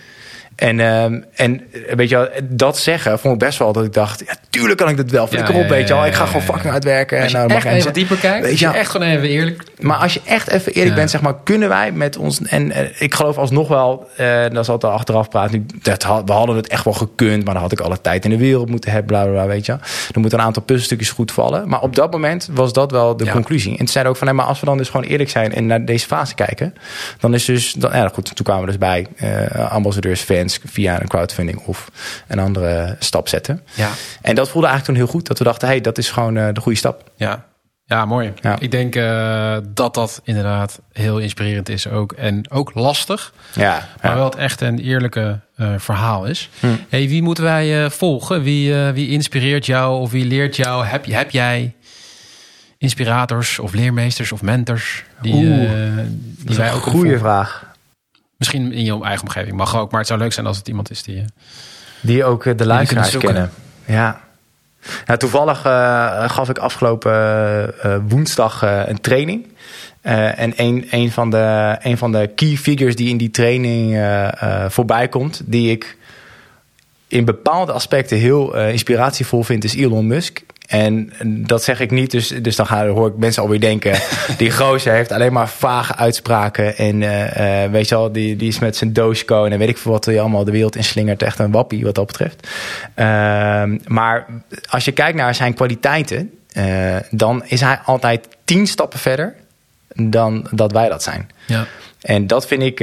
En, 0.56 0.80
um, 0.80 1.24
en 1.34 1.62
weet 1.96 2.08
je 2.08 2.16
wel, 2.16 2.28
dat 2.44 2.78
zeggen 2.78 3.18
vond 3.18 3.34
ik 3.34 3.40
best 3.40 3.58
wel 3.58 3.72
dat 3.72 3.84
ik 3.84 3.92
dacht, 3.92 4.22
ja, 4.26 4.34
tuurlijk 4.50 4.78
kan 4.78 4.88
ik 4.88 4.96
dat 4.96 5.10
wel. 5.10 5.26
Flikker 5.26 5.54
ja, 5.54 5.60
op, 5.60 5.68
weet 5.68 5.88
je 5.88 5.94
wel. 5.94 6.06
Ik 6.06 6.14
ga 6.14 6.26
gewoon 6.26 6.42
fucking 6.42 6.72
uitwerken. 6.72 7.22
Als 7.22 7.30
je 7.30 7.38
en, 7.38 7.46
nou, 7.46 7.60
echt 7.60 7.66
even 7.74 7.92
dieper 7.92 8.16
kijkt, 8.16 8.46
weet 8.46 8.58
je 8.58 8.68
echt 8.68 8.90
gewoon 8.90 9.06
even 9.06 9.28
eerlijk. 9.28 9.62
Maar 9.80 9.96
als 9.96 10.14
je 10.14 10.20
echt 10.24 10.48
even 10.48 10.72
eerlijk 10.72 10.94
bent, 10.94 11.10
zeg 11.10 11.20
maar, 11.20 11.34
kunnen 11.44 11.68
wij 11.68 11.92
met 11.92 12.16
ons... 12.16 12.42
En 12.42 12.66
uh, 12.66 12.78
ik 12.98 13.14
geloof 13.14 13.38
alsnog 13.38 13.68
wel, 13.68 14.08
uh, 14.20 14.42
dat 14.42 14.62
is 14.62 14.68
altijd 14.68 14.92
achteraf 14.92 15.28
praten. 15.28 15.66
Dat, 15.82 16.02
we 16.02 16.32
hadden 16.32 16.56
het 16.56 16.68
echt 16.68 16.84
wel 16.84 16.94
gekund, 16.94 17.44
maar 17.44 17.54
dan 17.54 17.62
had 17.62 17.72
ik 17.72 17.80
alle 17.80 18.00
tijd 18.00 18.24
in 18.24 18.30
de 18.30 18.38
wereld 18.38 18.68
moeten 18.68 18.90
hebben, 18.90 19.08
bla, 19.08 19.22
bla, 19.22 19.32
bla 19.32 19.46
weet 19.46 19.66
je 19.66 19.72
Er 19.72 20.20
moeten 20.20 20.38
een 20.38 20.44
aantal 20.44 20.62
puzzelstukjes 20.62 21.10
goed 21.10 21.32
vallen. 21.32 21.68
Maar 21.68 21.80
op 21.80 21.96
dat 21.96 22.12
moment 22.12 22.48
was 22.52 22.72
dat 22.72 22.90
wel 22.90 23.16
de 23.16 23.30
conclusie. 23.30 23.70
En 23.70 23.76
toen 23.76 23.88
zeiden 23.88 24.12
ook 24.12 24.18
van, 24.18 24.26
nee, 24.26 24.36
maar 24.36 24.46
als 24.46 24.60
we 24.60 24.66
dan 24.66 24.76
dus 24.76 24.88
gewoon 24.88 25.06
eerlijk 25.06 25.30
zijn... 25.30 25.54
en 25.54 25.66
naar 25.66 25.84
deze 25.84 26.06
fase 26.06 26.34
kijken, 26.34 26.74
dan 27.20 27.34
is 27.34 27.44
dus... 27.44 27.72
Dan, 27.72 27.90
ja, 27.92 28.08
goed, 28.08 28.36
toen 28.36 28.44
kwamen 28.44 28.64
we 28.64 28.68
dus 28.68 28.78
bij 28.78 29.06
ambassadeurs, 29.68 30.20
fans 30.20 30.45
via 30.64 31.00
een 31.00 31.08
crowdfunding 31.08 31.58
of 31.58 31.90
een 32.26 32.38
andere 32.38 32.96
stap 32.98 33.28
zetten. 33.28 33.62
Ja. 33.74 33.90
En 34.22 34.34
dat 34.34 34.48
voelde 34.48 34.66
eigenlijk 34.66 34.98
toen 34.98 35.06
heel 35.06 35.14
goed. 35.14 35.26
Dat 35.26 35.38
we 35.38 35.44
dachten, 35.44 35.68
hey, 35.68 35.80
dat 35.80 35.98
is 35.98 36.10
gewoon 36.10 36.36
uh, 36.36 36.48
de 36.52 36.60
goede 36.60 36.78
stap. 36.78 37.10
Ja, 37.16 37.44
ja, 37.84 38.04
mooi. 38.04 38.32
Ja. 38.40 38.56
Ik 38.58 38.70
denk 38.70 38.96
uh, 38.96 39.56
dat 39.68 39.94
dat 39.94 40.20
inderdaad 40.24 40.80
heel 40.92 41.18
inspirerend 41.18 41.68
is 41.68 41.88
ook. 41.88 42.12
En 42.12 42.50
ook 42.50 42.74
lastig. 42.74 43.32
Ja, 43.52 43.88
maar 44.02 44.14
wel 44.14 44.24
het 44.24 44.36
echt 44.36 44.60
een 44.60 44.78
eerlijke 44.78 45.40
uh, 45.56 45.74
verhaal 45.78 46.24
is. 46.24 46.48
Hm. 46.60 46.66
Hey, 46.88 47.08
wie 47.08 47.22
moeten 47.22 47.44
wij 47.44 47.84
uh, 47.84 47.90
volgen? 47.90 48.42
Wie, 48.42 48.74
wie 48.74 49.08
inspireert 49.08 49.66
jou 49.66 50.00
of 50.00 50.10
wie 50.10 50.24
leert 50.24 50.56
jou? 50.56 50.84
Heb, 50.84 51.06
heb 51.06 51.30
jij 51.30 51.74
inspirators 52.78 53.58
of 53.58 53.72
leermeesters 53.72 54.32
of 54.32 54.42
mentors? 54.42 55.04
Die, 55.20 55.34
Oeh, 55.34 55.70
die 56.38 56.56
wij 56.56 56.72
ook 56.72 56.86
een 56.86 56.92
goede 56.92 57.18
vraag. 57.18 57.74
Misschien 58.36 58.72
in 58.72 58.84
je 58.84 59.02
eigen 59.02 59.22
omgeving 59.22 59.56
mag 59.56 59.76
ook. 59.76 59.90
Maar 59.90 60.00
het 60.00 60.08
zou 60.08 60.20
leuk 60.20 60.32
zijn 60.32 60.46
als 60.46 60.56
het 60.56 60.68
iemand 60.68 60.90
is 60.90 61.02
die... 61.02 61.18
Eh, 61.18 61.24
die 62.00 62.24
ook 62.24 62.46
eh, 62.46 62.56
de 62.56 62.66
luisteraars 62.66 63.16
kennen. 63.16 63.50
Ja. 63.84 64.20
Nou, 65.06 65.18
toevallig 65.18 65.66
uh, 65.66 66.30
gaf 66.30 66.48
ik 66.48 66.58
afgelopen 66.58 67.12
uh, 67.84 67.96
woensdag 68.08 68.62
een 68.62 69.00
training. 69.00 69.46
en 70.02 70.52
een, 70.56 70.86
een, 70.90 71.12
van 71.12 71.30
de, 71.30 71.76
een 71.80 71.98
van 71.98 72.12
de 72.12 72.30
key 72.34 72.56
figures 72.56 72.96
die 72.96 73.08
in 73.08 73.16
die 73.16 73.30
training 73.30 74.04
voorbij 74.68 75.08
komt... 75.08 75.42
die 75.44 75.70
ik 75.70 75.96
in 77.08 77.24
bepaalde 77.24 77.72
aspecten 77.72 78.18
heel 78.18 78.56
inspiratievol 78.56 79.42
vind, 79.42 79.64
is 79.64 79.74
Elon 79.74 80.06
Musk. 80.06 80.42
En 80.66 81.12
dat 81.46 81.62
zeg 81.62 81.80
ik 81.80 81.90
niet, 81.90 82.10
dus, 82.10 82.28
dus 82.28 82.56
dan 82.56 82.66
ga, 82.66 82.86
hoor 82.86 83.08
ik 83.08 83.16
mensen 83.16 83.42
alweer 83.42 83.60
denken... 83.60 83.98
die 84.38 84.50
gozer 84.50 84.92
heeft 84.92 85.12
alleen 85.12 85.32
maar 85.32 85.48
vage 85.48 85.96
uitspraken. 85.96 86.76
En 86.76 87.00
uh, 87.00 87.64
uh, 87.64 87.70
weet 87.70 87.88
je 87.88 87.94
wel, 87.94 88.12
die, 88.12 88.36
die 88.36 88.48
is 88.48 88.58
met 88.58 88.76
zijn 88.76 88.92
Dogecoin... 88.92 89.52
en 89.52 89.58
weet 89.58 89.68
ik 89.68 89.78
veel 89.78 89.92
wat 89.92 90.04
hij 90.04 90.20
allemaal 90.20 90.44
de 90.44 90.50
wereld 90.50 90.76
inslingert. 90.76 91.22
Echt 91.22 91.38
een 91.38 91.50
wappie 91.50 91.84
wat 91.84 91.94
dat 91.94 92.06
betreft. 92.06 92.48
Uh, 92.96 93.06
maar 93.86 94.26
als 94.68 94.84
je 94.84 94.92
kijkt 94.92 95.16
naar 95.16 95.34
zijn 95.34 95.54
kwaliteiten... 95.54 96.30
Uh, 96.56 96.96
dan 97.10 97.44
is 97.46 97.60
hij 97.60 97.78
altijd 97.84 98.28
tien 98.44 98.66
stappen 98.66 98.98
verder 98.98 99.34
dan 99.94 100.46
dat 100.50 100.72
wij 100.72 100.88
dat 100.88 101.02
zijn. 101.02 101.30
Ja. 101.46 101.66
En 102.00 102.26
dat 102.26 102.46
vind, 102.46 102.62
ik, 102.62 102.78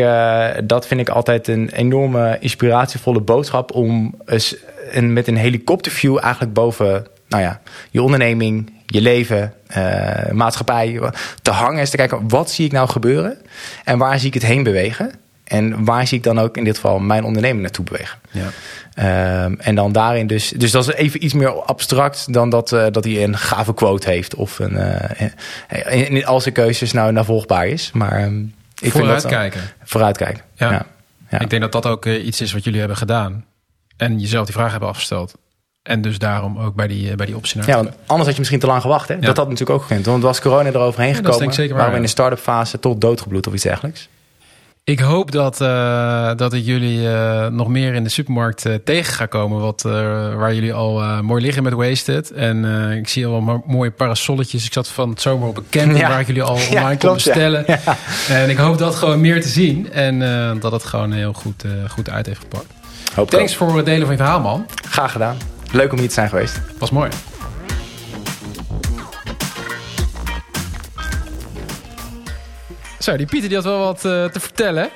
dat 0.64 0.88
vind 0.88 1.00
ik 1.00 1.10
altijd 1.10 1.48
een 1.48 1.70
enorme 1.70 2.38
inspiratievolle 2.40 3.22
boodschap... 3.22 3.72
om 3.72 4.16
eens 4.26 4.56
een, 4.92 5.14
met 5.14 5.28
een 5.28 5.38
helikopterview 5.38 6.18
eigenlijk 6.22 6.54
boven 6.54 7.06
nou 7.34 7.46
ja, 7.46 7.62
je 7.92 8.02
onderneming, 8.02 8.74
je 8.86 9.02
leven, 9.02 9.54
uh, 9.78 10.32
maatschappij 10.32 11.00
te 11.42 11.52
hangen. 11.52 11.82
Is 11.82 11.90
te 11.90 11.98
kijken, 11.98 12.30
wat 12.30 12.52
zie 12.52 12.66
ik 12.66 12.72
nou 12.72 12.90
gebeuren? 12.90 13.38
En 13.84 13.98
waar 13.98 14.20
zie 14.20 14.28
ik 14.28 14.34
het 14.34 14.46
heen 14.46 14.64
bewegen? 14.64 15.12
En 15.44 15.86
waar 15.86 16.08
zie 16.08 16.18
ik 16.18 16.24
dan 16.24 16.40
ook 16.40 16.58
in 16.58 16.64
dit 16.64 16.76
geval 16.76 17.00
mijn 17.00 17.24
onderneming 17.24 17.62
naartoe 17.62 17.86
bewegen? 17.86 18.20
Ja. 18.32 19.44
Um, 19.46 19.60
en 19.60 19.76
dan 19.76 19.92
daarin 19.92 20.28
dus... 20.28 20.50
Dus 20.50 20.72
dat 20.72 20.88
is 20.88 20.94
even 20.94 21.24
iets 21.24 21.34
meer 21.34 21.64
abstract 21.64 22.34
dan 22.34 22.50
dat, 22.50 22.72
uh, 22.72 22.86
dat 22.92 23.04
hij 23.04 23.24
een 23.24 23.38
gave 23.38 23.74
quote 23.74 24.10
heeft... 24.10 24.36
of 24.36 24.60
een, 24.60 24.74
uh, 24.74 26.10
in, 26.10 26.26
al 26.26 26.42
zijn 26.42 26.54
keuzes 26.54 26.92
nou 26.92 27.12
navolgbaar 27.12 27.68
is. 27.68 27.92
Maar 27.94 28.24
um, 28.24 28.54
ik 28.82 28.92
vooruitkijken. 28.92 29.62
Vooruitkijken, 29.84 30.44
ja. 30.56 30.72
Ja. 30.72 30.86
ja. 31.30 31.40
Ik 31.40 31.50
denk 31.50 31.62
dat 31.62 31.72
dat 31.72 31.86
ook 31.86 32.06
iets 32.06 32.42
is 32.42 32.54
wat 32.54 32.64
jullie 32.64 32.80
hebben 32.80 32.98
gedaan. 32.98 33.46
En 33.98 34.20
jezelf 34.20 34.46
die 34.46 34.56
vraag 34.56 34.72
hebben 34.72 34.90
afgesteld. 34.90 35.34
En 35.84 36.02
dus 36.02 36.20
daarom 36.20 36.58
ook 36.58 36.76
bij 36.76 36.88
die, 36.88 37.16
bij 37.16 37.26
die 37.26 37.36
optie 37.36 37.58
naar 37.58 37.68
Ja, 37.68 37.76
want 37.76 37.90
anders 38.06 38.24
had 38.24 38.32
je 38.32 38.40
misschien 38.40 38.60
te 38.60 38.68
lang 38.68 38.82
gewacht. 38.82 39.08
Hè? 39.08 39.14
Ja. 39.14 39.20
Dat 39.20 39.38
had 39.38 39.50
natuurlijk 39.50 39.80
ook 39.80 39.86
gekund. 39.86 40.06
Want 40.06 40.24
was 40.24 40.42
corona 40.42 40.70
eroverheen 40.70 41.16
gekomen... 41.16 41.68
Ja, 41.68 41.76
waren 41.76 41.92
we 41.92 41.96
in 41.96 42.02
de 42.02 42.08
start-up 42.08 42.40
fase 42.40 42.80
tot 42.80 43.02
doodgebloed 43.02 43.48
of 43.48 43.54
iets 43.54 43.64
dergelijks. 43.64 44.10
Ik 44.86 45.00
hoop 45.00 45.32
dat, 45.32 45.62
uh, 45.62 46.32
dat 46.36 46.54
ik 46.54 46.66
jullie 46.66 47.00
uh, 47.00 47.48
nog 47.48 47.68
meer 47.68 47.94
in 47.94 48.04
de 48.04 48.10
supermarkt 48.10 48.66
uh, 48.66 48.74
tegen 48.84 49.14
ga 49.14 49.26
komen. 49.26 49.60
Wat, 49.60 49.82
waar 49.82 50.54
jullie 50.54 50.74
al 50.74 51.24
mooi 51.24 51.42
liggen 51.42 51.64
met 51.64 51.74
Wasted. 51.74 52.32
En 52.32 52.66
ik 52.98 53.08
zie 53.08 53.26
al 53.26 53.46
wel 53.46 53.64
mooie 53.66 53.92
parasolletjes. 53.92 54.66
Ik 54.66 54.74
zat 54.74 54.88
van 54.88 55.10
het 55.10 55.22
zomer 55.22 55.48
op 55.48 55.58
een 55.58 55.66
camping 55.70 56.00
ja. 56.00 56.10
waar 56.10 56.20
ik 56.20 56.28
jullie 56.28 56.44
al 56.44 56.54
online 56.70 56.90
ja, 56.90 56.96
kon 56.96 57.14
bestellen. 57.14 57.64
Ja. 57.68 57.98
En 58.30 58.50
ik 58.50 58.58
hoop 58.58 58.78
dat 58.78 58.96
gewoon 58.96 59.22
meer 59.22 59.42
te 59.42 59.48
zien. 59.48 59.92
En 59.92 60.20
dat 60.60 60.72
het 60.72 60.84
gewoon 60.84 61.12
heel 61.12 61.34
goed, 61.34 61.66
goed 61.88 62.10
uit 62.10 62.26
heeft 62.26 62.40
gepakt. 62.40 62.66
Hoop 63.16 63.30
Thanks 63.30 63.52
ook. 63.52 63.58
voor 63.58 63.78
het 63.78 63.86
delen 63.86 64.02
van 64.02 64.12
je 64.12 64.22
verhaal, 64.22 64.40
man. 64.40 64.66
Graag 64.90 65.12
gedaan. 65.12 65.38
Leuk 65.74 65.92
om 65.92 66.00
hier 66.00 66.08
te 66.08 66.14
zijn 66.14 66.30
geweest. 66.30 66.62
Was 66.78 66.92
mooi. 66.92 67.10
Zo, 73.00 73.18
die 73.18 73.26
Pieter 73.26 73.48
die 73.48 73.58
had 73.58 73.66
wel 73.66 73.80
wat 73.80 74.06
uh, 74.06 74.26
te 74.26 74.40
vertellen. 74.40 74.90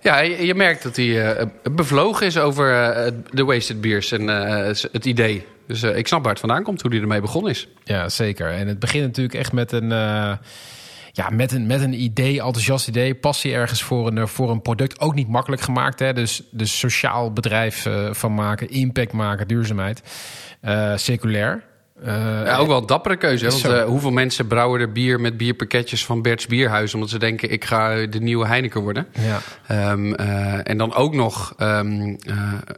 Ja, 0.00 0.18
je, 0.18 0.46
je 0.46 0.54
merkt 0.54 0.82
dat 0.82 0.96
hij 0.96 1.38
uh, 1.38 1.46
bevlogen 1.62 2.26
is 2.26 2.38
over 2.38 2.70
uh, 2.70 3.12
de 3.30 3.44
Wasted 3.44 3.80
Beers 3.80 4.12
en 4.12 4.28
het 4.92 5.04
idee. 5.04 5.46
Dus 5.66 5.82
ik 5.82 6.06
snap 6.06 6.22
waar 6.22 6.30
het 6.30 6.40
vandaan 6.40 6.62
komt, 6.62 6.82
hoe 6.82 6.90
hij 6.90 7.00
ermee 7.00 7.20
begonnen 7.20 7.50
is. 7.50 7.68
Ja, 7.84 8.08
zeker. 8.08 8.50
En 8.50 8.68
het 8.68 8.78
begint 8.78 9.06
natuurlijk 9.06 9.34
echt 9.34 9.52
met 9.52 9.72
een, 9.72 9.92
ja, 11.12 11.28
met 11.30 11.52
een, 11.52 11.66
met 11.66 11.80
een 11.80 12.02
idee, 12.02 12.42
enthousiast 12.42 12.88
idee. 12.88 13.14
Passie 13.14 13.54
ergens 13.54 13.82
voor 13.82 14.06
een, 14.06 14.28
voor 14.28 14.50
een 14.50 14.62
product. 14.62 15.00
Ook 15.00 15.14
niet 15.14 15.28
makkelijk 15.28 15.62
gemaakt. 15.62 15.98
Hè? 15.98 16.12
Dus, 16.12 16.42
dus 16.50 16.78
sociaal 16.78 17.32
bedrijf 17.32 17.86
van 18.10 18.34
maken, 18.34 18.70
impact 18.70 19.12
maken, 19.12 19.48
duurzaamheid. 19.48 20.02
circulair. 20.94 21.68
Uh, 22.04 22.44
ja, 22.44 22.56
ook 22.56 22.66
wel 22.66 22.78
een 22.78 22.86
dappere 22.86 23.16
keuze. 23.16 23.48
Want 23.48 23.64
uh, 23.64 23.84
hoeveel 23.84 24.10
mensen 24.10 24.46
brouwen 24.46 24.80
er 24.80 24.92
bier 24.92 25.20
met 25.20 25.36
bierpakketjes 25.36 26.04
van 26.04 26.22
Bert's 26.22 26.46
Bierhuis... 26.46 26.94
omdat 26.94 27.10
ze 27.10 27.18
denken, 27.18 27.50
ik 27.50 27.64
ga 27.64 28.06
de 28.06 28.20
nieuwe 28.20 28.46
Heineken 28.46 28.80
worden. 28.80 29.06
Ja. 29.68 29.90
Um, 29.92 30.14
uh, 30.20 30.68
en 30.68 30.78
dan 30.78 30.94
ook 30.94 31.14
nog 31.14 31.54
um, 31.58 32.18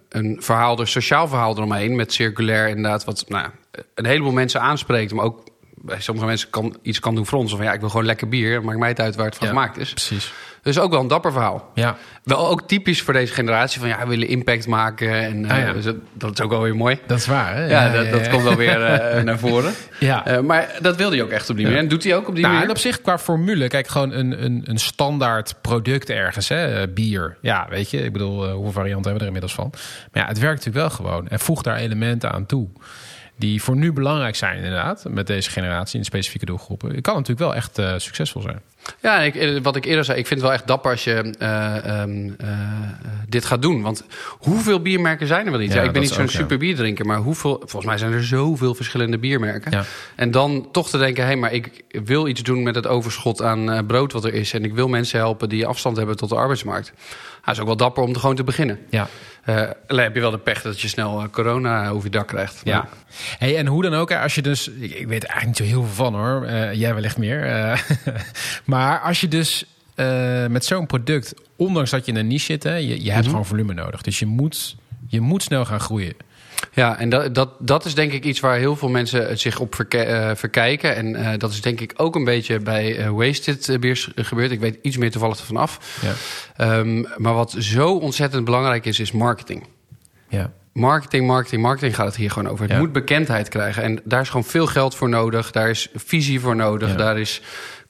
een 0.09 0.37
verhaal, 0.41 0.81
een 0.81 0.87
sociaal 0.87 1.29
verhaal 1.29 1.57
eromheen... 1.57 1.97
met 1.97 2.13
circulair 2.13 2.69
inderdaad, 2.69 3.05
wat 3.05 3.25
nou, 3.29 3.49
een 3.95 4.07
heleboel 4.07 4.33
mensen 4.33 4.61
aanspreekt... 4.61 5.13
maar 5.13 5.25
ook 5.25 5.51
bij 5.85 6.01
sommige 6.01 6.27
mensen 6.27 6.51
kan, 6.51 6.77
iets 6.83 6.99
kan 6.99 7.15
doen 7.15 7.27
fronsen. 7.27 7.57
Van 7.57 7.67
ja, 7.67 7.73
ik 7.73 7.81
wil 7.81 7.89
gewoon 7.89 8.07
lekker 8.07 8.29
bier. 8.29 8.65
Maakt 8.65 8.79
mij 8.79 8.89
het 8.89 9.01
uit 9.01 9.17
waar 9.17 9.27
het 9.27 9.37
van 9.37 9.47
ja, 9.47 9.53
gemaakt 9.53 9.79
is. 9.79 9.91
Precies. 9.91 10.33
Dus 10.63 10.79
ook 10.79 10.91
wel 10.91 11.01
een 11.01 11.09
dapper 11.09 11.33
verhaal. 11.33 11.71
Ja. 11.75 11.97
Wel 12.25 12.49
ook 12.49 12.63
typisch 12.69 13.03
voor 13.03 13.15
deze 13.15 13.33
generatie 13.33 13.81
van 13.81 13.89
ja, 13.89 13.99
we 14.03 14.09
willen 14.09 14.29
impact 14.29 14.67
maken. 14.67 15.13
En 15.15 15.51
Ah, 15.51 15.59
ja. 15.59 15.67
uh, 15.67 15.73
dus 15.73 15.85
dat, 16.13 16.33
is 16.33 16.41
ook 16.41 16.51
wel 16.51 16.61
weer 16.63 16.77
mooi. 16.77 16.99
Dat 17.07 17.19
is 17.19 17.27
waar, 17.27 17.55
hè? 17.55 17.67
Ja, 17.67 17.93
dat, 17.93 18.11
dat 18.11 18.29
komt 18.29 18.43
wel 18.43 18.57
weer 18.57 18.81
uh, 18.81 19.23
naar 19.29 19.39
voren. 19.39 19.73
Ja. 19.99 20.33
Uh, 20.33 20.41
maar 20.41 20.77
dat 20.81 20.97
wilde 20.97 21.15
hij 21.17 21.25
ook 21.25 21.31
echt 21.31 21.51
op 21.51 21.57
die 21.57 21.65
manier. 21.65 21.81
En 21.81 21.89
doet 21.89 22.05
hij 22.05 22.17
ook 22.17 22.29
op 22.29 22.35
die 22.35 22.43
nou, 22.43 22.55
manier. 22.55 22.69
En 22.69 22.75
op 22.75 22.81
zich 22.81 23.01
qua 23.01 23.19
formule, 23.19 23.69
kijk, 23.69 23.89
gewoon 23.89 24.13
een, 24.13 24.45
een, 24.45 24.63
een 24.65 24.79
standaard 24.79 25.55
product 25.61 26.11
ergens, 26.11 26.49
hè? 26.49 26.89
bier. 26.89 27.37
Ja, 27.41 27.67
weet 27.71 27.91
je, 27.91 28.05
ik 28.05 28.13
bedoel, 28.13 28.51
hoeveel 28.51 28.73
varianten 28.73 29.11
hebben 29.11 29.13
we 29.13 29.19
er 29.19 29.27
inmiddels 29.27 29.55
van? 29.55 29.71
Maar 30.13 30.23
ja, 30.23 30.29
het 30.29 30.39
werkt 30.39 30.65
natuurlijk 30.65 30.97
wel 30.97 31.07
gewoon. 31.07 31.29
En 31.29 31.41
voeg 31.41 31.63
daar 31.63 31.77
elementen 31.77 32.33
aan 32.33 32.47
toe 32.47 32.69
die 33.43 33.63
voor 33.63 33.77
nu 33.77 33.93
belangrijk 33.93 34.37
zijn 34.37 34.57
inderdaad, 34.57 35.05
met 35.09 35.27
deze 35.27 35.51
generatie 35.51 35.99
in 35.99 36.05
specifieke 36.05 36.47
doelgroepen. 36.47 37.01
Kan 37.01 37.15
natuurlijk 37.15 37.41
wel 37.41 37.55
echt 37.55 37.79
uh, 37.79 37.95
succesvol 37.97 38.43
zijn. 38.43 38.61
Ja, 39.01 39.21
ik, 39.21 39.63
wat 39.63 39.77
ik 39.77 39.85
eerder 39.85 40.05
zei, 40.05 40.19
ik 40.19 40.27
vind 40.27 40.41
het 40.41 40.49
wel 40.49 40.59
echt 40.59 40.67
dapper 40.67 40.91
als 40.91 41.05
je 41.05 41.35
uh, 41.39 42.01
um, 42.03 42.37
uh, 42.45 42.49
dit 43.29 43.45
gaat 43.45 43.63
doen. 43.63 43.83
Want 43.83 44.05
hoeveel 44.39 44.81
biermerken 44.81 45.27
zijn 45.27 45.45
er 45.45 45.51
wel 45.51 45.61
niet? 45.61 45.73
Ja, 45.73 45.81
ja, 45.81 45.87
ik 45.87 45.93
ben 45.93 46.03
niet 46.03 46.11
zo'n 46.11 46.29
super 46.29 46.59
bierdrinker, 46.59 47.07
maar 47.07 47.19
hoeveel, 47.19 47.57
volgens 47.59 47.85
mij 47.85 47.99
zijn 47.99 48.13
er 48.13 48.25
zoveel 48.25 48.75
verschillende 48.75 49.19
biermerken. 49.19 49.71
Ja. 49.71 49.85
En 50.17 50.31
dan 50.31 50.69
toch 50.73 50.89
te 50.89 50.99
denken, 50.99 51.23
hé, 51.23 51.29
hey, 51.29 51.39
maar 51.39 51.53
ik 51.53 51.85
wil 51.89 52.29
iets 52.29 52.43
doen 52.43 52.63
met 52.63 52.75
het 52.75 52.87
overschot 52.87 53.43
aan 53.43 53.71
uh, 53.71 53.79
brood 53.87 54.13
wat 54.13 54.25
er 54.25 54.35
is. 54.35 54.53
En 54.53 54.65
ik 54.65 54.75
wil 54.75 54.89
mensen 54.89 55.19
helpen 55.19 55.49
die 55.49 55.67
afstand 55.67 55.97
hebben 55.97 56.17
tot 56.17 56.29
de 56.29 56.35
arbeidsmarkt. 56.35 56.93
Dat 57.45 57.55
is 57.55 57.61
ook 57.61 57.67
wel 57.67 57.77
dapper 57.77 58.03
om 58.03 58.13
te 58.13 58.21
gewoon 58.21 58.37
te 58.37 58.45
beginnen. 58.45 58.79
Ja. 58.91 59.09
Uh, 59.47 59.57
alleen 59.87 60.05
heb 60.05 60.15
je 60.15 60.21
wel 60.21 60.31
de 60.31 60.39
pech 60.39 60.63
dat 60.63 60.81
je 60.81 60.89
snel 60.89 61.29
corona 61.31 61.89
over 61.89 62.05
je 62.05 62.11
dak 62.11 62.27
krijgt. 62.27 62.61
Ja. 62.65 62.77
Maar... 62.77 62.89
Hey, 63.39 63.57
en 63.57 63.67
hoe 63.67 63.83
dan 63.83 63.95
ook, 63.95 64.13
als 64.13 64.35
je 64.35 64.43
dus... 64.43 64.69
Ik, 64.69 65.07
weet 65.07 65.23
er 65.23 65.29
eigenlijk 65.29 65.47
niet 65.47 65.57
zo 65.57 65.65
heel 65.65 65.85
veel 65.85 66.05
van 66.05 66.15
hoor. 66.15 66.45
Uh, 66.45 66.75
jij 66.75 66.95
wellicht 66.95 67.19
meer. 67.19 67.41
maar 68.73 69.01
als 69.01 69.21
je 69.21 69.29
dus 69.29 69.65
met 70.49 70.65
zo'n 70.65 70.87
product... 70.87 71.35
Ondanks 71.57 71.91
dat 71.91 72.07
je 72.07 72.13
in 72.13 72.19
een 72.19 72.27
niche 72.27 72.45
zit, 72.45 72.63
hè, 72.63 72.75
je, 72.75 72.87
je 72.87 72.95
hebt 72.95 73.07
mm-hmm. 73.07 73.25
gewoon 73.25 73.47
volume 73.47 73.75
nodig. 73.75 74.03
Dus 74.03 74.19
je 74.19 74.27
moet, 74.27 74.77
je 75.09 75.21
moet 75.21 75.43
snel 75.43 75.65
gaan 75.65 75.81
groeien. 75.81 76.15
Ja, 76.73 76.99
en 76.99 77.09
dat, 77.09 77.35
dat, 77.35 77.51
dat 77.59 77.85
is 77.85 77.95
denk 77.95 78.13
ik 78.13 78.25
iets 78.25 78.41
waar 78.41 78.59
heel 78.59 78.77
veel 78.77 78.89
mensen 78.89 79.39
zich 79.39 79.59
op 79.59 79.75
verke, 79.75 80.07
uh, 80.07 80.31
verkijken. 80.35 80.97
En 80.97 81.07
uh, 81.07 81.31
dat 81.39 81.51
is 81.51 81.61
denk 81.61 81.81
ik 81.81 81.93
ook 81.97 82.15
een 82.15 82.25
beetje 82.25 82.59
bij 82.59 82.99
uh, 82.99 83.09
Wasted 83.09 83.77
Beers 83.81 84.11
gebeurd. 84.15 84.51
Ik 84.51 84.61
weet 84.61 84.79
iets 84.83 84.97
meer 84.97 85.11
toevallig 85.11 85.39
ervan 85.39 85.57
af. 85.57 85.99
Ja. 86.57 86.79
Um, 86.79 87.07
maar 87.17 87.35
wat 87.35 87.55
zo 87.59 87.97
ontzettend 87.97 88.45
belangrijk 88.45 88.85
is, 88.85 89.01
is 89.01 89.13
marketing. 89.13 89.67
Ja. 90.29 90.53
Marketing, 90.73 91.27
marketing, 91.27 91.63
marketing 91.63 91.95
gaat 91.95 92.07
het 92.07 92.17
hier 92.17 92.31
gewoon 92.31 92.49
over. 92.49 92.65
Het 92.65 92.73
ja. 92.73 92.79
moet 92.79 92.93
bekendheid 92.93 93.49
krijgen. 93.49 93.83
En 93.83 94.01
daar 94.05 94.21
is 94.21 94.29
gewoon 94.29 94.45
veel 94.45 94.67
geld 94.67 94.95
voor 94.95 95.09
nodig. 95.09 95.51
Daar 95.51 95.71
is 95.71 95.89
visie 95.95 96.41
voor 96.41 96.57
nodig. 96.57 96.97
Daar 96.97 97.19
is 97.19 97.41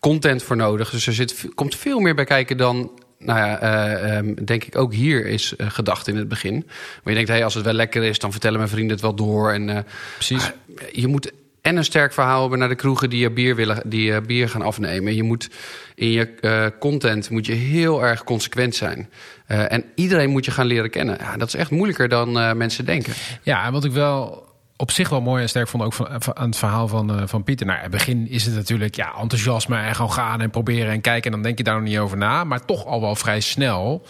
content 0.02 0.42
voor 0.42 0.56
nodig. 0.56 0.90
Dus 0.90 1.06
er 1.06 1.12
zit, 1.12 1.48
komt 1.54 1.76
veel 1.76 2.00
meer 2.00 2.14
bij 2.14 2.24
kijken 2.24 2.56
dan 2.56 2.90
nou 3.18 3.38
ja, 3.38 3.62
uh, 3.62 4.16
um, 4.16 4.44
denk 4.44 4.64
ik 4.64 4.76
ook 4.76 4.94
hier 4.94 5.26
is 5.26 5.54
uh, 5.56 5.70
gedacht 5.70 6.08
in 6.08 6.16
het 6.16 6.28
begin. 6.28 6.54
Maar 6.66 7.12
je 7.12 7.14
denkt, 7.14 7.28
hey, 7.28 7.44
als 7.44 7.54
het 7.54 7.64
wel 7.64 7.72
lekker 7.72 8.02
is, 8.02 8.18
dan 8.18 8.30
vertellen 8.30 8.58
mijn 8.58 8.70
vrienden 8.70 8.92
het 8.92 9.00
wel 9.00 9.14
door. 9.14 9.52
En, 9.52 9.68
uh, 9.68 9.78
Precies. 10.14 10.52
je 10.92 11.06
moet 11.06 11.32
en 11.60 11.76
een 11.76 11.84
sterk 11.84 12.12
verhaal 12.12 12.40
hebben 12.40 12.58
naar 12.58 12.68
de 12.68 12.74
kroegen 12.74 13.10
die 13.10 13.20
je 13.20 13.30
bier, 13.30 13.56
willen, 13.56 13.82
die 13.86 14.12
je 14.12 14.20
bier 14.20 14.48
gaan 14.48 14.62
afnemen. 14.62 15.14
Je 15.14 15.22
moet 15.22 15.50
in 15.94 16.10
je 16.10 16.72
content 16.78 17.30
moet 17.30 17.46
je 17.46 17.52
heel 17.52 18.04
erg 18.04 18.24
consequent 18.24 18.74
zijn. 18.74 19.10
en 19.46 19.84
iedereen 19.94 20.30
moet 20.30 20.44
je 20.44 20.50
gaan 20.50 20.66
leren 20.66 20.90
kennen. 20.90 21.16
Ja, 21.20 21.36
dat 21.36 21.48
is 21.48 21.54
echt 21.54 21.70
moeilijker 21.70 22.08
dan 22.08 22.56
mensen 22.56 22.84
denken. 22.84 23.12
Ja, 23.42 23.66
en 23.66 23.72
wat 23.72 23.84
ik 23.84 23.92
wel 23.92 24.51
op 24.82 24.90
zich 24.90 25.08
wel 25.08 25.20
mooi 25.20 25.42
en 25.42 25.48
sterk 25.48 25.68
vond 25.68 25.82
ook 25.82 25.92
van, 25.92 26.08
van, 26.18 26.36
aan 26.36 26.48
het 26.48 26.56
verhaal 26.56 26.88
van, 26.88 27.20
uh, 27.20 27.22
van 27.26 27.44
Pieter. 27.44 27.66
Nou, 27.66 27.78
in 27.78 27.84
het 27.84 27.92
begin 27.92 28.28
is 28.28 28.44
het 28.44 28.54
natuurlijk 28.54 28.94
ja, 28.94 29.14
enthousiasme 29.20 29.76
en 29.76 29.94
gewoon 29.94 30.12
gaan 30.12 30.40
en 30.40 30.50
proberen 30.50 30.92
en 30.92 31.00
kijken. 31.00 31.24
En 31.24 31.30
dan 31.30 31.42
denk 31.42 31.58
je 31.58 31.64
daar 31.64 31.74
nog 31.74 31.88
niet 31.88 31.98
over 31.98 32.16
na. 32.16 32.44
Maar 32.44 32.64
toch 32.64 32.86
al 32.86 33.00
wel 33.00 33.14
vrij 33.14 33.40
snel 33.40 34.06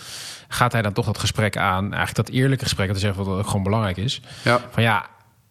gaat 0.48 0.72
hij 0.72 0.82
dan 0.82 0.92
toch 0.92 1.06
dat 1.06 1.18
gesprek 1.18 1.56
aan. 1.56 1.92
Eigenlijk 1.94 2.26
dat 2.26 2.36
eerlijke 2.36 2.64
gesprek, 2.64 2.86
dat 2.86 2.96
is 2.96 3.02
echt 3.02 3.16
wat 3.16 3.26
ook 3.26 3.46
gewoon 3.46 3.62
belangrijk 3.62 3.96
is. 3.96 4.20
Ja. 4.44 4.60
Van 4.70 4.82
ja, 4.82 5.06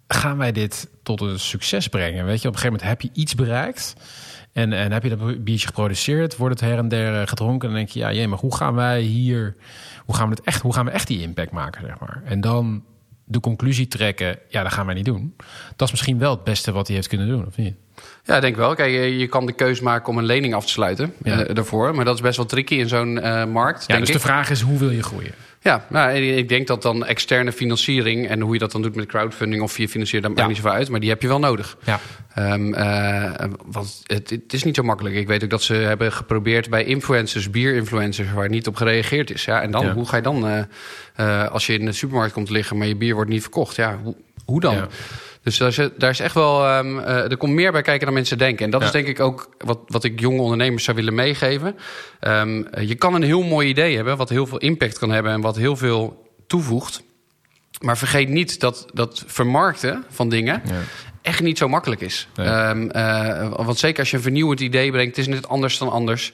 gaan 0.07 0.38
wij 0.38 0.51
dit 0.51 0.89
tot 1.03 1.21
een 1.21 1.39
succes 1.39 1.88
brengen? 1.88 2.25
Weet 2.25 2.41
je, 2.41 2.47
op 2.47 2.53
een 2.53 2.60
gegeven 2.60 2.79
moment 2.81 3.01
heb 3.01 3.01
je 3.01 3.21
iets 3.21 3.36
bereikt. 3.36 3.95
En, 4.53 4.73
en 4.73 4.91
heb 4.91 5.03
je 5.03 5.17
dat 5.17 5.43
biertje 5.43 5.67
geproduceerd, 5.67 6.38
wordt 6.38 6.60
het 6.60 6.69
her 6.69 6.77
en 6.77 6.88
der 6.88 7.27
gedronken. 7.27 7.67
En 7.67 7.73
dan 7.73 7.84
denk 7.84 7.93
je, 7.93 7.99
ja, 7.99 8.13
jee, 8.13 8.27
maar 8.27 8.39
hoe 8.39 8.55
gaan 8.55 8.75
wij 8.75 9.01
hier, 9.01 9.55
hoe 10.05 10.15
gaan 10.15 10.29
we 10.29 10.36
het 10.36 10.45
echt, 10.45 10.62
hoe 10.62 10.73
gaan 10.73 10.86
we 10.86 10.91
echt 10.91 11.07
die 11.07 11.21
impact 11.21 11.51
maken, 11.51 11.86
zeg 11.86 11.99
maar? 11.99 12.21
En 12.25 12.41
dan 12.41 12.84
de 13.31 13.39
conclusie 13.39 13.87
trekken, 13.87 14.39
ja, 14.47 14.63
dat 14.63 14.73
gaan 14.73 14.85
wij 14.85 14.95
niet 14.95 15.05
doen. 15.05 15.35
Dat 15.75 15.87
is 15.87 15.91
misschien 15.91 16.17
wel 16.17 16.31
het 16.31 16.43
beste 16.43 16.71
wat 16.71 16.87
hij 16.87 16.95
heeft 16.95 17.07
kunnen 17.07 17.27
doen, 17.27 17.45
of 17.47 17.57
niet? 17.57 17.75
Ja, 18.23 18.35
ik 18.35 18.41
denk 18.41 18.55
wel. 18.55 18.75
Kijk, 18.75 18.91
je, 18.91 19.17
je 19.17 19.27
kan 19.27 19.45
de 19.45 19.53
keus 19.53 19.79
maken 19.79 20.09
om 20.09 20.17
een 20.17 20.25
lening 20.25 20.53
af 20.53 20.65
te 20.65 20.71
sluiten 20.71 21.13
ja. 21.23 21.47
uh, 21.47 21.55
daarvoor. 21.55 21.95
Maar 21.95 22.05
dat 22.05 22.15
is 22.15 22.21
best 22.21 22.37
wel 22.37 22.45
tricky 22.45 22.75
in 22.75 22.87
zo'n 22.87 23.17
uh, 23.17 23.45
markt. 23.45 23.81
Ja, 23.81 23.87
denk 23.87 23.99
dus 23.99 24.09
ik. 24.09 24.15
de 24.15 24.27
vraag 24.27 24.49
is, 24.49 24.61
hoe 24.61 24.77
wil 24.77 24.89
je 24.89 25.03
groeien? 25.03 25.33
Ja, 25.63 25.86
nou, 25.89 26.13
ik 26.13 26.50
denk 26.50 26.67
dat 26.67 26.82
dan 26.82 27.06
externe 27.06 27.52
financiering 27.52 28.28
en 28.28 28.41
hoe 28.41 28.54
je 28.54 28.60
dat 28.60 28.71
dan 28.71 28.82
doet 28.82 28.95
met 28.95 29.06
crowdfunding 29.06 29.62
of 29.62 29.71
via 29.71 29.88
financieren, 29.88 30.28
dat 30.28 30.38
maakt 30.38 30.47
niet 30.47 30.58
zoveel 30.58 30.78
uit. 30.78 30.89
Maar 30.89 30.99
die 30.99 31.09
heb 31.09 31.22
je 31.22 31.28
wel 31.28 31.39
nodig. 31.39 31.78
Ja. 31.84 31.99
Um, 32.53 32.74
uh, 32.74 33.34
want 33.66 34.01
het, 34.03 34.30
het, 34.30 34.53
is 34.53 34.64
niet 34.64 34.76
zo 34.76 34.84
makkelijk. 34.84 35.16
Ik 35.16 35.28
weet 35.28 35.43
ook 35.43 35.49
dat 35.49 35.62
ze 35.62 35.74
hebben 35.74 36.12
geprobeerd 36.12 36.70
bij 36.70 36.84
influencers, 36.84 37.49
bierinfluencers, 37.49 38.32
waar 38.34 38.49
niet 38.49 38.68
op 38.68 38.76
gereageerd 38.76 39.32
is. 39.32 39.45
Ja, 39.45 39.62
en 39.62 39.72
dan, 39.72 39.89
hoe 39.89 40.07
ga 40.07 40.16
je 40.16 40.22
dan, 40.22 40.47
uh, 40.47 40.57
uh, 41.20 41.47
als 41.47 41.66
je 41.66 41.74
in 41.74 41.86
de 41.86 41.91
supermarkt 41.91 42.34
komt 42.34 42.49
liggen, 42.49 42.78
maar 42.78 42.88
je 42.88 42.95
bier 42.95 43.16
wordt 43.16 43.30
niet 43.30 43.41
verkocht? 43.41 43.76
Ja, 43.76 43.99
hoe, 44.03 44.16
hoe 44.45 44.59
dan? 44.59 44.88
Dus 45.43 45.57
daar 45.57 45.67
is, 45.67 45.89
daar 45.97 46.09
is 46.09 46.19
echt 46.19 46.33
wel. 46.33 46.77
Um, 46.77 46.97
uh, 46.97 47.31
er 47.31 47.37
komt 47.37 47.53
meer 47.53 47.71
bij 47.71 47.81
kijken 47.81 48.05
dan 48.05 48.13
mensen 48.13 48.37
denken. 48.37 48.65
En 48.65 48.71
dat 48.71 48.81
ja. 48.81 48.85
is 48.85 48.91
denk 48.93 49.07
ik 49.07 49.19
ook 49.19 49.49
wat, 49.57 49.79
wat 49.87 50.03
ik 50.03 50.19
jonge 50.19 50.41
ondernemers 50.41 50.83
zou 50.83 50.97
willen 50.97 51.15
meegeven. 51.15 51.75
Um, 52.21 52.67
je 52.79 52.95
kan 52.95 53.13
een 53.13 53.23
heel 53.23 53.43
mooi 53.43 53.67
idee 53.67 53.95
hebben, 53.95 54.17
wat 54.17 54.29
heel 54.29 54.47
veel 54.47 54.57
impact 54.57 54.97
kan 54.97 55.11
hebben 55.11 55.31
en 55.31 55.41
wat 55.41 55.55
heel 55.55 55.75
veel 55.75 56.31
toevoegt. 56.47 57.01
Maar 57.79 57.97
vergeet 57.97 58.29
niet 58.29 58.59
dat, 58.59 58.85
dat 58.93 59.23
vermarkten 59.27 60.05
van 60.09 60.29
dingen 60.29 60.61
ja. 60.65 60.81
Echt 61.22 61.41
niet 61.41 61.57
zo 61.57 61.67
makkelijk 61.67 62.01
is. 62.01 62.28
Nee. 62.36 62.47
Um, 62.47 62.89
uh, 62.95 63.49
want 63.55 63.80
zeker 63.80 63.99
als 63.99 64.09
je 64.09 64.17
een 64.17 64.24
vernieuwend 64.24 64.59
idee 64.59 64.91
brengt, 64.91 65.15
het 65.15 65.28
is 65.28 65.34
net 65.34 65.47
anders 65.47 65.78
dan 65.78 65.89
anders. 65.89 66.32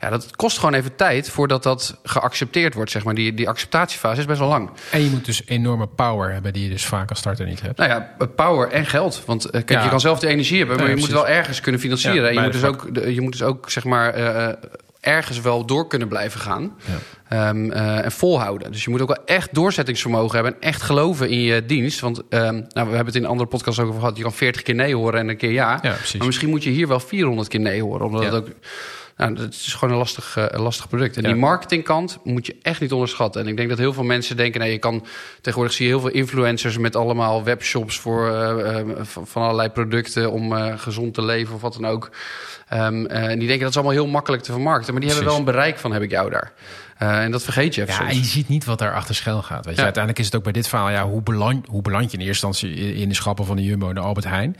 Ja, 0.00 0.10
dat 0.10 0.36
kost 0.36 0.58
gewoon 0.58 0.74
even 0.74 0.96
tijd 0.96 1.30
voordat 1.30 1.62
dat 1.62 1.96
geaccepteerd 2.02 2.74
wordt. 2.74 2.90
Zeg 2.90 3.04
maar. 3.04 3.14
die, 3.14 3.34
die 3.34 3.48
acceptatiefase 3.48 4.20
is 4.20 4.26
best 4.26 4.38
wel 4.38 4.48
lang. 4.48 4.70
En 4.90 5.04
je 5.04 5.10
moet 5.10 5.24
dus 5.24 5.42
enorme 5.46 5.86
power 5.86 6.32
hebben 6.32 6.52
die 6.52 6.62
je 6.62 6.70
dus 6.70 6.84
vaak 6.84 7.08
als 7.08 7.18
starter 7.18 7.46
niet 7.46 7.60
hebt. 7.60 7.78
Nou 7.78 7.90
ja, 7.90 8.16
power 8.36 8.68
en 8.68 8.86
geld. 8.86 9.22
Want 9.26 9.46
uh, 9.46 9.50
kijk, 9.52 9.70
ja. 9.70 9.82
je 9.82 9.88
kan 9.88 10.00
zelf 10.00 10.18
de 10.18 10.26
energie 10.26 10.58
hebben, 10.58 10.76
maar 10.76 10.84
nee, 10.84 10.94
je 10.94 11.00
precies. 11.00 11.18
moet 11.18 11.26
wel 11.26 11.36
ergens 11.36 11.60
kunnen 11.60 11.80
financieren. 11.80 12.22
Ja, 12.22 12.28
en 12.28 12.34
je 12.34 12.40
moet, 12.40 12.52
dus 12.52 12.64
ook, 12.64 12.88
je 13.06 13.20
moet 13.20 13.32
dus 13.32 13.42
ook, 13.42 13.70
zeg 13.70 13.84
maar, 13.84 14.18
uh, 14.18 14.48
ergens 15.00 15.40
wel 15.40 15.66
door 15.66 15.86
kunnen 15.86 16.08
blijven 16.08 16.40
gaan. 16.40 16.76
Ja. 17.30 17.48
Um, 17.48 17.70
uh, 17.70 18.04
en 18.04 18.12
volhouden. 18.12 18.72
Dus 18.72 18.84
je 18.84 18.90
moet 18.90 19.00
ook 19.00 19.08
wel 19.08 19.24
echt 19.24 19.54
doorzettingsvermogen 19.54 20.34
hebben 20.34 20.54
en 20.54 20.60
echt 20.60 20.82
geloven 20.82 21.28
in 21.28 21.40
je 21.40 21.66
dienst. 21.66 22.00
Want 22.00 22.18
um, 22.18 22.28
nou, 22.28 22.64
we 22.72 22.78
hebben 22.78 23.06
het 23.06 23.14
in 23.14 23.26
andere 23.26 23.48
podcasts 23.48 23.80
ook 23.80 23.88
over 23.88 24.00
gehad. 24.00 24.16
Je 24.16 24.22
kan 24.22 24.32
40 24.32 24.62
keer 24.62 24.74
nee 24.74 24.96
horen 24.96 25.20
en 25.20 25.28
een 25.28 25.36
keer 25.36 25.52
ja. 25.52 25.78
ja 25.82 25.96
maar 26.16 26.26
misschien 26.26 26.48
moet 26.48 26.64
je 26.64 26.70
hier 26.70 26.88
wel 26.88 27.00
400 27.00 27.48
keer 27.48 27.60
nee 27.60 27.82
horen. 27.82 28.06
Omdat 28.06 28.24
het 28.24 28.34
ook 28.34 28.48
nou, 29.28 29.40
het 29.40 29.54
is 29.54 29.74
gewoon 29.74 29.94
een 29.94 30.00
lastig, 30.00 30.36
uh, 30.38 30.44
een 30.48 30.60
lastig 30.60 30.88
product. 30.88 31.16
En 31.16 31.22
ja. 31.22 31.28
die 31.28 31.36
marketingkant 31.36 32.18
moet 32.24 32.46
je 32.46 32.56
echt 32.62 32.80
niet 32.80 32.92
onderschatten. 32.92 33.40
En 33.40 33.48
ik 33.48 33.56
denk 33.56 33.68
dat 33.68 33.78
heel 33.78 33.92
veel 33.92 34.04
mensen 34.04 34.36
denken... 34.36 34.60
Nee, 34.60 34.72
je 34.72 34.78
kan 34.78 35.06
tegenwoordig 35.40 35.76
zie 35.76 35.86
je 35.86 35.92
heel 35.92 36.00
veel 36.00 36.10
influencers... 36.10 36.78
met 36.78 36.96
allemaal 36.96 37.44
webshops 37.44 37.98
voor, 37.98 38.28
uh, 38.28 38.78
uh, 38.78 39.04
van 39.04 39.42
allerlei 39.42 39.68
producten... 39.68 40.30
om 40.30 40.52
gezond 40.78 41.14
te 41.14 41.22
leven 41.22 41.54
of 41.54 41.60
wat 41.60 41.72
dan 41.80 41.86
ook. 41.86 42.10
Um, 42.72 43.06
en 43.06 43.38
die 43.38 43.46
denken 43.46 43.60
dat 43.60 43.68
is 43.70 43.76
allemaal 43.76 43.94
heel 43.94 44.06
makkelijk 44.06 44.42
te 44.42 44.52
vermarkten. 44.52 44.92
Maar 44.92 45.02
die 45.02 45.10
Precies. 45.10 45.26
hebben 45.26 45.46
wel 45.46 45.54
een 45.54 45.60
bereik 45.62 45.78
van 45.78 45.92
heb 45.92 46.02
ik 46.02 46.10
jou 46.10 46.30
daar. 46.30 46.52
Uh, 47.02 47.22
en 47.22 47.30
dat 47.30 47.42
vergeet 47.42 47.74
je 47.74 47.82
even 47.82 48.04
Ja, 48.04 48.10
en 48.10 48.16
je 48.16 48.24
ziet 48.24 48.48
niet 48.48 48.64
wat 48.64 48.78
daar 48.78 48.94
achter 48.94 49.14
schuil 49.14 49.42
gaat. 49.42 49.64
Weet 49.64 49.74
je? 49.74 49.78
Ja. 49.78 49.82
Uiteindelijk 49.84 50.18
is 50.18 50.26
het 50.26 50.36
ook 50.36 50.42
bij 50.42 50.52
dit 50.52 50.68
verhaal... 50.68 50.90
Ja, 50.90 51.04
hoe, 51.06 51.22
beland, 51.22 51.66
hoe 51.66 51.82
beland 51.82 52.10
je 52.10 52.18
in 52.18 52.24
eerste 52.26 52.46
instantie 52.46 52.94
in 52.94 53.08
de 53.08 53.14
schappen 53.14 53.44
van 53.46 53.56
de 53.56 53.64
Jumbo 53.64 53.88
en 53.88 53.94
de 53.94 54.00
Albert 54.00 54.26
Heijn? 54.26 54.56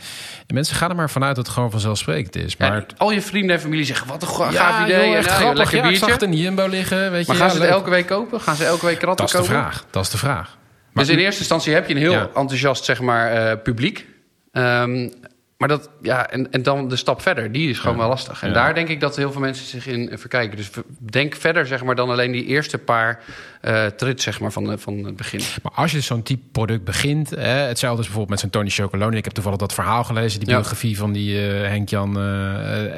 En 0.47 0.55
mensen 0.55 0.77
gaan 0.77 0.91
er 0.91 0.97
maar 0.97 1.11
vanuit 1.11 1.37
dat 1.37 1.45
het 1.45 1.55
gewoon 1.55 1.71
vanzelfsprekend 1.71 2.37
is. 2.37 2.57
Maar 2.57 2.75
ja, 2.77 2.85
al 2.97 3.11
je 3.13 3.23
vrienden 3.23 3.57
en 3.57 3.63
familie 3.63 3.85
zeggen, 3.85 4.07
wat 4.07 4.23
een 4.23 4.29
gaaf 4.29 4.53
ja, 4.53 4.85
idee. 4.85 5.07
Joh, 5.09 5.17
echt 5.17 5.31
grappig. 5.31 5.57
lekker 5.57 5.77
Ja, 5.77 5.83
ik 5.83 5.89
biertje. 5.89 6.05
zag 6.07 6.15
het 6.15 6.23
in 6.23 6.31
de 6.31 6.37
Jumbo 6.37 6.67
liggen. 6.67 7.11
Weet 7.11 7.27
maar 7.27 7.37
je, 7.37 7.43
gaan 7.43 7.51
ze 7.51 7.57
het 7.57 7.65
leuk. 7.65 7.75
elke 7.77 7.91
week 7.91 8.07
kopen? 8.07 8.41
Gaan 8.41 8.57
ze 8.57 8.65
elke 8.65 8.87
week 8.87 8.99
kratten 8.99 9.27
Dat 9.27 9.35
is 9.35 9.41
de 9.41 9.53
kopen? 9.53 9.63
vraag. 9.71 9.85
Dat 9.91 10.05
is 10.05 10.11
de 10.11 10.19
vraag. 10.19 10.57
Maar 10.93 11.05
dus 11.05 11.13
in 11.13 11.19
eerste 11.21 11.39
instantie 11.41 11.75
heb 11.75 11.89
je 11.89 11.95
een 11.95 12.01
heel 12.01 12.31
enthousiast 12.35 12.85
zeg 12.85 13.01
maar, 13.01 13.51
uh, 13.51 13.63
publiek. 13.63 14.07
Um, 14.53 15.13
maar 15.61 15.69
dat, 15.69 15.91
ja, 16.03 16.31
en, 16.31 16.51
en 16.51 16.63
dan 16.63 16.89
de 16.89 16.97
stap 16.97 17.23
verder, 17.23 17.53
die 17.53 17.71
is 17.71 17.79
gewoon 17.79 17.95
Ja. 17.95 18.01
wel 18.01 18.09
lastig. 18.09 18.43
En 18.43 18.49
Ja. 18.49 18.55
daar 18.55 18.75
denk 18.75 18.89
ik 18.89 19.01
dat 19.01 19.17
heel 19.17 19.33
veel 19.33 19.41
mensen 19.41 19.67
zich 19.67 19.87
in 19.87 20.11
verkijken. 20.19 20.57
Dus 20.57 20.71
denk 20.99 21.35
verder 21.35 21.67
zeg 21.67 21.85
maar, 21.85 21.95
dan 21.95 22.11
alleen 22.11 22.33
die 22.33 22.45
eerste 22.45 22.79
paar 22.79 23.21
uh, 23.65 23.87
trits 23.87 24.25
zeg 24.25 24.41
maar, 24.41 24.53
van, 24.53 24.79
van 24.79 25.05
het 25.05 25.17
begin. 25.17 25.41
Maar 25.63 25.73
als 25.75 25.93
je 25.93 26.01
zo'n 26.01 26.23
type 26.23 26.43
product 26.53 26.85
begint, 26.85 27.31
hè, 27.31 27.39
hetzelfde 27.49 28.01
is 28.01 28.07
bijvoorbeeld 28.07 28.29
met 28.31 28.41
zo'n 28.41 28.51
Tony 28.51 28.71
Chocolonely. 28.71 29.17
Ik 29.19 29.25
heb 29.25 29.33
toevallig 29.33 29.59
dat 29.59 29.75
verhaal 29.75 30.05
gelezen, 30.05 30.39
die 30.41 30.49
Ja. 30.49 30.55
biografie 30.55 30.97
van 30.99 31.13
die 31.13 31.35
uh, 31.35 31.63
Henk-Jan. 31.67 32.09
Uh, 32.09 32.15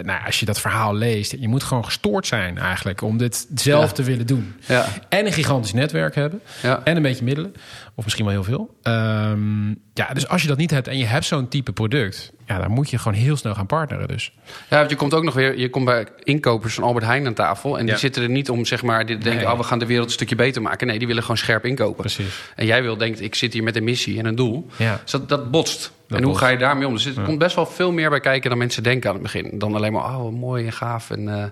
nou, 0.03 0.27
als 0.27 0.41
je 0.41 0.47
dat 0.47 0.61
verhaal 0.61 0.95
leest, 0.95 1.35
je 1.39 1.49
moet 1.49 1.63
gewoon 1.63 1.85
gestoord 1.85 2.27
zijn 2.27 2.59
eigenlijk 2.59 3.01
om 3.03 3.17
dit 3.19 3.47
zelf 3.55 3.93
te 3.93 4.03
willen 4.03 4.27
doen. 4.27 4.55
Ja. 4.67 4.87
En 5.09 5.27
een 5.27 5.33
gigantisch 5.33 5.73
netwerk 5.73 6.15
hebben. 6.15 6.41
En 6.85 6.97
een 6.97 7.03
beetje 7.03 7.25
middelen. 7.25 7.55
Of 8.03 8.09
misschien 8.09 8.33
wel 8.35 8.43
heel 8.43 8.71
veel. 8.83 8.93
Um, 8.93 9.79
ja, 9.95 10.13
dus 10.13 10.29
als 10.29 10.43
je 10.43 10.49
dat 10.49 10.57
niet 10.57 10.71
hebt 10.71 10.89
en 10.89 10.99
je 10.99 11.05
hebt 11.05 11.25
zo'n 11.25 11.49
type 11.49 11.73
product, 11.73 12.33
ja, 12.47 12.59
dan 12.59 12.71
moet 12.71 12.91
je 12.91 12.99
gewoon 12.99 13.19
heel 13.19 13.37
snel 13.37 13.55
gaan 13.55 13.67
partneren. 13.67 14.09
Dus. 14.09 14.33
Ja, 14.71 14.79
want 14.79 14.91
je 14.91 14.97
komt 14.97 15.15
ook 15.15 15.25
nog 15.25 15.35
weer, 15.35 15.59
je 15.59 15.71
komt 15.71 15.85
bij 15.85 16.07
inkopers 16.23 16.75
van 16.75 16.85
Albert 16.85 17.05
Heijn 17.05 17.27
aan 17.27 17.35
tafel. 17.35 17.79
En 17.79 17.85
die 17.85 17.95
Ja. 17.95 18.01
zitten 18.01 18.23
er 18.23 18.29
niet 18.29 18.51
om, 18.51 18.65
zeg 18.65 18.83
maar, 18.83 19.07
die 19.07 19.19
denken, 19.19 19.43
Nee. 19.43 19.53
oh, 19.53 19.59
we 19.59 19.65
gaan 19.65 19.79
de 19.79 19.87
wereld 19.87 20.07
een 20.07 20.13
stukje 20.13 20.35
beter 20.35 20.63
maken. 20.63 20.87
Nee, 20.87 20.99
die 20.99 21.07
willen 21.07 21.23
gewoon 21.23 21.37
scherp 21.37 21.65
inkopen. 21.65 22.01
Precies. 22.01 22.43
En 22.57 22.67
jij 22.67 22.83
wil, 22.83 22.97
denkt, 22.97 23.21
ik 23.21 23.35
zit 23.35 23.53
hier 23.53 23.63
met 23.63 23.77
een 23.77 23.85
missie 23.85 24.19
en 24.19 24.25
een 24.27 24.35
doel. 24.35 24.67
Ja. 24.77 25.01
Dus 25.03 25.11
dat, 25.11 25.29
dat 25.29 25.51
botst. 25.51 25.93
en 26.09 26.17
hoe 26.17 26.25
botst. 26.27 26.41
ga 26.41 26.49
je 26.49 26.59
daarmee 26.59 26.87
om? 26.87 26.93
Dus 26.95 27.05
er 27.07 27.23
komt 27.23 27.39
best 27.39 27.57
wel 27.57 27.67
veel 27.67 27.93
meer 27.93 28.11
bij 28.11 28.21
kijken 28.21 28.51
dan 28.51 28.59
mensen 28.59 28.83
denken 28.83 29.09
aan 29.09 29.15
het 29.15 29.23
begin. 29.23 29.59
Dan 29.59 29.75
alleen 29.75 29.93
maar, 29.93 30.05
oh, 30.05 30.33
mooi 30.33 30.67
en 30.67 30.73
gaaf 30.73 31.11
en 31.11 31.21
uh, 31.29 31.45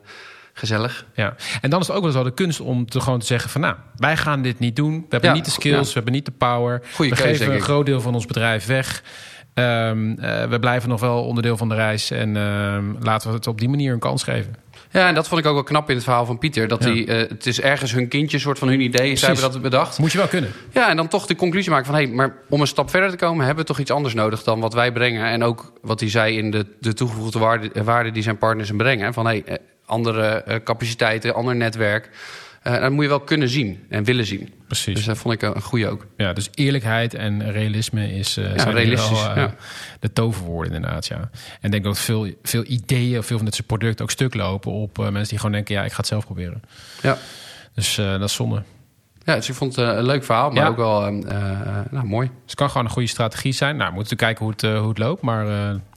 gezellig. 0.53 1.07
Ja, 1.15 1.35
en 1.61 1.71
dan 1.71 1.81
is 1.81 1.87
het 1.87 1.97
ook 1.97 2.03
wel 2.03 2.11
eens 2.11 2.21
wel 2.21 2.29
de 2.29 2.35
kunst 2.35 2.61
om 2.61 2.87
te 2.87 3.01
gewoon 3.01 3.19
te 3.19 3.27
zeggen 3.27 3.51
van... 3.51 3.61
nou, 3.61 3.75
wij 3.97 4.17
gaan 4.17 4.43
dit 4.43 4.59
niet 4.59 4.77
doen. 4.77 4.95
We 4.95 5.07
hebben 5.09 5.29
Ja, 5.29 5.35
niet 5.35 5.45
de 5.45 5.51
skills, 5.51 5.87
ja. 5.87 5.87
we 5.87 5.93
hebben 5.93 6.13
niet 6.13 6.25
de 6.25 6.33
power. 6.39 6.83
Goeie 6.95 7.11
we 7.11 7.17
keuze, 7.17 7.39
geven 7.39 7.55
een 7.55 7.61
groot 7.61 7.87
deel 7.87 8.01
van 8.01 8.15
ons 8.15 8.27
bedrijf 8.27 8.67
weg. 8.67 9.03
Um, 9.55 10.11
uh, 10.11 10.45
we 10.45 10.59
blijven 10.61 10.89
nog 10.89 11.01
wel 11.01 11.25
onderdeel 11.25 11.57
van 11.57 11.69
de 11.69 11.75
reis. 11.75 12.11
En 12.11 12.37
um, 12.37 12.97
laten 13.01 13.29
we 13.29 13.35
het 13.35 13.47
op 13.47 13.59
die 13.59 13.69
manier 13.69 13.93
een 13.93 13.99
kans 13.99 14.23
geven. 14.23 14.55
Ja, 14.91 15.09
en 15.09 15.15
dat 15.15 15.29
vond 15.29 15.41
ik 15.41 15.47
ook 15.47 15.55
wel 15.55 15.63
knap 15.63 15.89
in 15.89 15.95
het 15.95 16.05
verhaal 16.05 16.27
van 16.27 16.39
Pieter. 16.39 16.69
Dat 16.69 16.85
Ja. 16.85 16.91
hij, 16.91 17.23
uh, 17.23 17.29
het 17.29 17.47
is 17.47 17.61
ergens 17.61 17.93
hun 17.93 18.09
kindje, 18.09 18.39
soort 18.39 18.59
van 18.59 18.69
hun 18.69 18.81
idee. 18.81 19.17
Zij 19.17 19.29
hebben 19.29 19.53
dat 19.53 19.63
bedacht. 19.63 19.99
Moet 19.99 20.13
je 20.13 20.19
wel 20.19 20.27
kunnen. 20.27 20.51
Ja, 20.73 20.89
en 20.89 20.97
dan 20.97 21.09
toch 21.09 21.27
de 21.27 21.35
conclusie 21.35 21.71
maken 21.71 21.87
van... 21.87 21.95
hé, 21.95 22.03
hey, 22.03 22.13
maar 22.13 22.35
om 22.49 22.61
een 22.61 22.67
stap 22.67 22.91
verder 22.91 23.11
te 23.11 23.17
komen... 23.17 23.45
hebben 23.45 23.65
we 23.65 23.71
toch 23.71 23.79
iets 23.79 23.91
anders 23.91 24.15
nodig 24.15 24.43
dan 24.43 24.61
wat 24.61 24.75
wij 24.75 24.93
brengen. 24.93 25.27
En 25.27 25.45
ook 25.45 25.73
wat 25.83 26.01
hij 26.01 26.11
zei 26.11 26.37
in 26.37 26.51
de, 26.51 26.67
de 26.81 26.93
toegevoegde 26.93 27.39
waarde, 27.39 27.85
waarde 27.85 28.11
die 28.11 28.23
zijn 28.23 28.39
partners 28.39 28.69
hem 28.69 28.77
brengen. 28.77 29.13
Van 29.13 29.27
hé, 29.27 29.43
hey, 29.45 29.59
andere 29.91 30.45
uh, 30.49 30.55
capaciteiten, 30.65 31.35
ander 31.35 31.57
netwerk. 31.57 32.11
Uh, 32.67 32.81
dat 32.81 32.91
moet 32.91 33.03
je 33.03 33.09
wel 33.09 33.21
kunnen 33.21 33.49
zien 33.49 33.85
en 33.89 34.05
willen 34.05 34.27
zien. 34.27 34.53
Precies. 34.67 34.95
Dus 34.95 35.05
dat 35.05 35.19
vond 35.19 35.35
ik 35.35 35.43
een 35.43 35.63
goede 35.63 35.89
ook. 35.89 36.07
Ja, 36.17 36.33
dus 36.33 36.49
eerlijkheid 36.55 37.15
en 37.15 37.53
realisme 37.53 38.13
is 38.13 38.39
uh, 38.39 38.57
Ja, 38.57 38.65
realistisch, 38.65 39.23
wel, 39.23 39.31
uh, 39.31 39.37
ja. 39.37 39.55
de 40.01 40.13
toverwoorden 40.13 40.75
inderdaad. 40.75 41.07
Ja. 41.07 41.17
En 41.17 41.31
ik 41.61 41.71
denk 41.71 41.85
dat 41.85 41.99
veel, 41.99 42.31
veel 42.43 42.65
ideeën 42.67 43.19
of 43.19 43.27
veel 43.27 43.37
van 43.37 43.45
dit 43.47 43.55
soort 43.55 43.67
producten 43.67 44.05
ook 44.05 44.11
stuk 44.11 44.35
lopen 44.35 44.73
op 44.73 44.97
mensen 44.97 45.29
die 45.29 45.39
gewoon 45.39 45.53
denken: 45.53 45.75
ja, 45.75 45.85
ik 45.85 45.91
ga 45.91 45.97
het 45.97 46.07
zelf 46.07 46.25
proberen. 46.25 46.63
Ja. 47.03 47.19
Dus 47.75 47.95
dat 47.95 48.23
is 48.23 48.35
zonde. 48.35 48.63
Ja, 49.25 49.35
dus 49.35 49.49
ik 49.49 49.55
vond 49.55 49.77
het 49.77 49.87
een 49.97 50.05
leuk 50.05 50.25
verhaal, 50.25 50.51
maar 50.51 50.63
Ja. 50.63 50.69
ook 50.69 50.77
wel 50.77 51.09
uh, 51.09 51.19
nou, 51.91 52.07
mooi. 52.07 52.27
Dus 52.27 52.37
het 52.47 52.55
kan 52.55 52.71
gewoon 52.71 52.85
een 52.85 52.93
goede 52.93 53.09
strategie 53.09 53.53
zijn. 53.53 53.77
Nou, 53.77 53.89
we 53.89 53.95
moeten 53.95 54.17
kijken 54.17 54.45
hoe 54.45 54.53
het, 54.53 54.63
hoe 54.79 54.89
het 54.89 54.99
loopt, 54.99 55.23
maar. 55.23 55.47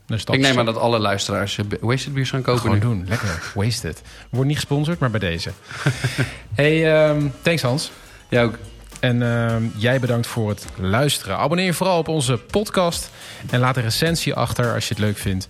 Ik 0.08 0.40
neem 0.40 0.60
aan 0.60 0.66
dat 0.66 0.78
alle 0.78 1.00
luisteraars 1.00 1.58
uh, 1.58 1.66
Wasted 1.82 2.14
Beers 2.14 2.30
gaan 2.30 2.42
kopen 2.42 2.62
Gewoon 2.62 2.76
nu. 2.76 2.82
doen, 2.82 3.06
lekker. 3.08 3.44
Wasted. 3.56 4.02
Wordt 4.30 4.48
niet 4.48 4.58
gesponsord, 4.58 5.00
maar 5.00 5.12
bij 5.12 5.20
deze. 5.20 5.52
hey, 6.54 7.10
um, 7.10 7.34
thanks 7.42 7.62
Hans. 7.62 7.92
Ja, 8.30 8.42
ook. 8.42 8.58
En 9.00 9.22
uh, 9.22 9.56
jij 9.76 10.00
bedankt 10.00 10.28
voor 10.28 10.50
het 10.50 10.66
luisteren. 10.76 11.38
Abonneer 11.38 11.66
je 11.66 11.74
vooral 11.74 11.98
op 11.98 12.08
onze 12.08 12.38
podcast. 12.38 13.10
En 13.50 13.60
laat 13.60 13.78
een 13.78 13.84
recensie 13.84 14.34
achter 14.34 14.74
als 14.74 14.88
je 14.88 14.94
het 14.94 15.04
leuk 15.04 15.18
vindt. 15.18 15.48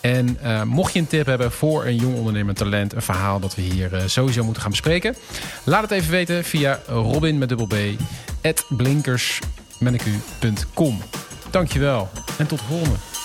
En 0.00 0.38
uh, 0.42 0.62
mocht 0.62 0.92
je 0.92 0.98
een 0.98 1.06
tip 1.06 1.26
hebben 1.26 1.52
voor 1.52 1.84
een 1.84 1.96
jong 1.96 2.16
ondernemer 2.16 2.54
talent... 2.54 2.94
een 2.94 3.02
verhaal 3.02 3.40
dat 3.40 3.54
we 3.54 3.62
hier 3.62 3.92
uh, 3.92 4.00
sowieso 4.06 4.44
moeten 4.44 4.62
gaan 4.62 4.70
bespreken... 4.70 5.16
laat 5.64 5.82
het 5.82 5.90
even 5.90 6.10
weten 6.10 6.44
via 6.44 6.80
robin 6.86 7.38
met 7.38 7.48
dubbel 7.48 7.66
b... 7.66 7.74
at. 8.42 8.66
Dankjewel 11.50 12.08
en 12.38 12.46
tot 12.46 12.58
de 12.58 12.64
volgende. 12.64 13.15